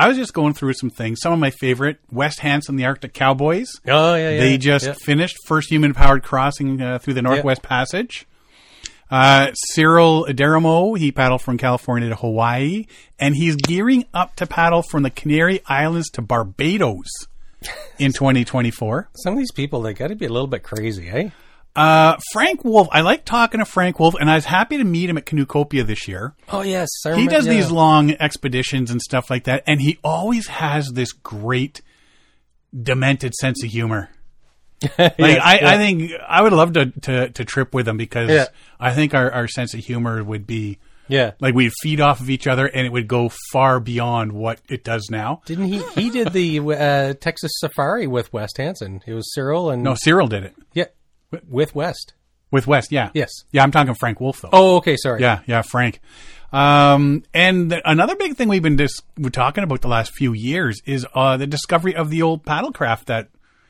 [0.00, 1.20] I was just going through some things.
[1.20, 3.68] Some of my favorite: West Hansen, the Arctic Cowboys.
[3.86, 4.40] Oh yeah, yeah.
[4.40, 4.94] They just yeah.
[4.94, 8.26] finished first human powered crossing uh, through the Northwest Passage.
[9.10, 12.86] Uh, Cyril Derreumaux, he paddled from California to Hawaii,
[13.18, 17.08] and he's gearing up to paddle from the Canary Islands to Barbados
[17.98, 19.10] in 2024.
[19.16, 21.28] Some of these people they got to be a little bit crazy, eh?
[21.80, 25.08] Uh, Frank Wolf, I like talking to Frank Wolf, and I was happy to meet
[25.08, 26.34] him at Canoecopia this year.
[26.50, 27.52] Oh yes, I He remember- does yeah.
[27.54, 31.80] these long expeditions and stuff like that, and he always has this great,
[32.78, 34.10] demented sense of humor.
[34.98, 35.70] Like Yes, I, yeah.
[35.70, 38.46] I think I would love to, to, to trip with him because Yeah.
[38.78, 41.32] I think our, our sense of humor would be yeah.
[41.38, 44.82] like we'd feed off of each other and it would go far beyond what it
[44.82, 45.42] does now.
[45.44, 45.82] Didn't he?
[45.94, 49.02] He did the uh, Texas Safari with West Hansen.
[49.06, 50.86] It was Cyril and No, Cyril did it yeah,
[51.48, 52.14] with West.
[52.50, 52.90] with West.
[52.92, 53.30] Yeah, Yes.
[53.52, 53.62] yeah.
[53.62, 54.48] I'm talking Frank Wolf though.
[54.52, 54.96] Oh, okay.
[54.96, 55.20] Sorry.
[55.20, 56.00] Yeah, yeah, Frank.
[56.52, 60.32] Um, and th- another big thing we've been dis- we're talking about the last few
[60.32, 63.28] years is uh, the discovery of the old paddlecraft that,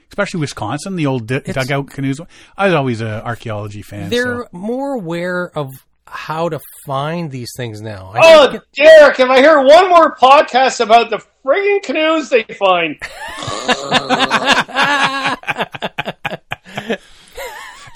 [0.09, 2.21] especially Wisconsin, the old d- dugout canoes.
[2.57, 4.09] I was always an archaeology fan.
[4.09, 4.49] they're so.
[4.53, 5.69] more aware of
[6.07, 8.13] how to find these things now.
[8.15, 12.45] I Oh, think Derek, if I hear one more podcast about the friggin' canoes they
[12.45, 12.97] find,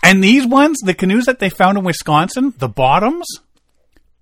[0.05, 3.27] And these ones, the canoes that they found in Wisconsin, the bottoms,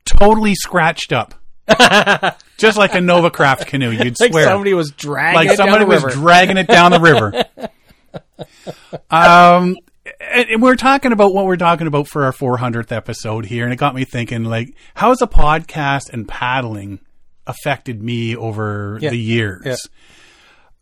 [0.05, 1.35] totally scratched up.
[2.59, 4.45] Just like a Nova Craft canoe, you'd like swear.
[4.45, 6.15] somebody was dragging like it down somebody the was river.
[6.17, 7.45] dragging it down the river.
[9.11, 9.77] um,
[10.21, 13.73] and and we're talking about what we're talking about for our 400th episode here, and
[13.73, 16.99] it got me thinking, like, how has a podcast and paddling
[17.47, 19.11] affected me over Yeah.
[19.11, 19.63] the years?
[19.65, 19.77] Yeah.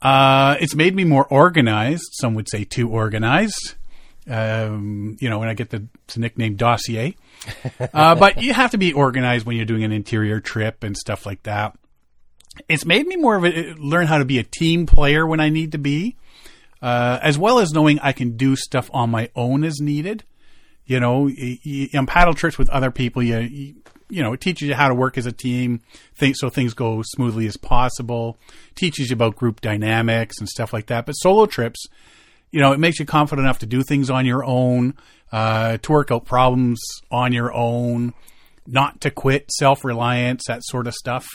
[0.03, 2.09] Uh, it's made me more organized.
[2.13, 3.75] Some would say too organized.
[4.31, 7.17] Um, you know, when I get the, the nickname dossier.
[7.95, 11.25] Uh, but you have to be organized when you're doing an interior trip and stuff
[11.25, 11.75] like that
[12.69, 15.49] it's made me more of a learn how to be a team player when I
[15.49, 16.17] need to be,
[16.83, 20.25] uh, as well as knowing I can do stuff on my own as needed.
[20.87, 23.75] You know, y- y- on paddle trips with other people, you, you
[24.09, 25.81] you know, it teaches you how to work as a team,
[26.17, 28.39] think so things go smoothly as possible.
[28.75, 31.07] Teaches you about group dynamics and stuff like that.
[31.07, 31.87] But solo trips,
[32.51, 34.95] you know, it makes you confident enough to do things on your own,
[35.33, 38.13] uh, to work out problems on your own,
[38.67, 41.27] not to quit, self reliance, that sort of stuff.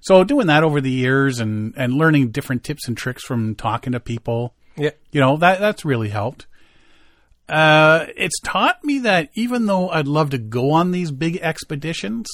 [0.00, 3.92] So doing that over the years and, and learning different tips and tricks from talking
[3.92, 4.90] to people, Yeah.
[5.10, 6.46] you know, that that's really helped.
[7.48, 12.26] Uh, it's taught me that even though I'd love to go on these big expeditions,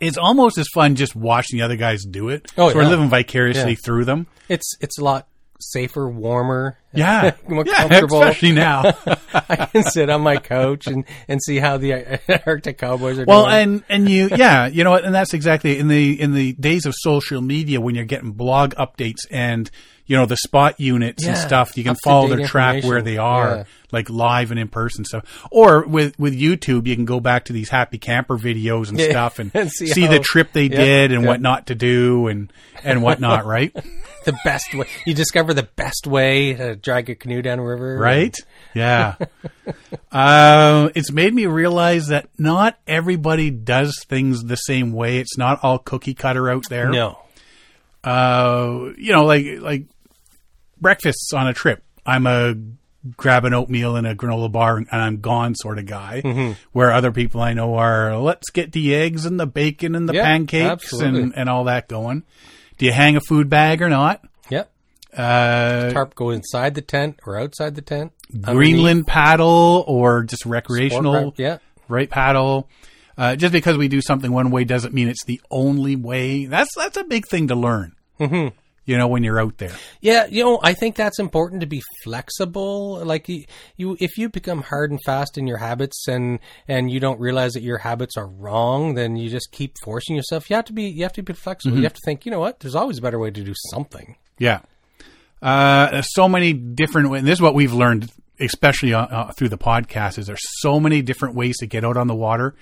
[0.00, 2.50] it's almost as fun just watching the other guys do it.
[2.58, 3.76] Oh, so we're living vicariously Yeah.
[3.84, 4.26] through them.
[4.48, 5.28] It's it's a lot
[5.60, 6.78] safer, warmer.
[6.92, 8.22] Yeah, More yeah, comfortable.
[8.22, 8.82] especially now.
[9.34, 13.44] I can sit on my couch and, and see how the Arctic Cowboys are Well,
[13.44, 13.54] doing.
[13.56, 16.94] and and you, yeah, you know, and that's exactly in the in the days of
[16.96, 19.70] social media when you're getting blog updates and
[20.08, 23.56] you know the spot units and stuff, you can follow their track where they are,
[23.58, 23.64] Yeah.
[23.92, 25.46] like live and in person stuff.
[25.52, 29.10] Or with with YouTube, you can go back to these happy camper videos and Yeah,
[29.10, 32.52] stuff and, and see, see the trip they did and what not to do and
[32.82, 33.72] and whatnot, right?
[34.24, 37.96] the best way you discover the best way to drag a canoe down a river.
[37.98, 38.36] right?
[38.74, 39.14] Yeah.
[40.12, 45.18] uh, it's made me realize that not everybody does things the same way.
[45.18, 46.90] It's not all cookie cutter out there.
[46.90, 47.18] No.
[48.04, 49.84] Uh, you know, like like
[50.80, 51.82] breakfasts on a trip.
[52.06, 52.54] I'm a
[53.16, 56.20] grab an oatmeal and a granola bar and I'm gone sort of guy.
[56.24, 56.52] Mm-hmm.
[56.72, 60.14] Where other people I know are let's get the eggs and the bacon and the
[60.14, 61.22] Yeah, pancakes absolutely.
[61.22, 62.24] and, and all that going.
[62.76, 64.22] Do you hang a food bag or not?
[64.50, 64.70] Yep.
[65.16, 68.12] Uh, Tarp go inside the tent or outside the tent.
[68.42, 71.58] Greenland paddle or just recreational Sport Yeah.
[71.88, 72.68] right paddle.
[73.16, 76.46] Uh, just because we do something one way doesn't mean it's the only way.
[76.46, 77.94] That's that's a big thing to learn.
[78.20, 78.54] Mm-hmm.
[78.88, 79.76] You know, when you're out there.
[80.00, 83.04] Yeah, you know, I think that's important to be flexible.
[83.04, 83.44] Like you,
[83.76, 87.52] you, if you become hard and fast in your habits and and you don't realize
[87.52, 90.48] that your habits are wrong, then you just keep forcing yourself.
[90.48, 91.76] You have to be, you have to be flexible.
[91.76, 92.60] You have to think, you know what?
[92.60, 94.16] There's always a better way to do something.
[94.38, 94.60] Yeah.
[95.42, 98.10] Uh, there's so many different, and this is what we've learned,
[98.40, 101.98] especially uh, uh, through the podcast, is there's so many different ways to get out
[101.98, 102.54] on the water.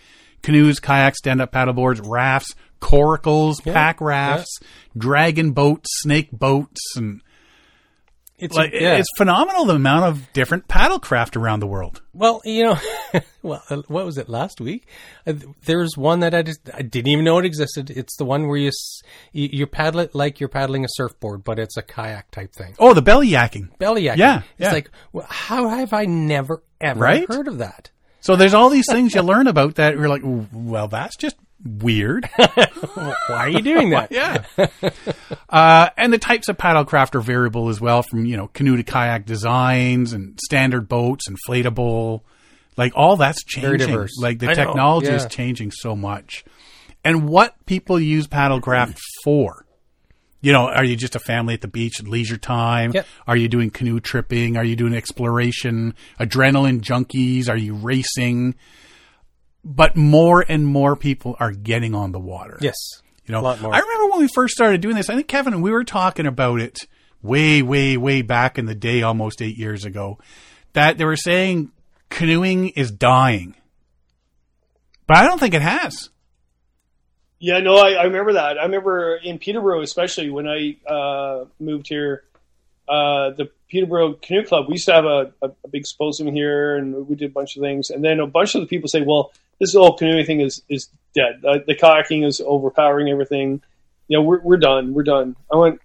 [0.43, 4.59] Canoes, kayaks, stand-up paddleboards, rafts, coracles, pack rafts,
[4.97, 7.21] dragon boats, snake boats, and
[8.39, 8.97] It's like yeah.
[8.97, 12.03] it's phenomenal the amount of different paddle craft around the world.
[12.13, 12.79] Well, you know,
[13.43, 14.87] well, uh, what was it last week?
[15.27, 15.35] Uh,
[15.65, 17.91] There's one that I just I didn't even know it existed.
[17.91, 18.71] It's the one where you
[19.33, 22.75] you, paddle it like you're paddling a surfboard, but it's a kayak type thing.
[22.79, 23.77] Oh, the belly yakking.
[23.79, 24.19] Belly yakking.
[24.19, 24.73] Yeah, it's yeah.
[24.73, 27.27] like well, how have I never ever Right?
[27.27, 27.91] heard of that?
[28.21, 31.37] So there's all these things you learn about that you're like, well, that's just
[31.67, 32.29] weird.
[32.37, 34.11] Why are you doing that?
[34.11, 34.45] yeah.
[35.49, 38.83] uh, and the types of paddlecraft are variable as well from, you know, canoe to
[38.83, 42.23] kayak designs and standard boats, inflatable.
[42.77, 44.09] Like all that's changing.
[44.21, 46.45] Like the I technology is changing so much.
[47.05, 49.65] And what people use paddlecraft for.
[50.43, 52.93] You know, are you just a family at the beach, leisure time?
[52.93, 53.07] Yep.
[53.27, 54.57] Are you doing canoe tripping?
[54.57, 55.95] Are you doing exploration?
[56.21, 57.49] Adrenaline junkies?
[57.49, 58.55] Are you racing?
[59.69, 62.57] But more and more people are getting on the water.
[62.61, 62.77] Yes.
[63.27, 63.75] You know, A lot more.
[63.75, 65.11] I remember when we first started doing this.
[65.11, 66.79] I think Kevin and we were talking about it
[67.21, 70.19] way, way, way back in the day, almost eight years ago.
[70.75, 71.73] That they were saying
[72.11, 73.57] canoeing is dying,
[75.09, 76.11] but I don't think it has.
[77.41, 78.59] Yeah, no, I, I remember that.
[78.59, 82.23] I remember in Peterborough, especially when I uh, moved here,
[82.89, 84.67] uh, the Peterborough Canoe Club.
[84.69, 87.57] We used to have a, a, a big symposium here, and we did a bunch
[87.57, 87.91] of things.
[87.91, 90.89] And then a bunch of the people say, "Well, this whole canoeing thing is is
[91.15, 91.43] dead.
[91.47, 93.63] Uh, the kayaking is overpowering everything.
[94.09, 94.95] You know, we're we're done.
[94.95, 95.81] We're done." I went,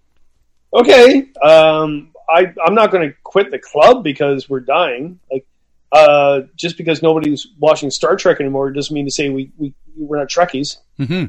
[0.73, 5.19] "Okay, um, I I'm not going to quit the club because we're dying.
[5.31, 5.45] Like,
[5.91, 10.19] uh, just because nobody's watching Star Trek anymore doesn't mean to say we, we we're
[10.19, 10.77] not Trekkies.
[10.97, 11.25] hmm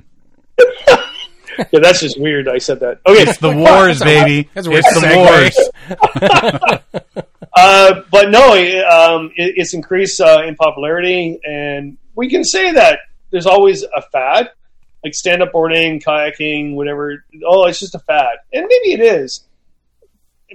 [1.71, 2.49] Yeah, that's just weird.
[2.49, 3.01] I said that.
[3.07, 4.49] Okay, It's the wars, baby.
[4.55, 7.13] That's weird it's the wars.
[7.53, 12.73] uh, but no, it, um, it, it's increased uh, in popularity, and we can say
[12.73, 14.51] that there's always a fad,
[15.05, 17.25] like stand up boarding, kayaking, whatever.
[17.45, 19.45] Oh, it's just a fad, and maybe it is.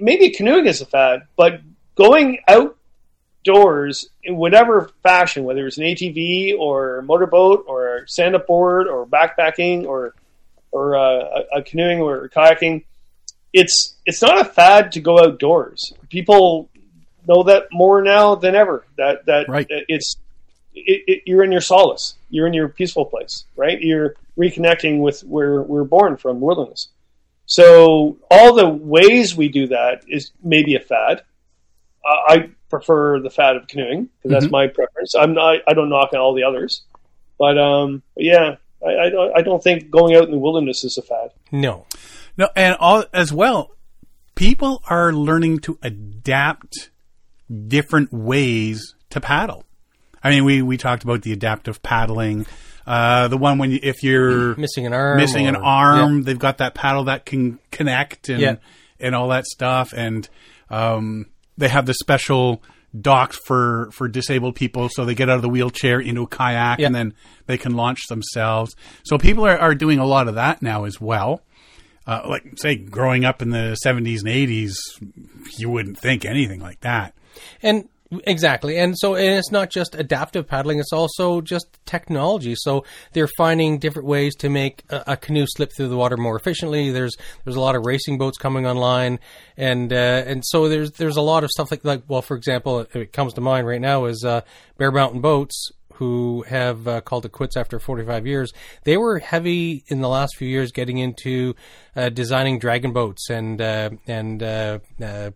[0.00, 1.60] Maybe canoeing is a fad, but
[1.96, 8.86] going outdoors in whatever fashion, whether it's an ATV or motorboat or stand up board
[8.86, 10.14] or backpacking or
[10.70, 12.84] or uh, a, a canoeing or kayaking,
[13.52, 15.92] it's it's not a fad to go outdoors.
[16.10, 16.68] People
[17.26, 18.84] know that more now than ever.
[18.98, 19.66] That that Right.
[19.68, 20.16] it's
[20.86, 22.14] it, it, you're in your solace.
[22.30, 23.80] You're in your peaceful place, right?
[23.80, 26.88] You're reconnecting with where we're born from, wilderness.
[27.46, 31.22] So all the ways we do that is maybe a fad.
[32.04, 34.50] Uh, I prefer the fad of canoeing because that's Mhm.
[34.50, 35.14] my preference.
[35.14, 35.60] I'm not.
[35.66, 36.82] I don't knock on all the others,
[37.38, 38.56] but um, but yeah,
[38.86, 39.36] I, I don't.
[39.38, 41.30] I don't think going out in the wilderness is a fad.
[41.50, 41.86] No.
[42.36, 43.70] No, and all as well,
[44.34, 46.90] people are learning to adapt
[47.66, 49.64] different ways to paddle.
[50.22, 52.46] I mean, we we talked about the adaptive paddling.
[52.86, 55.18] Uh, the one when you, if you're Missing an arm.
[55.18, 58.56] missing an or- arm, they've got that paddle that can connect and Yeah.
[58.98, 59.92] and all that stuff.
[59.94, 60.26] And
[60.70, 61.26] um,
[61.58, 62.62] they have the special
[62.98, 66.78] docks for for disabled people, so they get out of the wheelchair into a kayak
[66.78, 66.86] Yeah.
[66.86, 67.14] and then
[67.46, 68.74] they can launch themselves.
[69.04, 71.42] So people are, are doing a lot of that now as well.
[72.06, 74.78] Uh, like say, growing up in the seventies and eighties,
[75.58, 77.12] you wouldn't think anything like that.
[77.62, 77.86] And
[78.24, 78.78] exactly.
[78.78, 82.54] And so and it's not just adaptive paddling, it's also just technology.
[82.56, 86.36] So they're finding different ways to make a, a canoe slip through the water more
[86.36, 86.90] efficiently.
[86.90, 89.18] There's there's a lot of racing boats coming online
[89.56, 92.86] and uh, and so there's there's a lot of stuff like like well for example
[92.94, 94.42] it comes to mind right now is uh,
[94.76, 98.52] Bear Mountain Boats who have uh, called it quits after 45 years.
[98.84, 101.56] They were heavy in the last few years getting into
[101.96, 105.30] uh, designing dragon boats and uh, and uh, uh,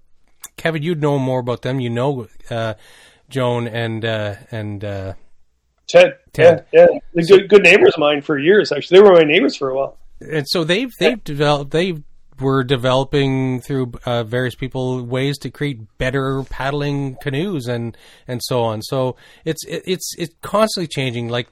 [0.56, 1.80] Kevin, you'd know more about them.
[1.80, 2.74] You know uh,
[3.28, 5.14] Joan and uh, and uh,
[5.88, 6.66] Ted, Ted.
[6.72, 8.72] yeah, yeah, They're good, good neighbors of mine for years.
[8.72, 9.98] Actually, they were my neighbors for a while.
[10.20, 11.94] and so they've they've developed they
[12.42, 17.96] were developing through uh, various people ways to create better paddling canoes and
[18.26, 18.82] and so on.
[18.82, 21.48] So it's it, it's it's constantly changing, like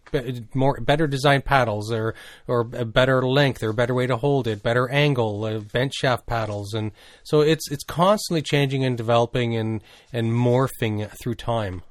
[0.54, 2.14] more better designed paddles or
[2.46, 5.94] or a better length or a better way to hold it, better angle, uh, bent
[5.94, 6.92] shaft paddles, and
[7.24, 11.82] so it's it's constantly changing and developing and and morphing through time.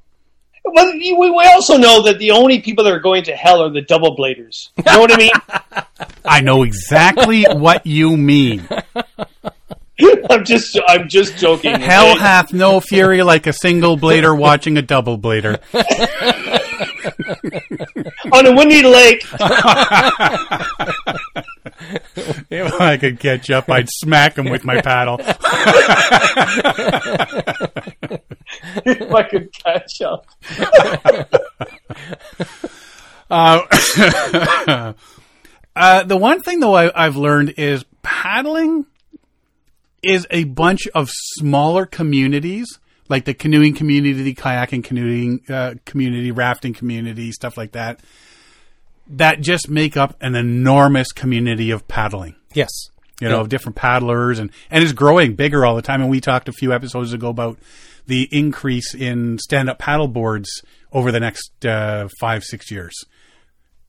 [0.64, 3.70] But we, we also know that the only people that are going to hell are
[3.70, 4.70] the double bladers.
[4.78, 5.32] You know what I mean?
[6.26, 8.68] I know exactly what you mean.
[10.30, 11.80] I'm just, I'm just joking.
[11.80, 12.20] Hell okay?
[12.20, 15.60] hath no fury like a single blader watching a double blader.
[18.32, 19.26] on a windy lake.
[22.50, 25.18] If I could catch up, I'd smack him with my paddle.
[28.86, 30.26] if I could catch up.
[33.30, 33.62] Uh,
[35.76, 38.86] uh, the one thing though I, I've learned is paddling
[40.02, 42.80] is a bunch of smaller communities,
[43.10, 48.00] like the canoeing community, the kayaking canoeing uh, community, rafting community, stuff like that,
[49.08, 52.36] that just make up an enormous community of paddling.
[52.54, 52.70] Yes.
[53.20, 56.02] you know, of different paddlers and, and is growing bigger all the time.
[56.02, 57.58] And we talked a few episodes ago about
[58.08, 60.50] the increase in stand up paddle boards
[60.92, 62.96] over the next uh, five, six years.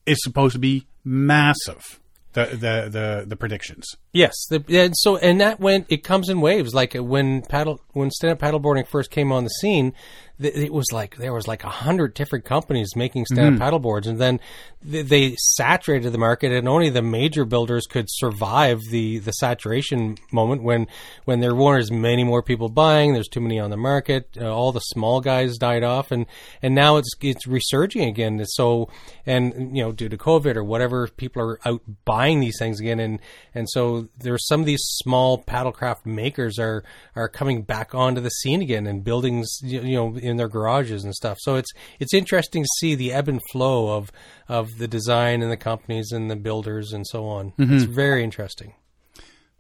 [0.05, 2.01] It's supposed to be massive,
[2.33, 3.87] the, the, the, the predictions.
[4.13, 5.87] Yes, the, and so and that went.
[5.89, 6.75] It comes in waves.
[6.75, 9.93] Like when paddle when stand up paddleboarding first came on the scene,
[10.41, 14.07] th- it was like there was like a hundred different companies making stand up paddleboards,
[14.07, 14.41] and then
[14.89, 20.17] th- they saturated the market, and only the major builders could survive the the saturation
[20.33, 20.87] moment when
[21.25, 23.13] when there weren't as many more people buying.
[23.13, 24.37] There's too many on the market.
[24.41, 26.27] Uh, all the small guys died off, and
[26.63, 28.45] and now it's it's resurging again.
[28.47, 28.89] So
[29.27, 33.01] and you know due to COVID or whatever, people are out buying these things again,
[33.01, 33.21] and
[33.55, 36.83] and so there's some of these small paddlecraft makers are
[37.17, 41.15] are coming back onto the scene again and buildings you know in their garages and
[41.15, 41.39] stuff.
[41.41, 44.11] So it's it's interesting to see the ebb and flow of
[44.49, 47.53] of the design and the companies and the builders and so on.
[47.59, 47.75] Mm-hmm.
[47.75, 48.75] It's very interesting.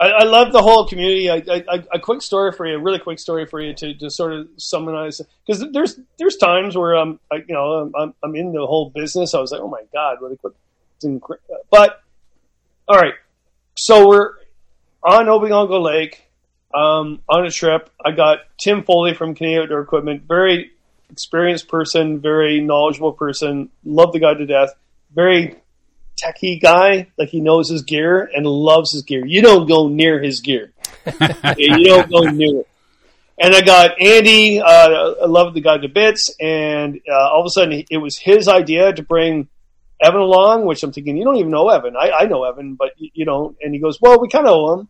[0.00, 1.28] I, I love the whole community.
[1.28, 3.94] I, I, I, a quick story for you, a really quick story for you to,
[3.98, 5.20] to sort of summarize.
[5.46, 9.34] Because there's there's times where I'm, I, you know, I'm, I'm in the whole business.
[9.34, 10.54] I was like, oh my god, really quick.
[10.96, 11.36] It's incre-
[11.70, 12.02] But
[12.88, 13.14] all right,
[13.76, 14.32] so we're
[15.02, 16.29] on Opeongo Lake
[16.74, 17.90] um, on a trip.
[18.04, 20.72] I got Tim Foley from Canadian Outdoor Equipment, very
[21.10, 23.70] experienced person, very knowledgeable person.
[23.84, 24.74] Love the guy to death.
[25.14, 25.56] Very
[26.16, 29.24] techie guy, like he knows his gear and loves his gear.
[29.26, 30.72] You don't go near his gear.
[31.56, 32.68] you don't go near it.
[33.42, 34.60] And I got Andy.
[34.60, 36.30] Uh, I love the guy to bits.
[36.38, 39.48] And uh, all of a sudden, it was his idea to bring
[40.00, 41.96] Evan along, which I'm thinking, you don't even know Evan.
[41.96, 43.56] I, I know Evan, but you, you don't.
[43.62, 44.88] And he goes, well, we kind of owe him.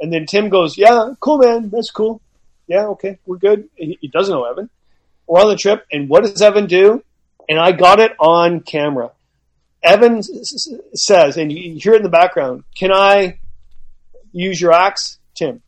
[0.00, 1.70] And then Tim goes, yeah, cool, man.
[1.70, 2.20] That's cool.
[2.66, 3.68] Yeah, okay, we're good.
[3.76, 4.68] He, he doesn't know Evan.
[5.26, 5.86] We're on the trip.
[5.90, 7.02] And what does Evan do?
[7.48, 9.12] And I got it on camera.
[9.82, 13.38] Evan says, and you hear it in the background, can I
[14.32, 15.62] use your axe, Tim?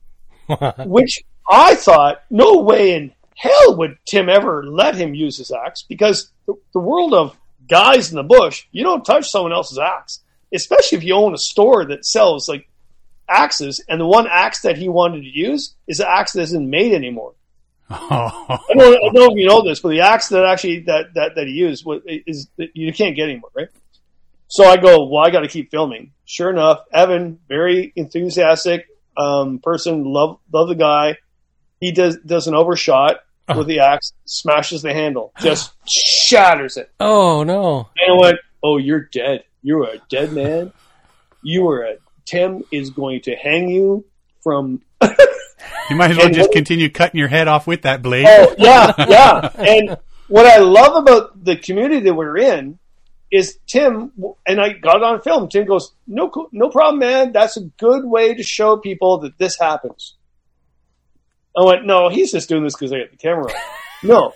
[0.78, 5.82] Which I thought, no way in hell would Tim ever let him use his axe
[5.82, 7.36] because the, the world of
[7.68, 10.20] guys in the bush, you don't touch someone else's axe,
[10.52, 12.68] especially if you own a store that sells like
[13.28, 13.82] axes.
[13.88, 16.92] And the one axe that he wanted to use is an axe that isn't made
[16.94, 17.34] anymore.
[17.90, 21.14] I don't, I don't know if you know this, but the axe that actually that
[21.14, 23.68] that, that he used was, is you can't get anymore, right?
[24.48, 26.12] So I go, well, I got to keep filming.
[26.26, 28.86] Sure enough, Evan, very enthusiastic
[29.16, 31.16] um, person, love love the guy.
[31.80, 33.20] He does does an overshot
[33.56, 36.90] with the axe, smashes the handle, just shatters it.
[37.00, 37.88] Oh no!
[37.96, 39.44] And I went, "Oh, you're dead.
[39.62, 40.72] You are a dead man.
[41.42, 41.96] You are a
[42.28, 44.04] Tim is going to hang you
[44.42, 44.82] from
[45.90, 48.26] You might as well just continue cutting your head off with that blade.
[48.28, 49.50] Oh yeah, yeah.
[49.56, 49.96] And
[50.28, 52.78] what I love about the community that we're in
[53.30, 54.12] is Tim,
[54.46, 55.48] and I got it on film.
[55.48, 57.32] Tim goes, "No, no problem, man.
[57.32, 60.14] That's a good way to show people that this happens."
[61.56, 63.60] I went, "No, he's just doing this because I got the camera on."
[64.02, 64.34] no,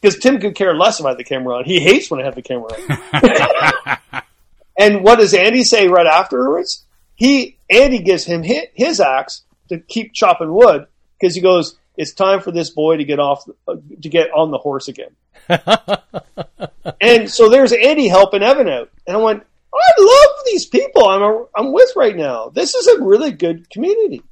[0.00, 1.64] because Tim could care less about the camera on.
[1.64, 2.70] He hates when I have the camera
[3.12, 4.22] on.
[4.78, 6.84] and what does Andy say right afterwards?
[7.20, 10.86] He Andy gives him hi- his axe to keep chopping wood
[11.20, 14.50] because he goes, "It's time for this boy to get off uh, to get on
[14.50, 15.14] the horse again."
[16.98, 19.42] and so there's Andy helping Evan out, and I went,
[19.74, 22.48] "I love these people I'm a, I'm with right now.
[22.48, 24.22] This is a really good community."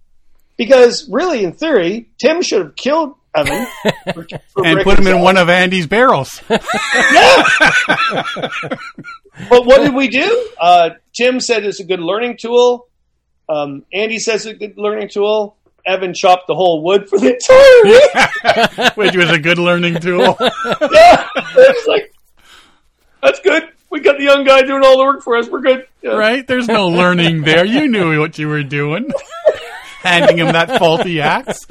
[0.57, 3.67] Because really, in theory, Tim should have killed Evan
[4.15, 6.43] for, for and put him in one of Andy's barrels.
[9.49, 10.49] But what did we do?
[10.61, 12.89] Uh, Tim said it's a good learning tool.
[13.49, 15.57] Um, Andy says it's a good learning tool.
[15.87, 20.37] Evan chopped the whole wood for the entire which was a good learning tool.
[20.41, 22.13] yeah, it's like
[23.23, 23.69] that's good.
[23.91, 25.49] We got the young guy doing all the work for us.
[25.49, 25.87] We're good.
[26.03, 26.11] Yeah.
[26.11, 26.47] right?
[26.47, 27.65] There's no learning there.
[27.65, 29.11] You knew what you were doing.
[30.09, 31.67] Handing him that faulty axe.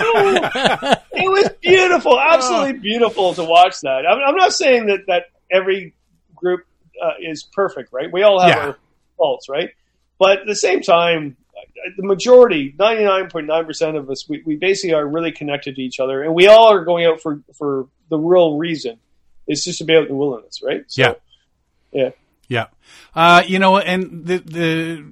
[0.00, 4.04] It was beautiful, absolutely beautiful to watch that.
[4.08, 5.94] I'm, I'm not saying that that every
[6.34, 6.64] group
[7.02, 8.10] uh, is perfect, right?
[8.12, 8.66] We all have Yeah.
[8.68, 8.78] our
[9.16, 9.70] faults, right?
[10.18, 15.06] But at the same time, uh, the majority, 99.9% of us, we, we basically are
[15.06, 18.56] really connected to each other, and we all are going out for for the real
[18.58, 18.98] reason.
[19.46, 20.84] It's just to be out in the wilderness, right?
[20.88, 21.12] So, Yeah.
[21.92, 22.10] yeah.
[22.48, 22.66] Yeah.
[23.14, 25.04] Uh, you know, and the the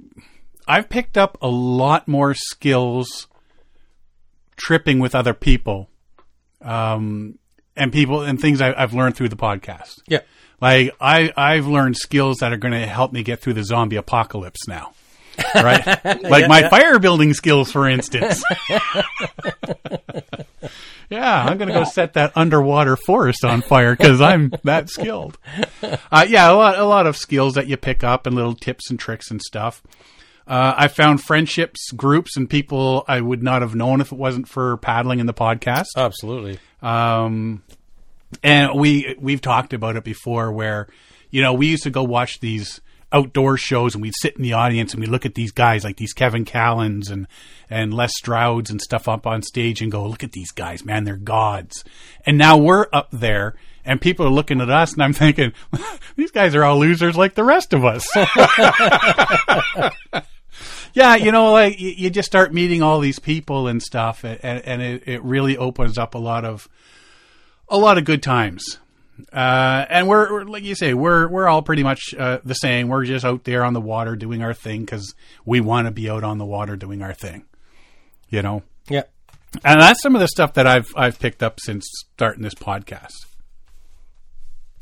[0.67, 3.29] I've picked up a lot more skills
[4.57, 5.89] tripping with other people.
[6.63, 7.39] Um
[7.77, 10.01] and people and things I, I've learned through the podcast.
[10.09, 10.21] Yeah.
[10.61, 13.97] Like I, I've learned skills that are going to help me get through the zombie
[13.97, 14.93] apocalypse now.
[15.55, 15.85] Right?
[16.23, 18.43] like my fire building skills, for instance.
[21.11, 25.37] yeah, I'm going to go set that underwater forest on fire because I'm that skilled.
[25.83, 28.89] Uh, yeah, a lot, a lot of skills that you pick up and little tips
[28.89, 29.83] and tricks and stuff.
[30.47, 34.49] Uh, I found friendships, groups, and people I would not have known if it wasn't
[34.49, 35.87] for paddling in the podcast.
[35.97, 36.59] Absolutely.
[36.83, 37.63] Um,
[38.43, 40.89] and we we've talked about it before, where
[41.31, 42.81] you know we used to go watch these
[43.13, 45.97] outdoor shows, and we'd sit in the audience and we look at these guys like
[45.97, 47.27] these Kevin Callans and
[47.69, 51.05] and Les Strouds and stuff up on stage, and go, look at these guys, man,
[51.05, 51.85] they're gods.
[52.25, 53.57] And now we're up there.
[53.85, 55.53] And people are looking at us, and I'm thinking,
[56.17, 58.05] these guys are all losers like the rest of us.
[60.97, 64.41] yeah, you know, like you, you just start meeting all these people and stuff, and,
[64.43, 66.69] and it, it really opens up a lot of
[67.69, 68.79] a lot of good times.
[69.33, 72.89] Uh, and we're, we're like you say, we're we're all pretty much uh, the same.
[72.89, 75.15] We're just out there on the water doing our thing because
[75.45, 77.45] we want to be out on the water doing our thing.
[78.31, 79.03] You know, Yeah.
[79.65, 83.13] and that's some of the stuff that I've I've picked up since starting this podcast.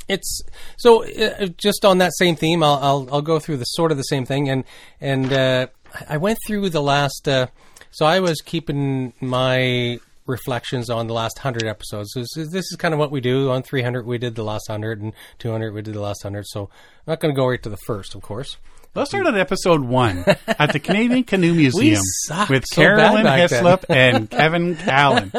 [0.09, 0.43] It's
[0.77, 2.63] so uh, just on that same theme.
[2.63, 4.65] I'll, I'll I'll go through the sort of the same thing, and
[5.01, 5.67] and uh,
[6.09, 7.29] I went through the last.
[7.29, 7.47] Uh,
[7.91, 12.13] so I was keeping my reflections on the last hundred episodes.
[12.15, 13.51] This is, this is kind of what we do.
[13.51, 16.23] On three hundred, we did the last hundred, and two hundred, we did the last
[16.23, 16.47] hundred.
[16.47, 18.57] So I'm not going to go right to the first, of course.
[18.95, 22.01] Let's start on episode one at the Canadian Canoe Museum
[22.49, 23.49] with so Carolyn back then.
[23.49, 25.33] Hislop and Kevin Callan.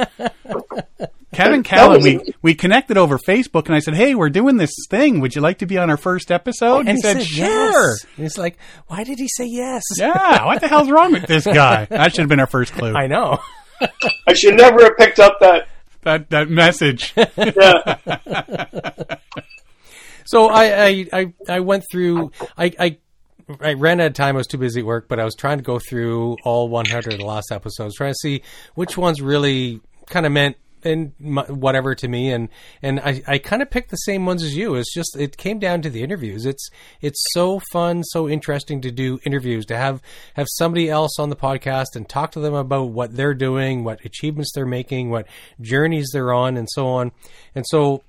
[1.32, 5.22] Kevin Callan, we, we connected over Facebook, and I said, "Hey, we're doing this thing.
[5.22, 7.30] Would you like to be on our first episode?" And he said, yes.
[7.30, 8.58] "Sure." And He's like,
[8.88, 9.84] why did he say yes?
[9.98, 11.86] Yeah, what the hell's wrong with this guy?
[11.90, 12.94] That should have been our first clue.
[12.94, 13.40] I know.
[14.28, 15.70] I should never have picked up that.
[16.02, 17.14] That that message.
[17.16, 17.98] Yeah.
[20.26, 22.32] So I, I, I, I went through.
[22.58, 22.98] I, I,
[23.62, 24.36] I ran out of time.
[24.36, 27.14] I was too busy at work, but I was trying to go through all 100
[27.14, 28.42] of the last episodes, trying to see
[28.74, 32.32] which ones really kind of meant and whatever to me.
[32.32, 32.50] And
[32.82, 34.76] and I, I kind of picked the same ones as you.
[34.76, 36.46] It's just it came down to the interviews.
[36.46, 36.70] It's
[37.02, 40.02] it's so fun, so interesting to do interviews, to have
[40.36, 44.04] have somebody else on the podcast and talk to them about what they're doing, what
[44.06, 45.28] achievements they're making, what
[45.60, 47.12] journeys they're on, and so on.
[47.54, 48.04] And so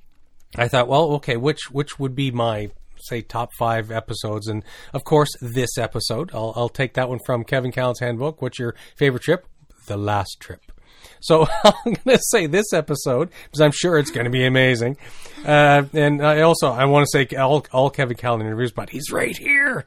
[0.57, 2.71] I thought, well, okay, which which would be my
[3.07, 4.47] say top five episodes?
[4.49, 8.43] And of course, this episode, I'll, I'll take that one from Kevin Callan's handbook.
[8.43, 9.47] What's your favorite trip?
[9.87, 10.73] The last trip.
[11.21, 14.97] So I'm going to say this episode because I'm sure it's going to be amazing.
[15.45, 19.11] Uh, and I also I want to say all, all Kevin Callan interviews, but he's
[19.11, 19.87] right here.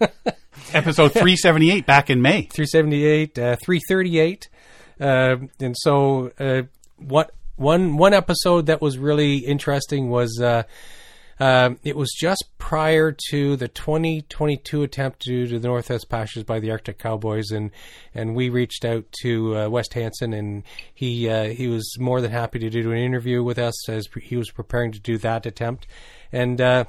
[0.72, 2.42] Episode three seventy eight back in May.
[2.42, 4.48] 378, uh, 338.
[5.00, 6.62] Uh, and so, uh,
[6.98, 10.62] what one one episode that was really interesting was uh,
[11.40, 16.60] um, it was just prior to the 2022 attempt to do the Northwest Passage by
[16.60, 17.70] the Arctic Cowboys, and
[18.14, 20.62] and we reached out to uh, West Hansen, and
[20.94, 24.36] he uh, he was more than happy to do an interview with us as he
[24.36, 25.86] was preparing to do that attempt,
[26.30, 26.60] and.
[26.60, 26.84] Uh,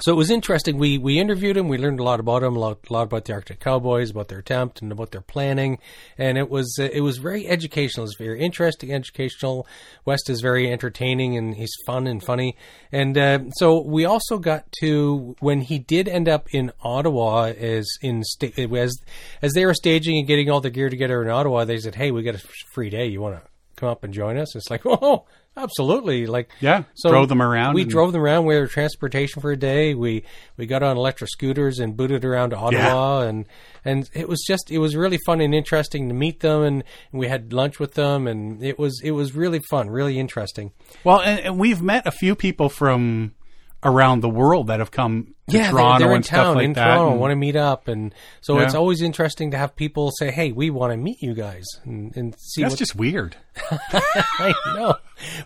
[0.00, 0.78] so it was interesting.
[0.78, 1.68] We we interviewed him.
[1.68, 4.28] We learned a lot about him, a lot, a lot about the Arctic Cowboys, about
[4.28, 5.78] their attempt, and about their planning.
[6.16, 8.04] And it was uh, it was very educational.
[8.04, 9.66] It was very interesting, educational.
[10.04, 12.56] West is very entertaining, and he's fun and funny.
[12.92, 17.88] And uh, so we also got to when he did end up in Ottawa as
[18.02, 18.96] in sta- as
[19.42, 21.64] as they were staging and getting all the gear together in Ottawa.
[21.64, 22.42] They said, "Hey, we got a
[22.72, 23.06] free day.
[23.06, 23.48] You want to
[23.78, 25.24] come up and join us?" It's like, oh.
[25.56, 28.44] Absolutely, like Yeah, so drove them around We and- drove them around.
[28.46, 29.92] We had transportation for a day.
[29.92, 30.22] We
[30.56, 33.44] we got on electric scooters and booted around to Ottawa, and
[33.84, 37.26] and it was just it was really fun and interesting to meet them, and, we
[37.26, 40.70] had lunch with them, and it was it was really fun, really interesting.
[41.02, 43.34] Well, and, and we've met a few people from
[43.84, 46.72] around the world that have come to Yeah, they're, they're in stuff town like in
[46.74, 46.84] that.
[46.84, 48.64] Toronto, and- want to meet up, and so Yeah.
[48.64, 52.14] it's always interesting to have people say, "Hey, we want to meet you guys," and,
[52.16, 53.36] and see that's what just weird.
[53.80, 54.94] I know.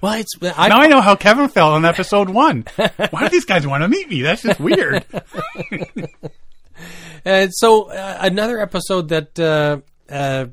[0.01, 2.65] Well, it's I, now I know how Kevin felt on episode one.
[2.77, 4.23] Why do these guys want to meet me?
[4.23, 5.05] That's just weird.
[7.25, 9.79] And so uh, another episode that uh,
[10.13, 10.47] uh,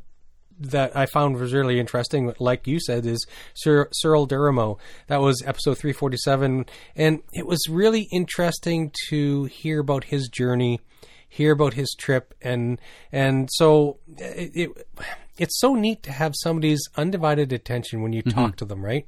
[0.59, 4.77] that I found was really interesting, like you said, is Cyr- Cyril Derreumaux.
[5.07, 6.65] That was episode three forty seven,
[6.95, 10.81] and it was really interesting to hear about his journey,
[11.27, 12.79] hear about his trip, and
[13.11, 14.87] and so it, it
[15.37, 18.37] it's so neat to have somebody's undivided attention when you mm-hmm.
[18.37, 19.07] talk to them, right?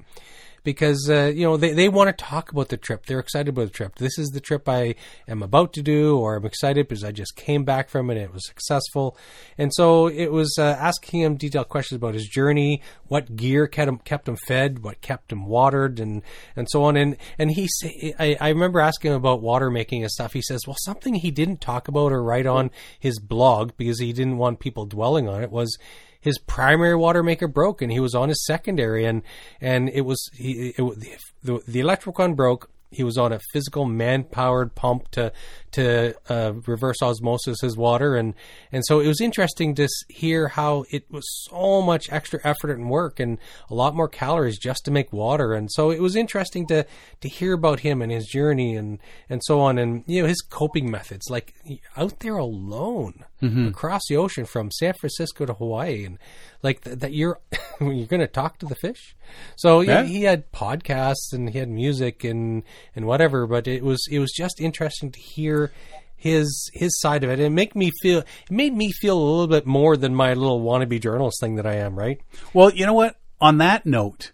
[0.63, 3.05] Because uh, you know they, they want to talk about the trip.
[3.05, 3.95] They're excited about the trip.
[3.95, 4.95] This is the trip I
[5.27, 8.15] am about to do, or I'm excited because I just came back from it.
[8.15, 9.17] and It was successful,
[9.57, 13.89] and so it was uh, asking him detailed questions about his journey, what gear kept
[13.89, 16.21] him kept him fed, what kept him watered, and
[16.55, 16.97] and so on.
[16.97, 20.33] And and he say, I, I remember asking him about water making and stuff.
[20.33, 24.13] He says, well, something he didn't talk about or write on his blog because he
[24.13, 25.77] didn't want people dwelling on it was
[26.22, 29.23] his primary water maker broke and he was on his secondary and
[29.60, 32.69] and it was he it, the the electrical one broke.
[32.93, 35.31] He was on a physical man powered pump to
[35.72, 38.34] to uh, reverse osmosis his water and
[38.69, 42.89] and so it was interesting to hear how it was so much extra effort and
[42.89, 43.38] work and
[43.69, 46.85] a lot more calories just to make water and so it was interesting to
[47.22, 48.99] to hear about him and his journey and
[49.30, 51.53] and so on and you know his coping methods like
[51.95, 53.68] out there alone Mm-hmm.
[53.69, 56.19] across the ocean from San Francisco to Hawaii and
[56.61, 57.39] like th- that you're
[57.81, 59.15] you're going to talk to the fish
[59.55, 60.03] so Yeah.
[60.03, 62.61] he, he had podcasts and he had music and
[62.95, 65.72] and whatever but it was it was just interesting to hear
[66.15, 69.23] his his side of it and it made me feel it made me feel a
[69.27, 72.22] little bit more than my little wannabe journalist thing that I am right
[72.53, 73.15] Well, you know what?
[73.39, 74.34] On that note,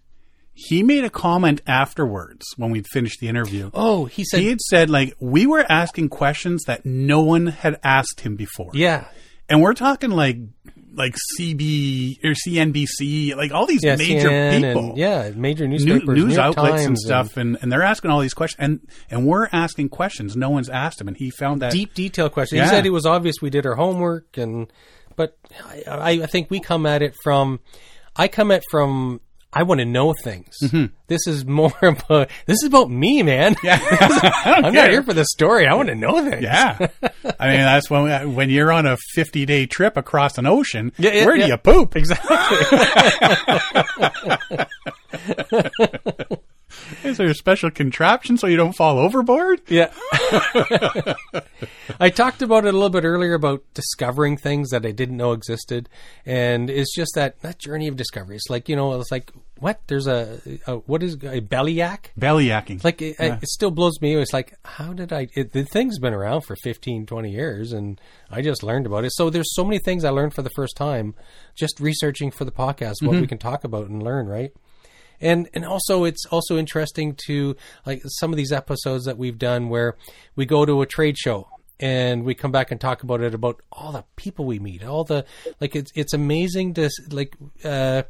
[0.60, 3.70] he made a comment afterwards when we'd finished the interview.
[3.76, 7.80] oh he said He had said, like, we were asking questions that no one had
[7.84, 8.72] asked him before.
[8.74, 9.06] yeah
[9.50, 10.38] And we're talking like
[10.94, 14.90] like CB or CNBC, like all these yeah major CNN people.
[14.90, 18.20] and, yeah major New, newspapers news New outlets and stuff, and, and they're asking all
[18.20, 18.80] these questions, and
[19.12, 22.58] and we're asking questions no one's asked him, and he found that deep detail question.
[22.58, 22.64] Yeah.
[22.64, 24.74] He said it was obvious we did our homework, and
[25.16, 25.38] but
[25.88, 27.60] I, I think we come at it from.
[28.16, 29.22] I come at from.
[29.58, 30.54] I want to know things.
[30.62, 30.94] Mm-hmm.
[31.08, 32.30] This is more about.
[32.46, 33.56] This is about me, man.
[33.64, 33.80] Yeah.
[34.46, 35.66] I'm not here for the story.
[35.66, 36.44] I want to know things.
[36.44, 36.78] Yeah,
[37.40, 40.92] I mean that's when when you're on a 50 day trip across an ocean.
[41.00, 41.96] Yeah, yeah, where do you poop?
[41.96, 42.38] exactly.
[47.04, 49.62] Is there a special contraption so you don't fall overboard?
[49.68, 49.92] Yeah.
[52.00, 55.32] I talked about it a little bit earlier about discovering things that I didn't know
[55.32, 55.90] existed.
[56.26, 58.36] And it's just that, that journey of discovery.
[58.36, 59.82] It's like, you know, it's like, what?
[59.88, 62.12] There's a, a what is a belly yak?
[62.18, 62.84] Belly yakking.
[62.84, 64.16] Like, it, it still blows me.
[64.16, 68.00] It's like, how did I, it, the thing's been around for 15, 20 years and
[68.30, 69.12] I just learned about it.
[69.14, 71.16] So there's so many things I learned for the first time
[71.56, 74.52] just researching for the podcast, what we can talk about and learn, right?
[75.20, 77.56] and and also it's also interesting to
[77.86, 79.96] like some of these episodes that we've done where
[80.36, 81.48] we go to a trade show
[81.80, 85.04] and we come back and talk about it about all the people we meet all
[85.04, 85.26] the
[85.60, 88.04] like it's it's amazing to like uh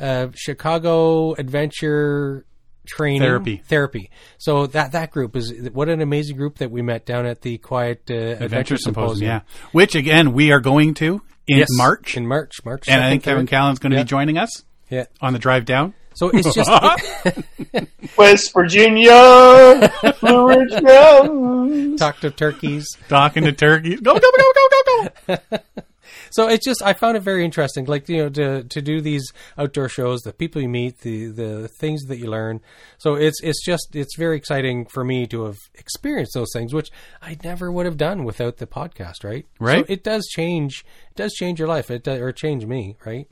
[0.00, 2.44] uh chicago adventure
[2.86, 3.62] training Therapy.
[3.66, 7.40] therapy so that that group is what an amazing group that we met down at
[7.42, 9.68] the quiet uh, adventure, Adventure symposium, Symposium, yeah.
[9.72, 13.24] Which again we are going to in Yes, March, in march march and I think
[13.24, 13.50] Kevin 3rd.
[13.50, 14.02] Callan's going to Yeah.
[14.04, 15.94] be joining us yeah on the drive down.
[16.14, 16.70] so it's just
[18.16, 19.90] West Virginia,
[20.20, 21.98] Blue Ridge Mountains.
[21.98, 24.00] talk to turkeys Talking to turkeys.
[24.00, 25.58] Go, go, go, go, go, go.
[26.30, 29.32] So it's just I found it very interesting, like you know, to to do these
[29.58, 32.60] outdoor shows, the people you meet, the the things that you learn.
[32.98, 36.90] So it's it's just it's very exciting for me to have experienced those things, which
[37.22, 39.46] I never would have done without the podcast, right?
[39.60, 39.86] Right.
[39.86, 40.84] So it does change.
[41.10, 41.90] It does change your life.
[41.90, 43.28] It does, or change me, right?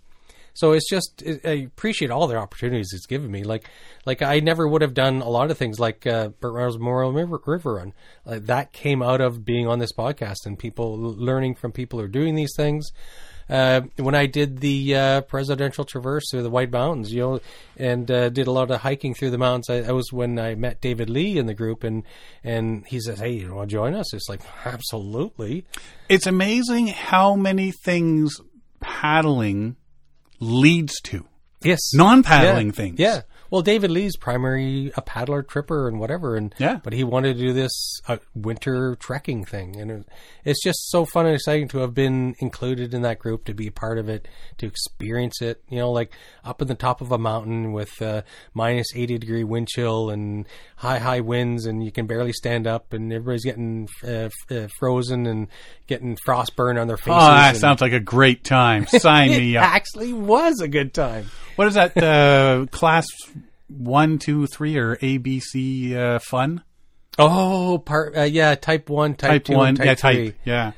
[0.54, 3.44] So it's just it, I appreciate all the opportunities it's given me.
[3.44, 3.68] Like
[4.06, 7.12] like I never would have done a lot of things like uh, Burt Reynolds Memorial
[7.12, 7.92] River, River Run.
[8.24, 12.04] Like that came out of being on this podcast and people learning from people who
[12.06, 12.90] are doing these things.
[13.48, 17.40] Uh, when I did the uh, presidential traverse through the White Mountains, you know,
[17.76, 20.54] and uh, did a lot of hiking through the mountains, I, I was when I
[20.54, 22.04] met David Lee in the group, and
[22.42, 25.66] and he says, "Hey, you want to join us?" It's like, absolutely.
[26.08, 28.40] It's amazing how many things
[28.80, 29.76] paddling
[30.44, 31.24] leads to.
[31.62, 32.72] Yes, Non-paddling Yeah.
[32.72, 32.98] things.
[32.98, 33.22] Yeah.
[33.54, 36.80] Well, David Lee's primary a paddler, tripper, and whatever, and Yeah.
[36.82, 40.08] but he wanted to do this uh, winter trekking thing, and it,
[40.44, 43.68] it's just so fun and exciting to have been included in that group, to be
[43.68, 44.26] a part of it,
[44.58, 45.62] to experience it.
[45.68, 46.10] You know, like
[46.44, 48.22] up in the top of a mountain with uh,
[48.54, 50.46] minus eighty degree wind chill and
[50.78, 54.66] high high winds, and you can barely stand up, and everybody's getting uh, f- uh,
[54.80, 55.46] frozen and
[55.86, 57.12] getting frostburn on their faces.
[57.22, 58.88] Oh, that and- sounds like a great time.
[58.88, 59.64] Sign me up.
[59.64, 61.30] actually was a good time.
[61.56, 61.96] What is that?
[61.96, 63.06] Uh, class
[63.68, 66.62] one, two, three, or ABC uh, fun?
[67.18, 70.26] Oh, part uh, yeah, type one, type, Type two, one, type yeah, three.
[70.30, 70.72] type, yeah,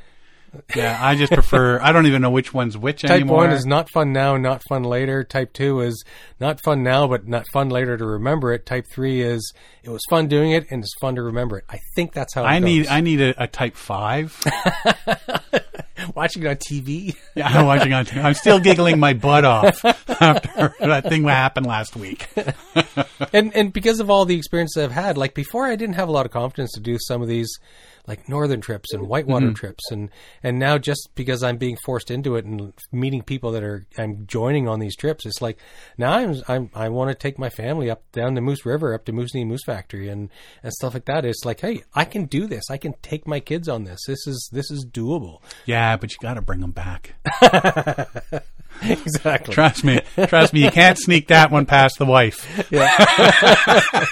[0.74, 0.98] yeah.
[1.00, 1.80] I just prefer.
[1.82, 3.42] I don't even know which one's which Type anymore.
[3.42, 5.24] Type one is not fun now, not fun later.
[5.24, 6.04] Type two is
[6.38, 8.66] not fun now, but not fun later to remember it.
[8.66, 11.64] Type three is it was fun doing it and it's fun to remember it.
[11.70, 12.86] I think that's how it I need.
[12.86, 14.38] I need a, a type five.
[16.14, 17.16] watching it on TV.
[17.34, 18.04] Yeah, I'm watching on.
[18.04, 18.22] TV.
[18.22, 19.84] I'm still giggling my butt off
[20.20, 22.28] after that thing that happened last week.
[23.32, 26.12] and and because of all the experiences I've had, like before, I didn't have a
[26.12, 27.58] lot of confidence to do some of these
[28.06, 29.10] like northern trips and mm-hmm.
[29.10, 30.10] whitewater trips, and
[30.42, 34.26] and now just because I'm being forced into it and meeting people that are I'm
[34.26, 35.58] joining on these trips, it's like
[35.98, 39.04] now I'm, I'm I want to take my family up down the Moose River, up
[39.06, 40.30] to Moose Knee Moose Factory, and
[40.62, 41.24] and stuff like that.
[41.24, 42.70] It's like, hey, I can do this.
[42.70, 44.00] I can take my kids on this.
[44.06, 45.40] This is this is doable.
[45.64, 47.14] Yeah, but you got to bring them back.
[48.82, 49.54] exactly.
[49.54, 50.00] Trust me.
[50.26, 50.62] Trust me.
[50.62, 52.66] You can't sneak that one past the wife.
[52.70, 52.94] Yeah.
[52.98, 54.06] I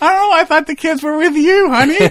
[0.00, 0.32] don't know.
[0.32, 2.10] I thought the kids were with you, honey.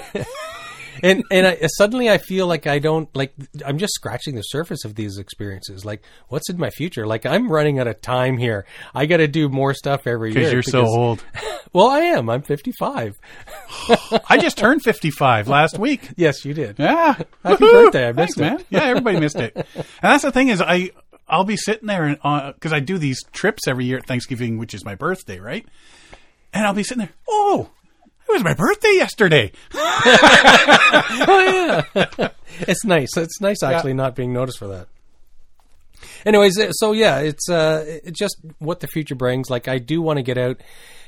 [1.04, 3.34] And and I, suddenly I feel like I don't like
[3.66, 5.86] I'm just scratching the surface of these experiences.
[5.86, 7.06] Like, what's in my future?
[7.08, 8.66] Like, I'm running out of time here.
[8.94, 11.24] I got to do more stuff every year Because you're so old.
[11.72, 12.32] Well, I am.
[12.32, 13.20] I'm 55.
[14.28, 16.10] I just turned 55 last week.
[16.16, 16.80] Yes, you did.
[16.80, 17.14] Yeah.
[17.14, 17.60] Happy Woohoo.
[17.86, 18.08] birthday.
[18.08, 18.72] I missed Thanks, it.
[18.72, 18.82] man.
[18.84, 19.56] Yeah, everybody missed it.
[19.76, 20.90] And that's the thing is I
[21.28, 24.58] I'll be sitting there and uh, because I do these trips every year at Thanksgiving,
[24.58, 25.64] which is my birthday, right?
[26.54, 27.14] And I'll be sitting there.
[27.30, 27.70] Oh,
[28.30, 29.52] it was my birthday yesterday.
[29.74, 32.30] oh yeah,
[32.62, 33.16] it's nice.
[33.18, 34.88] It's nice actually not being noticed for that.
[36.26, 39.50] Anyways, uh, so yeah, it's uh, it's just what the future brings.
[39.50, 40.62] Like I do want to get out,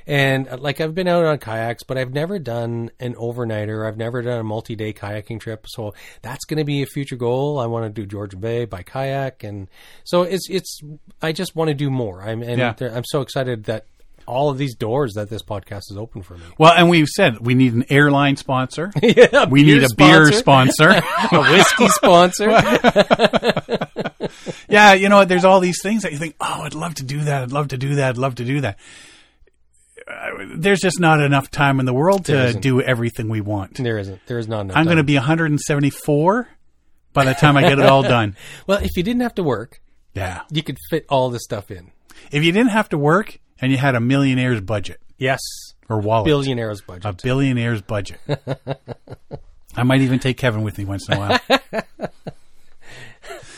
[0.08, 3.88] and uh, like I've been out on kayaks, but I've never done an overnighter.
[3.88, 7.60] I've never done a multi-day kayaking trip, so that's going to be a future goal.
[7.60, 9.70] I want to do Georgia Bay by kayak, and
[10.04, 10.80] so it's it's.
[11.22, 12.22] I just want to do more.
[12.22, 12.74] I'm and Yeah.
[12.94, 13.86] I'm so excited that
[14.28, 16.44] all of these doors that this podcast is open for me.
[16.58, 18.92] Well, and we've said we need an airline sponsor.
[19.02, 20.90] yeah, We need a beer sponsor.
[21.32, 22.50] a whiskey sponsor.
[24.70, 27.24] yeah, you know, there's all these things that you think, oh, I'd love to do
[27.26, 27.44] that.
[27.44, 28.10] I'd love to do that.
[28.10, 28.78] I'd love to do that.
[30.08, 33.76] Uh, There's just not enough time in the world to do everything we want.
[33.76, 34.20] there isn't.
[34.26, 34.78] There is not enough.
[34.78, 36.48] I'm going to be 174
[37.14, 38.36] by the time I get it all done.
[38.68, 39.82] Well, if you didn't have to work,
[40.14, 40.42] Yeah.
[40.52, 41.92] you could fit all this stuff in.
[42.32, 45.40] If you didn't have to work and you had a millionaire's budget Yes.
[45.90, 46.26] or wallet.
[46.26, 47.06] Billionaire's budget.
[47.06, 48.20] A billionaire's budget.
[49.76, 51.40] I might even take Kevin with me once in a while.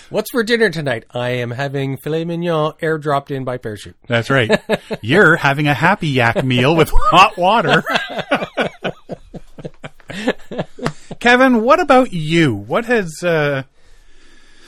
[0.09, 1.05] What's for dinner tonight?
[1.11, 3.95] I am having filet mignon airdropped in by parachute.
[4.07, 4.51] That's right.
[5.01, 7.83] You're having a happy yak meal with hot water.
[11.19, 12.53] Kevin, what about you?
[12.53, 13.63] What has uh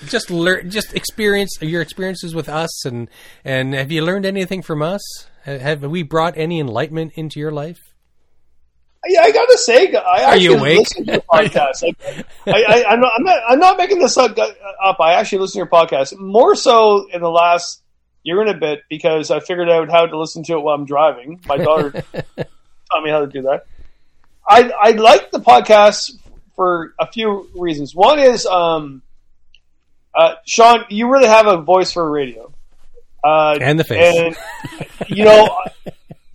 [0.07, 3.09] Just learn, just experience your experiences with us, and
[3.43, 5.01] and have you learned anything from us?
[5.43, 7.79] Have we brought any enlightenment into your life?
[9.07, 10.79] Yeah, I gotta say, I actually you awake?
[10.79, 11.83] listen to your podcast.
[11.83, 13.39] Like, I, I, I'm, not, I'm not.
[13.49, 14.99] I'm not making this up, up.
[14.99, 17.83] I actually listen to your podcast more so in the last
[18.23, 20.85] year and a bit because I figured out how to listen to it while I'm
[20.85, 21.39] driving.
[21.47, 21.91] My daughter
[22.91, 23.65] taught me how to do that.
[24.47, 26.13] I I like the podcast
[26.55, 27.93] for a few reasons.
[27.93, 29.03] One is, um,
[30.15, 32.51] uh, Sean, you really have a voice for radio.
[33.23, 34.15] Uh, And the face.
[34.17, 34.37] And,
[35.09, 35.57] you know,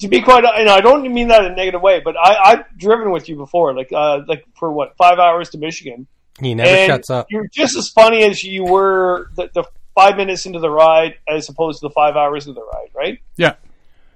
[0.01, 2.78] to be quite, and I don't mean that in a negative way, but I, I've
[2.78, 6.07] driven with you before, like, uh, like for what five hours to Michigan,
[6.40, 7.27] He never and shuts up.
[7.31, 11.48] You're just as funny as you were the, the five minutes into the ride, as
[11.48, 13.19] opposed to the five hours of the ride, right?
[13.36, 13.55] yeah.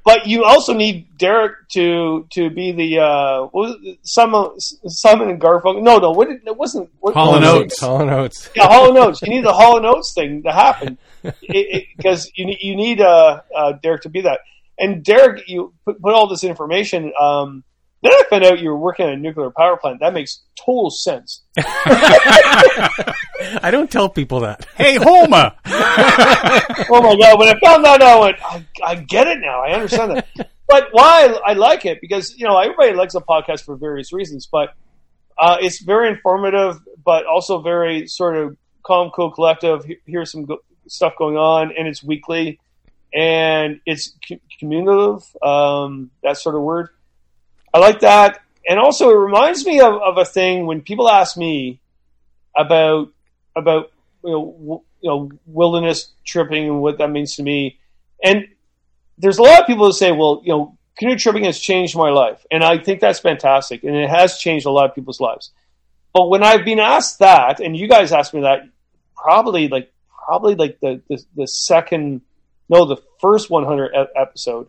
[0.04, 3.98] But you also need Derek to to be the uh, what was it?
[4.02, 5.82] Simon Simon and Garfunkel.
[5.82, 6.90] No, no, what it wasn't.
[7.00, 7.56] What, Hall and was it?
[7.56, 7.80] Oates.
[7.80, 8.50] Hall and Oates.
[8.56, 9.22] Yeah, Hall and Oates.
[9.22, 13.40] You need the Hall and Oates thing to happen because you need you need uh,
[13.56, 14.40] uh, Derek to be that.
[14.78, 17.12] And Derek, you put, put all this information.
[17.18, 17.64] Um,
[18.04, 19.98] then I found out you were working at a nuclear power plant.
[20.00, 21.42] That makes total sense.
[21.58, 22.90] I
[23.70, 24.66] don't tell people that.
[24.76, 25.52] Hey, Homer.
[25.66, 27.38] oh my god!
[27.38, 29.62] When I found that out, I went, I, I get it now.
[29.62, 30.26] I understand that.
[30.68, 34.48] but why I like it because you know everybody likes a podcast for various reasons,
[34.50, 34.74] but
[35.38, 39.84] uh, it's very informative, but also very sort of calm, cool, collective.
[40.06, 42.60] Here's some go- stuff going on, and it's weekly,
[43.14, 45.22] and it's c- communicative.
[45.42, 46.88] Um, that sort of word.
[47.74, 51.36] I like that, and also it reminds me of, of a thing when people ask
[51.36, 51.80] me
[52.56, 53.12] about
[53.56, 53.90] about
[54.24, 57.80] you know w- you know wilderness tripping and what that means to me,
[58.22, 58.46] and
[59.18, 62.10] there's a lot of people who say, well, you know, canoe tripping has changed my
[62.10, 65.50] life, and I think that's fantastic, and it has changed a lot of people's lives.
[66.12, 68.68] But when I've been asked that, and you guys asked me that,
[69.16, 69.92] probably like
[70.26, 72.20] probably like the the, the second,
[72.68, 74.68] no, the first 100 e- episode,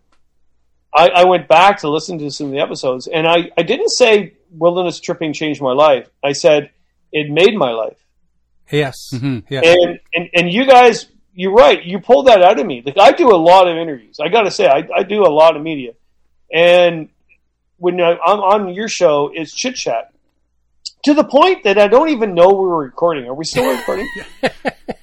[0.95, 3.89] I, I went back to listen to some of the episodes, and I, I didn't
[3.89, 6.09] say wilderness tripping changed my life.
[6.23, 6.71] I said
[7.11, 7.97] it made my life.
[8.71, 8.95] Yes.
[9.13, 9.43] Mhm.
[9.49, 9.61] Yeah.
[9.63, 11.83] And, and and you guys, you're right.
[11.83, 12.81] You pulled that out of me.
[12.85, 14.19] Like I do a lot of interviews.
[14.21, 15.93] I got to say, I, I do a lot of media,
[16.51, 17.09] and
[17.77, 20.13] when I'm on your show, it's chit chat
[21.05, 23.27] to the point that I don't even know we were recording.
[23.27, 24.07] Are we still recording?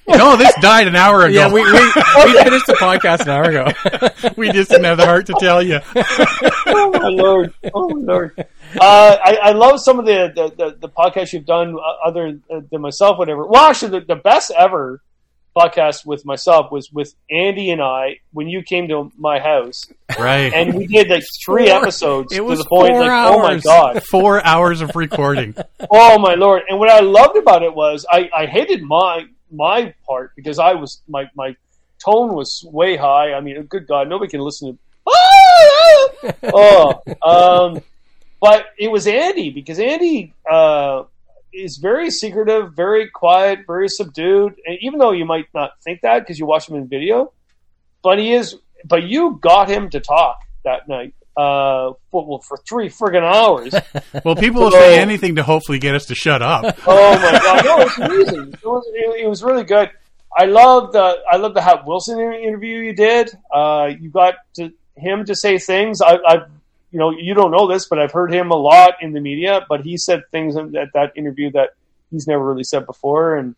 [0.05, 1.33] No, this died an hour ago.
[1.33, 1.79] yeah, we, we, we
[2.43, 4.29] finished the podcast an hour ago.
[4.37, 5.79] we just didn't have the heart to tell you.
[6.67, 7.53] oh my lord!
[7.73, 8.35] Oh my lord!
[8.37, 12.37] Uh, I, I love some of the the, the, the podcasts you've done uh, other
[12.69, 13.17] than myself.
[13.17, 13.47] Whatever.
[13.47, 15.01] Well, actually, the, the best ever
[15.55, 19.85] podcast with myself was with Andy and I when you came to my house,
[20.19, 20.51] Right.
[20.53, 23.39] and we did like three Four- episodes it to was the point four like, oh
[23.39, 25.55] my god, Four hours of recording.
[25.91, 26.63] oh my lord!
[26.69, 30.73] And what I loved about it was I, I hated my my part because I
[30.73, 31.55] was my my
[32.03, 33.33] tone was way high.
[33.33, 34.79] I mean, good God, nobody can listen to.
[36.43, 37.81] oh, um,
[38.41, 41.03] but it was Andy because Andy uh,
[41.53, 44.55] is very secretive, very quiet, very subdued.
[44.65, 47.33] And even though you might not think that because you watch him in video,
[48.01, 48.55] but he is.
[48.85, 51.15] But you got him to talk that night.
[51.35, 53.73] Uh, for, well, for three friggin' hours.
[54.23, 56.77] Well, people will say anything to hopefully get us to shut up.
[56.87, 58.53] Oh my god, no, it's amazing.
[58.53, 59.89] It was, it, it was really good.
[60.37, 63.31] I loved the I loved the Hap Wilson interview you did.
[63.51, 66.01] Uh, you got to, him to say things.
[66.01, 66.37] I, I,
[66.93, 69.65] you know, you don't know this, but I've heard him a lot in the media.
[69.67, 71.71] But he said things in that that interview that
[72.11, 73.55] he's never really said before, and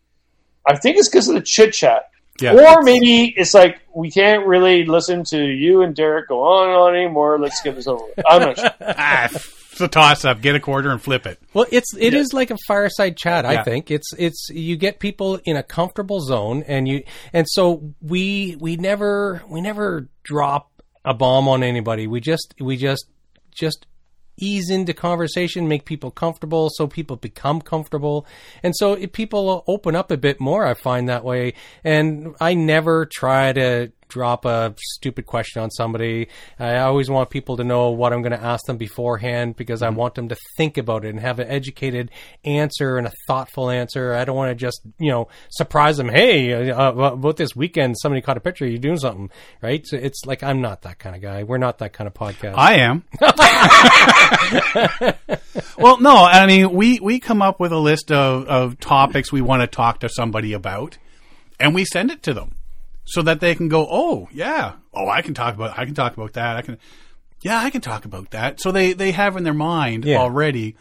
[0.66, 2.10] I think it's because of the chit chat.
[2.40, 2.52] Yeah.
[2.54, 6.76] Or maybe it's like we can't really listen to you and Derek go on and
[6.76, 7.38] on anymore.
[7.38, 8.24] Let's get this over with.
[8.28, 8.70] I'm not sure.
[8.80, 10.42] ah, it's a toss up.
[10.42, 11.38] Get a quarter and flip it.
[11.54, 13.46] Well, it's it is like a fireside chat.
[13.46, 13.62] I Yeah.
[13.64, 18.56] think it's it's you get people in a comfortable zone, and you and so we
[18.60, 20.70] we never we never drop
[21.06, 22.06] a bomb on anybody.
[22.06, 23.06] We just we just
[23.56, 23.86] just
[24.38, 28.26] ease into conversation, make people comfortable, so people become comfortable,
[28.62, 31.54] and so people open up a bit more, I find that way.
[31.82, 36.28] And I never try to drop a stupid question on somebody.
[36.58, 39.90] I always want people to know what I'm going to ask them beforehand because I
[39.90, 42.10] want them to think about it and have an educated
[42.44, 44.14] answer and a thoughtful answer.
[44.14, 46.08] I don't want to just, you know, surprise them.
[46.08, 48.66] Hey, uh, about this weekend, somebody caught a picture.
[48.66, 49.30] You're doing something,
[49.62, 49.86] right?
[49.86, 51.42] So it's like, I'm not that kind of guy.
[51.42, 52.54] We're not that kind of podcast.
[52.56, 53.04] I am.
[55.78, 59.40] well, no, I mean we we come up with a list of of topics we
[59.40, 60.98] want to talk to somebody about,
[61.58, 62.54] and we send it to them
[63.06, 66.14] so that they can go, oh yeah, oh I can talk about I can talk
[66.16, 66.56] about that.
[66.56, 66.76] I can,
[67.40, 68.60] yeah, I can talk about that.
[68.60, 70.18] So they they have in their mind Yeah.
[70.18, 70.76] already,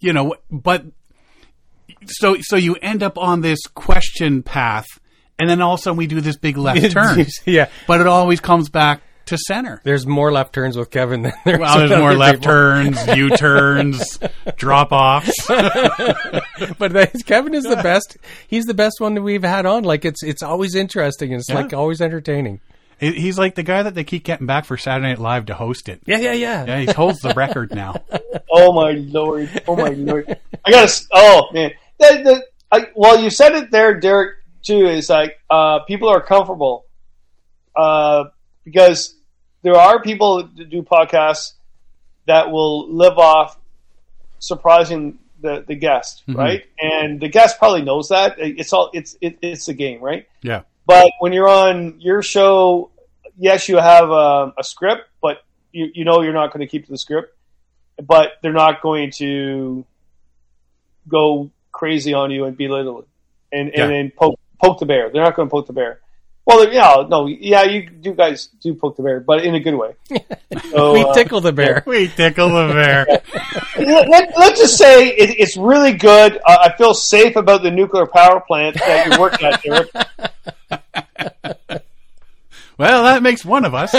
[0.00, 0.34] you know.
[0.50, 0.84] But
[2.06, 4.86] so so you end up on this question path,
[5.38, 7.26] and then all of a sudden we do this big left turn.
[7.44, 7.68] yeah.
[7.86, 9.80] But it always comes back to center.
[9.84, 12.52] There's more left turns with Kevin than there's, Well, there's more left people.
[12.52, 14.18] turns, U turns,
[14.56, 15.46] drop offs.
[15.48, 18.16] but that- Kevin is the best.
[18.48, 19.84] He's the best one that we've had on.
[19.84, 21.56] Like it's it's always interesting and it's Yeah.
[21.56, 22.60] like always entertaining.
[23.00, 25.88] He's like the guy that they keep getting back for Saturday Night Live to host
[25.88, 26.00] it.
[26.06, 26.64] Yeah, yeah, yeah.
[26.66, 27.96] Yeah, he holds the record now.
[28.54, 29.48] Oh my lord!
[29.66, 30.26] Oh my lord!
[30.62, 30.92] I gotta.
[31.10, 31.70] Oh man!
[31.98, 34.36] The, the, I, well, you said it there, Derek.
[34.62, 36.84] Too is like uh, people are comfortable
[37.74, 38.24] uh,
[38.64, 39.14] because
[39.62, 41.52] there are people that do podcasts
[42.26, 43.58] that will live off
[44.38, 46.38] surprising the the guest, mm-hmm.
[46.38, 46.64] right?
[46.80, 48.36] And the guest probably knows that.
[48.38, 48.90] It's all.
[48.92, 50.26] It's it, it's the game, right?
[50.42, 50.62] Yeah.
[50.86, 52.90] But when you're on your show,
[53.36, 55.38] yes, you have a, a script, but
[55.70, 57.36] you, you know you're not going to keep the script.
[58.02, 59.84] But they're not going to
[61.08, 63.08] go crazy on you and belittle it
[63.52, 65.10] and, and then poke, poke the bear.
[65.10, 66.00] They're not going to poke the bear.
[66.44, 69.74] Well, yeah, no, yeah, you do guys do poke the bear, but in a good
[69.74, 69.94] way.
[70.70, 71.82] So, we uh, tickle the bear.
[71.86, 73.06] We tickle the bear.
[73.78, 76.38] let, let, let's just say it, it's really good.
[76.46, 79.90] Uh, I feel safe about the nuclear power plant that you're working at, Derek.
[82.78, 83.94] Well, that makes one of us.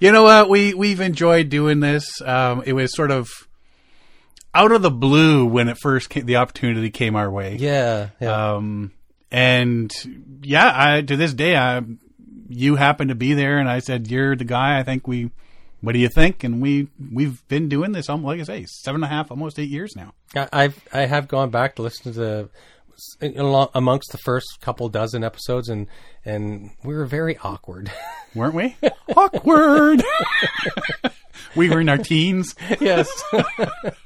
[0.00, 0.50] you know what?
[0.50, 2.20] We we've enjoyed doing this.
[2.20, 3.30] Um, it was sort of
[4.54, 7.56] out of the blue when it first came, the opportunity came our way.
[7.56, 8.54] Yeah, yeah.
[8.54, 8.92] Um,
[9.30, 9.92] and
[10.42, 11.82] yeah, I, to this day, I,
[12.48, 15.30] you happened to be there, and I said, "You're the guy." I think we.
[15.80, 16.44] What do you think?
[16.44, 19.58] And we we've been doing this, um, like I say, seven and a half, almost
[19.58, 20.14] eight years now.
[20.34, 22.48] I- I've I have gone back to listen to the
[23.74, 25.86] amongst the first couple dozen episodes, and
[26.24, 27.90] and we were very awkward.
[28.34, 28.76] weren't we?
[29.16, 30.02] Awkward.
[31.56, 33.08] we were in our teens, yes,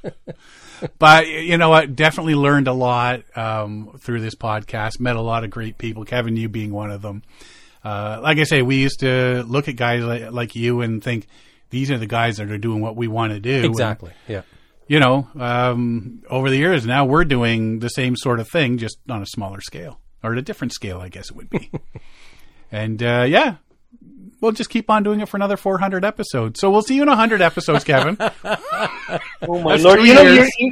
[0.99, 1.95] but you know what?
[1.95, 4.99] Definitely learned a lot um, through this podcast.
[4.99, 6.05] Met a lot of great people.
[6.05, 7.23] Kevin, you being one of them.
[7.83, 11.27] Uh, like I say, we used to look at guys like, like you and think
[11.69, 13.57] these are the guys that are doing what we want to do.
[13.57, 14.11] And, exactly.
[14.27, 14.41] Yeah,
[14.89, 18.97] you know, um, over the years now we're doing the same sort of thing, just
[19.09, 21.71] on a smaller scale or at a different scale, I guess it would be.
[22.71, 23.55] and uh, yeah,
[24.41, 26.59] we'll just keep on doing it for another 400 episodes.
[26.59, 28.17] So we'll see you in 100 episodes, Kevin.
[29.41, 30.01] Oh my That's lord!
[30.03, 30.49] You know, years.
[30.59, 30.71] you, you,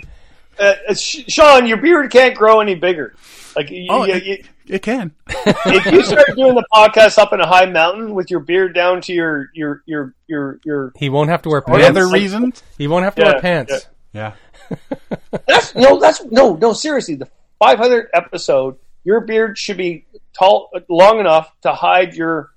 [0.60, 3.16] uh, uh, Sean, your beard can't grow any bigger.
[3.56, 5.14] Like you, Oh, you- it, you- it can.
[5.30, 9.00] if you start doing the podcast up in a high mountain with your beard down
[9.02, 11.88] to your your your your your, he won't have to wear pants.
[11.88, 13.72] other reasons, He won't have to Yeah, wear pants.
[13.72, 13.80] yeah.
[14.18, 14.34] Yeah.
[15.48, 16.74] that's no, that's no, no.
[16.74, 17.30] Seriously, the
[17.62, 20.06] 500th episode, your beard should be
[20.38, 22.52] tall, long enough to hide your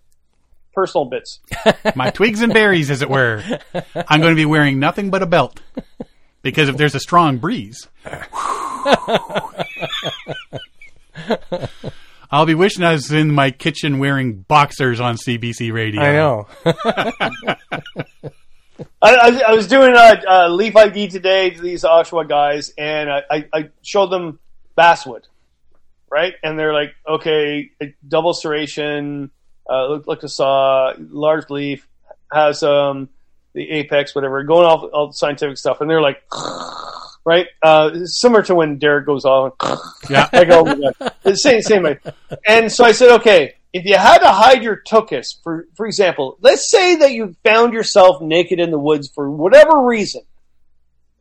[0.74, 1.40] personal bits.
[1.94, 3.42] My twigs and berries, as it were.
[3.94, 5.60] I'm going to be wearing nothing but a belt
[6.42, 7.86] because if there's a strong breeze,
[12.30, 16.00] I'll be wishing I was in my kitchen wearing boxers on CBC radio.
[16.00, 16.46] I know.
[19.02, 23.10] I, I, I was doing a, a Leaf ID today to these Oshawa guys, and
[23.10, 24.38] I, I, I showed them
[24.76, 25.26] basswood,
[26.10, 26.34] right?
[26.42, 27.70] And they're like, okay,
[28.06, 29.30] double serration,
[29.68, 31.86] uh, look like a saw, large leaf,
[32.32, 33.08] has um,
[33.52, 36.22] the apex, whatever, going off all the scientific stuff, and they're like,
[37.24, 37.46] right?
[37.62, 39.54] Uh, similar to when Derek goes off.
[40.08, 40.28] Yeah.
[40.32, 40.92] I go,
[41.24, 41.34] oh.
[41.34, 41.98] Same, same way.
[42.46, 46.36] And so I said, okay, if you had to hide your tuchus, for for example,
[46.40, 50.22] let's say that you found yourself naked in the woods for whatever reason,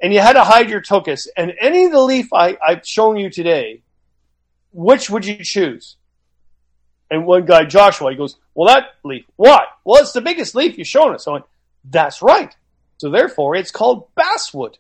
[0.02, 3.18] and you had to hide your tuchus, and any of the leaf I, I've shown
[3.18, 3.82] you today,
[4.72, 5.96] which would you choose?
[7.12, 9.26] And one guy, Joshua, he goes, well, that leaf.
[9.36, 9.64] What?
[9.84, 11.28] Well, it's the biggest leaf you've shown us.
[11.28, 11.46] I went,
[11.84, 12.56] that's right.
[12.98, 14.78] So therefore, it's called basswood.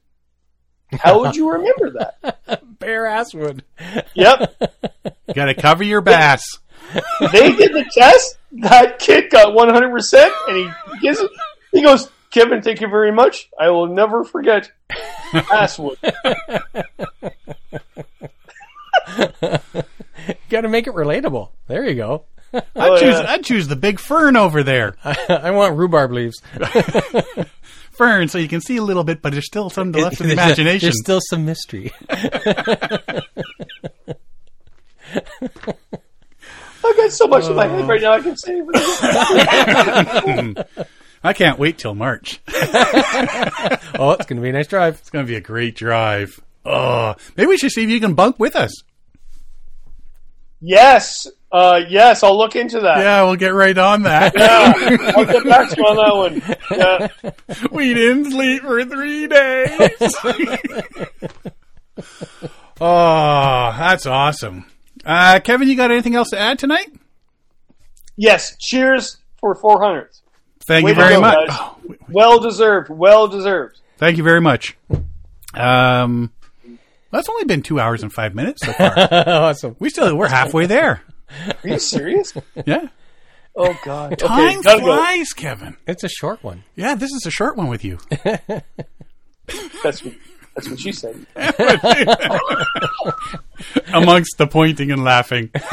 [0.91, 2.59] How would you remember that?
[2.79, 3.61] Bare asswood.
[4.13, 4.73] Yep.
[5.35, 6.59] Got to cover your bass.
[7.31, 8.37] They did the test.
[8.53, 10.69] That kid got 100%, and he
[11.01, 11.29] gives it.
[11.71, 13.49] He goes, Kevin, thank you very much.
[13.59, 14.71] I will never forget
[15.33, 15.97] Asswood.
[20.49, 21.49] Got to make it relatable.
[21.67, 22.25] There you go.
[22.53, 23.25] I'd, Oh, choose, yeah.
[23.31, 24.95] I'd choose the big fern over there.
[25.03, 26.41] I want rhubarb leaves.
[27.91, 30.33] Fern, so you can see a little bit, but there's still some left in the
[30.33, 30.87] imagination.
[30.87, 31.91] There's still some mystery.
[36.89, 38.13] I've got so much in my head right now.
[38.13, 38.61] I can say.
[41.23, 42.39] I can't wait till March.
[44.01, 44.95] Oh, it's going to be a nice drive.
[44.99, 46.39] It's going to be a great drive.
[46.63, 48.71] Oh, maybe we should see if you can bunk with us.
[50.61, 52.23] yes, uh, yes.
[52.23, 52.99] I'll look into that.
[52.99, 54.33] Yeah, we'll get right on that.
[54.37, 56.41] Yeah, I'll get back to you on that one.
[56.71, 57.09] Yeah.
[57.71, 60.15] we didn't sleep for three days.
[62.79, 64.65] oh, that's awesome.
[65.05, 66.91] Uh, Kevin, you got anything else to add tonight?
[68.15, 68.55] Yes.
[68.59, 70.09] Cheers for 400.
[70.65, 71.47] Thank Way you very go, much.
[71.47, 71.57] guys.
[71.59, 71.77] Oh,
[72.09, 72.89] Well deserved.
[72.89, 73.79] Well deserved.
[73.97, 74.77] thank you very much.
[75.55, 76.31] Um,
[77.11, 78.93] that's only been two hours and five minutes so far.
[79.27, 79.75] awesome.
[79.79, 81.01] we still we're halfway there.
[81.63, 82.33] Are you serious?
[82.67, 82.87] Yeah,
[83.55, 84.17] Oh God.
[84.19, 84.95] time okay, gotta go.
[84.95, 85.77] flies, Kevin.
[85.87, 86.63] It's a short one.
[86.75, 87.97] Yeah, this is a short one with you.
[89.83, 90.13] That's what,
[90.55, 91.25] that's what she said.
[93.93, 95.51] amongst the pointing and laughing.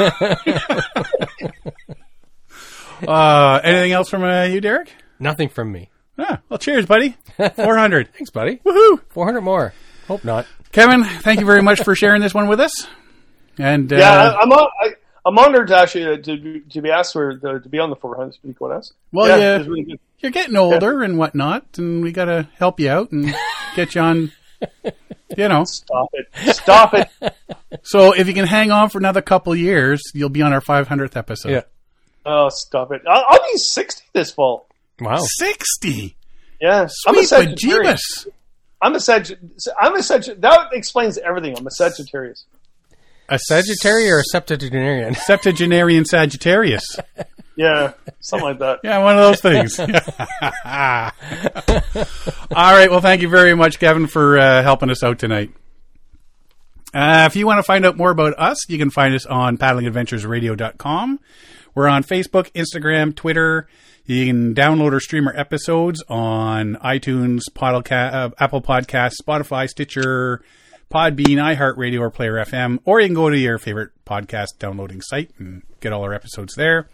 [3.06, 4.92] uh, anything else from uh, you, Derek?
[5.18, 5.90] Nothing from me.
[6.18, 7.16] Ah, well, cheers, buddy.
[7.36, 8.12] 400.
[8.16, 8.56] Thanks, buddy.
[8.64, 9.00] Woohoo.
[9.10, 9.72] 400 more.
[10.08, 10.46] Hope not.
[10.72, 12.86] Kevin, thank you very much for sharing this one with us.
[13.58, 14.88] And uh, Yeah, I, I'm on, I,
[15.24, 17.90] I'm honored to actually uh, to, be- to be asked for the, to be on
[17.90, 18.92] the 400 Speak What Else.
[19.12, 19.64] Well, yeah, yeah.
[19.66, 23.34] really you're getting older and whatnot, and we got to help you out and
[23.74, 24.32] get you on,
[25.36, 25.64] you know.
[25.64, 26.54] Stop it!
[26.54, 27.08] Stop it!
[27.82, 31.16] So if you can hang on for another couple years, you'll be on our 500th
[31.16, 31.50] episode.
[31.50, 31.62] Yeah.
[32.24, 33.02] Oh, stop it!
[33.06, 34.68] I'll, I'll be 60 this fall.
[35.00, 35.18] Wow.
[35.18, 36.16] 60.
[36.60, 38.26] Yeah, I'm a Sweet Sagittarius.
[38.80, 39.38] I'm a Sag.
[39.78, 40.40] I'm a Sag.
[40.40, 41.56] That explains everything.
[41.58, 42.44] I'm a Sagittarius.
[43.28, 45.14] A Sagittarius or a septuagenarian?
[45.14, 46.84] Septuagenarian Sagittarius.
[47.56, 48.80] Yeah, something like that.
[48.84, 49.78] Yeah, one of those things.
[52.54, 52.90] All right.
[52.90, 55.50] Well, thank you very much, Kevin, for uh, helping us out tonight.
[56.94, 59.58] Uh, if you want to find out more about us, you can find us on
[59.58, 61.20] paddlingadventuresradio.com.
[61.74, 63.68] We're on Facebook, Instagram, Twitter.
[64.06, 70.42] You can download or stream our episodes on iTunes, Podca- uh, Apple Podcasts, Spotify, Stitcher,
[70.90, 72.78] Podbean, iHeartRadio, or Player FM.
[72.84, 76.54] Or you can go to your favorite podcast downloading site and get all our episodes
[76.54, 76.88] there.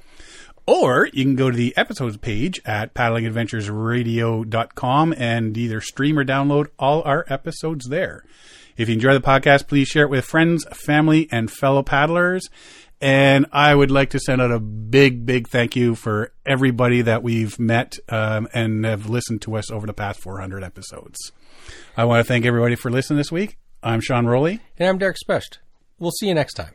[0.67, 6.69] Or you can go to the episodes page at paddlingadventuresradio.com and either stream or download
[6.79, 8.25] all our episodes there.
[8.77, 12.49] If you enjoy the podcast, please share it with friends, family, and fellow paddlers.
[13.01, 17.25] And I would like to send out a big, big thank you for everybody that
[17.25, 21.19] we've met um, and have listened to us over the past 400 episodes.
[21.97, 23.59] I want to thank everybody for listening this week.
[23.83, 24.61] I'm Sean Rowley.
[24.79, 25.59] And I'm Derek Specht.
[25.99, 26.75] We'll see you next time.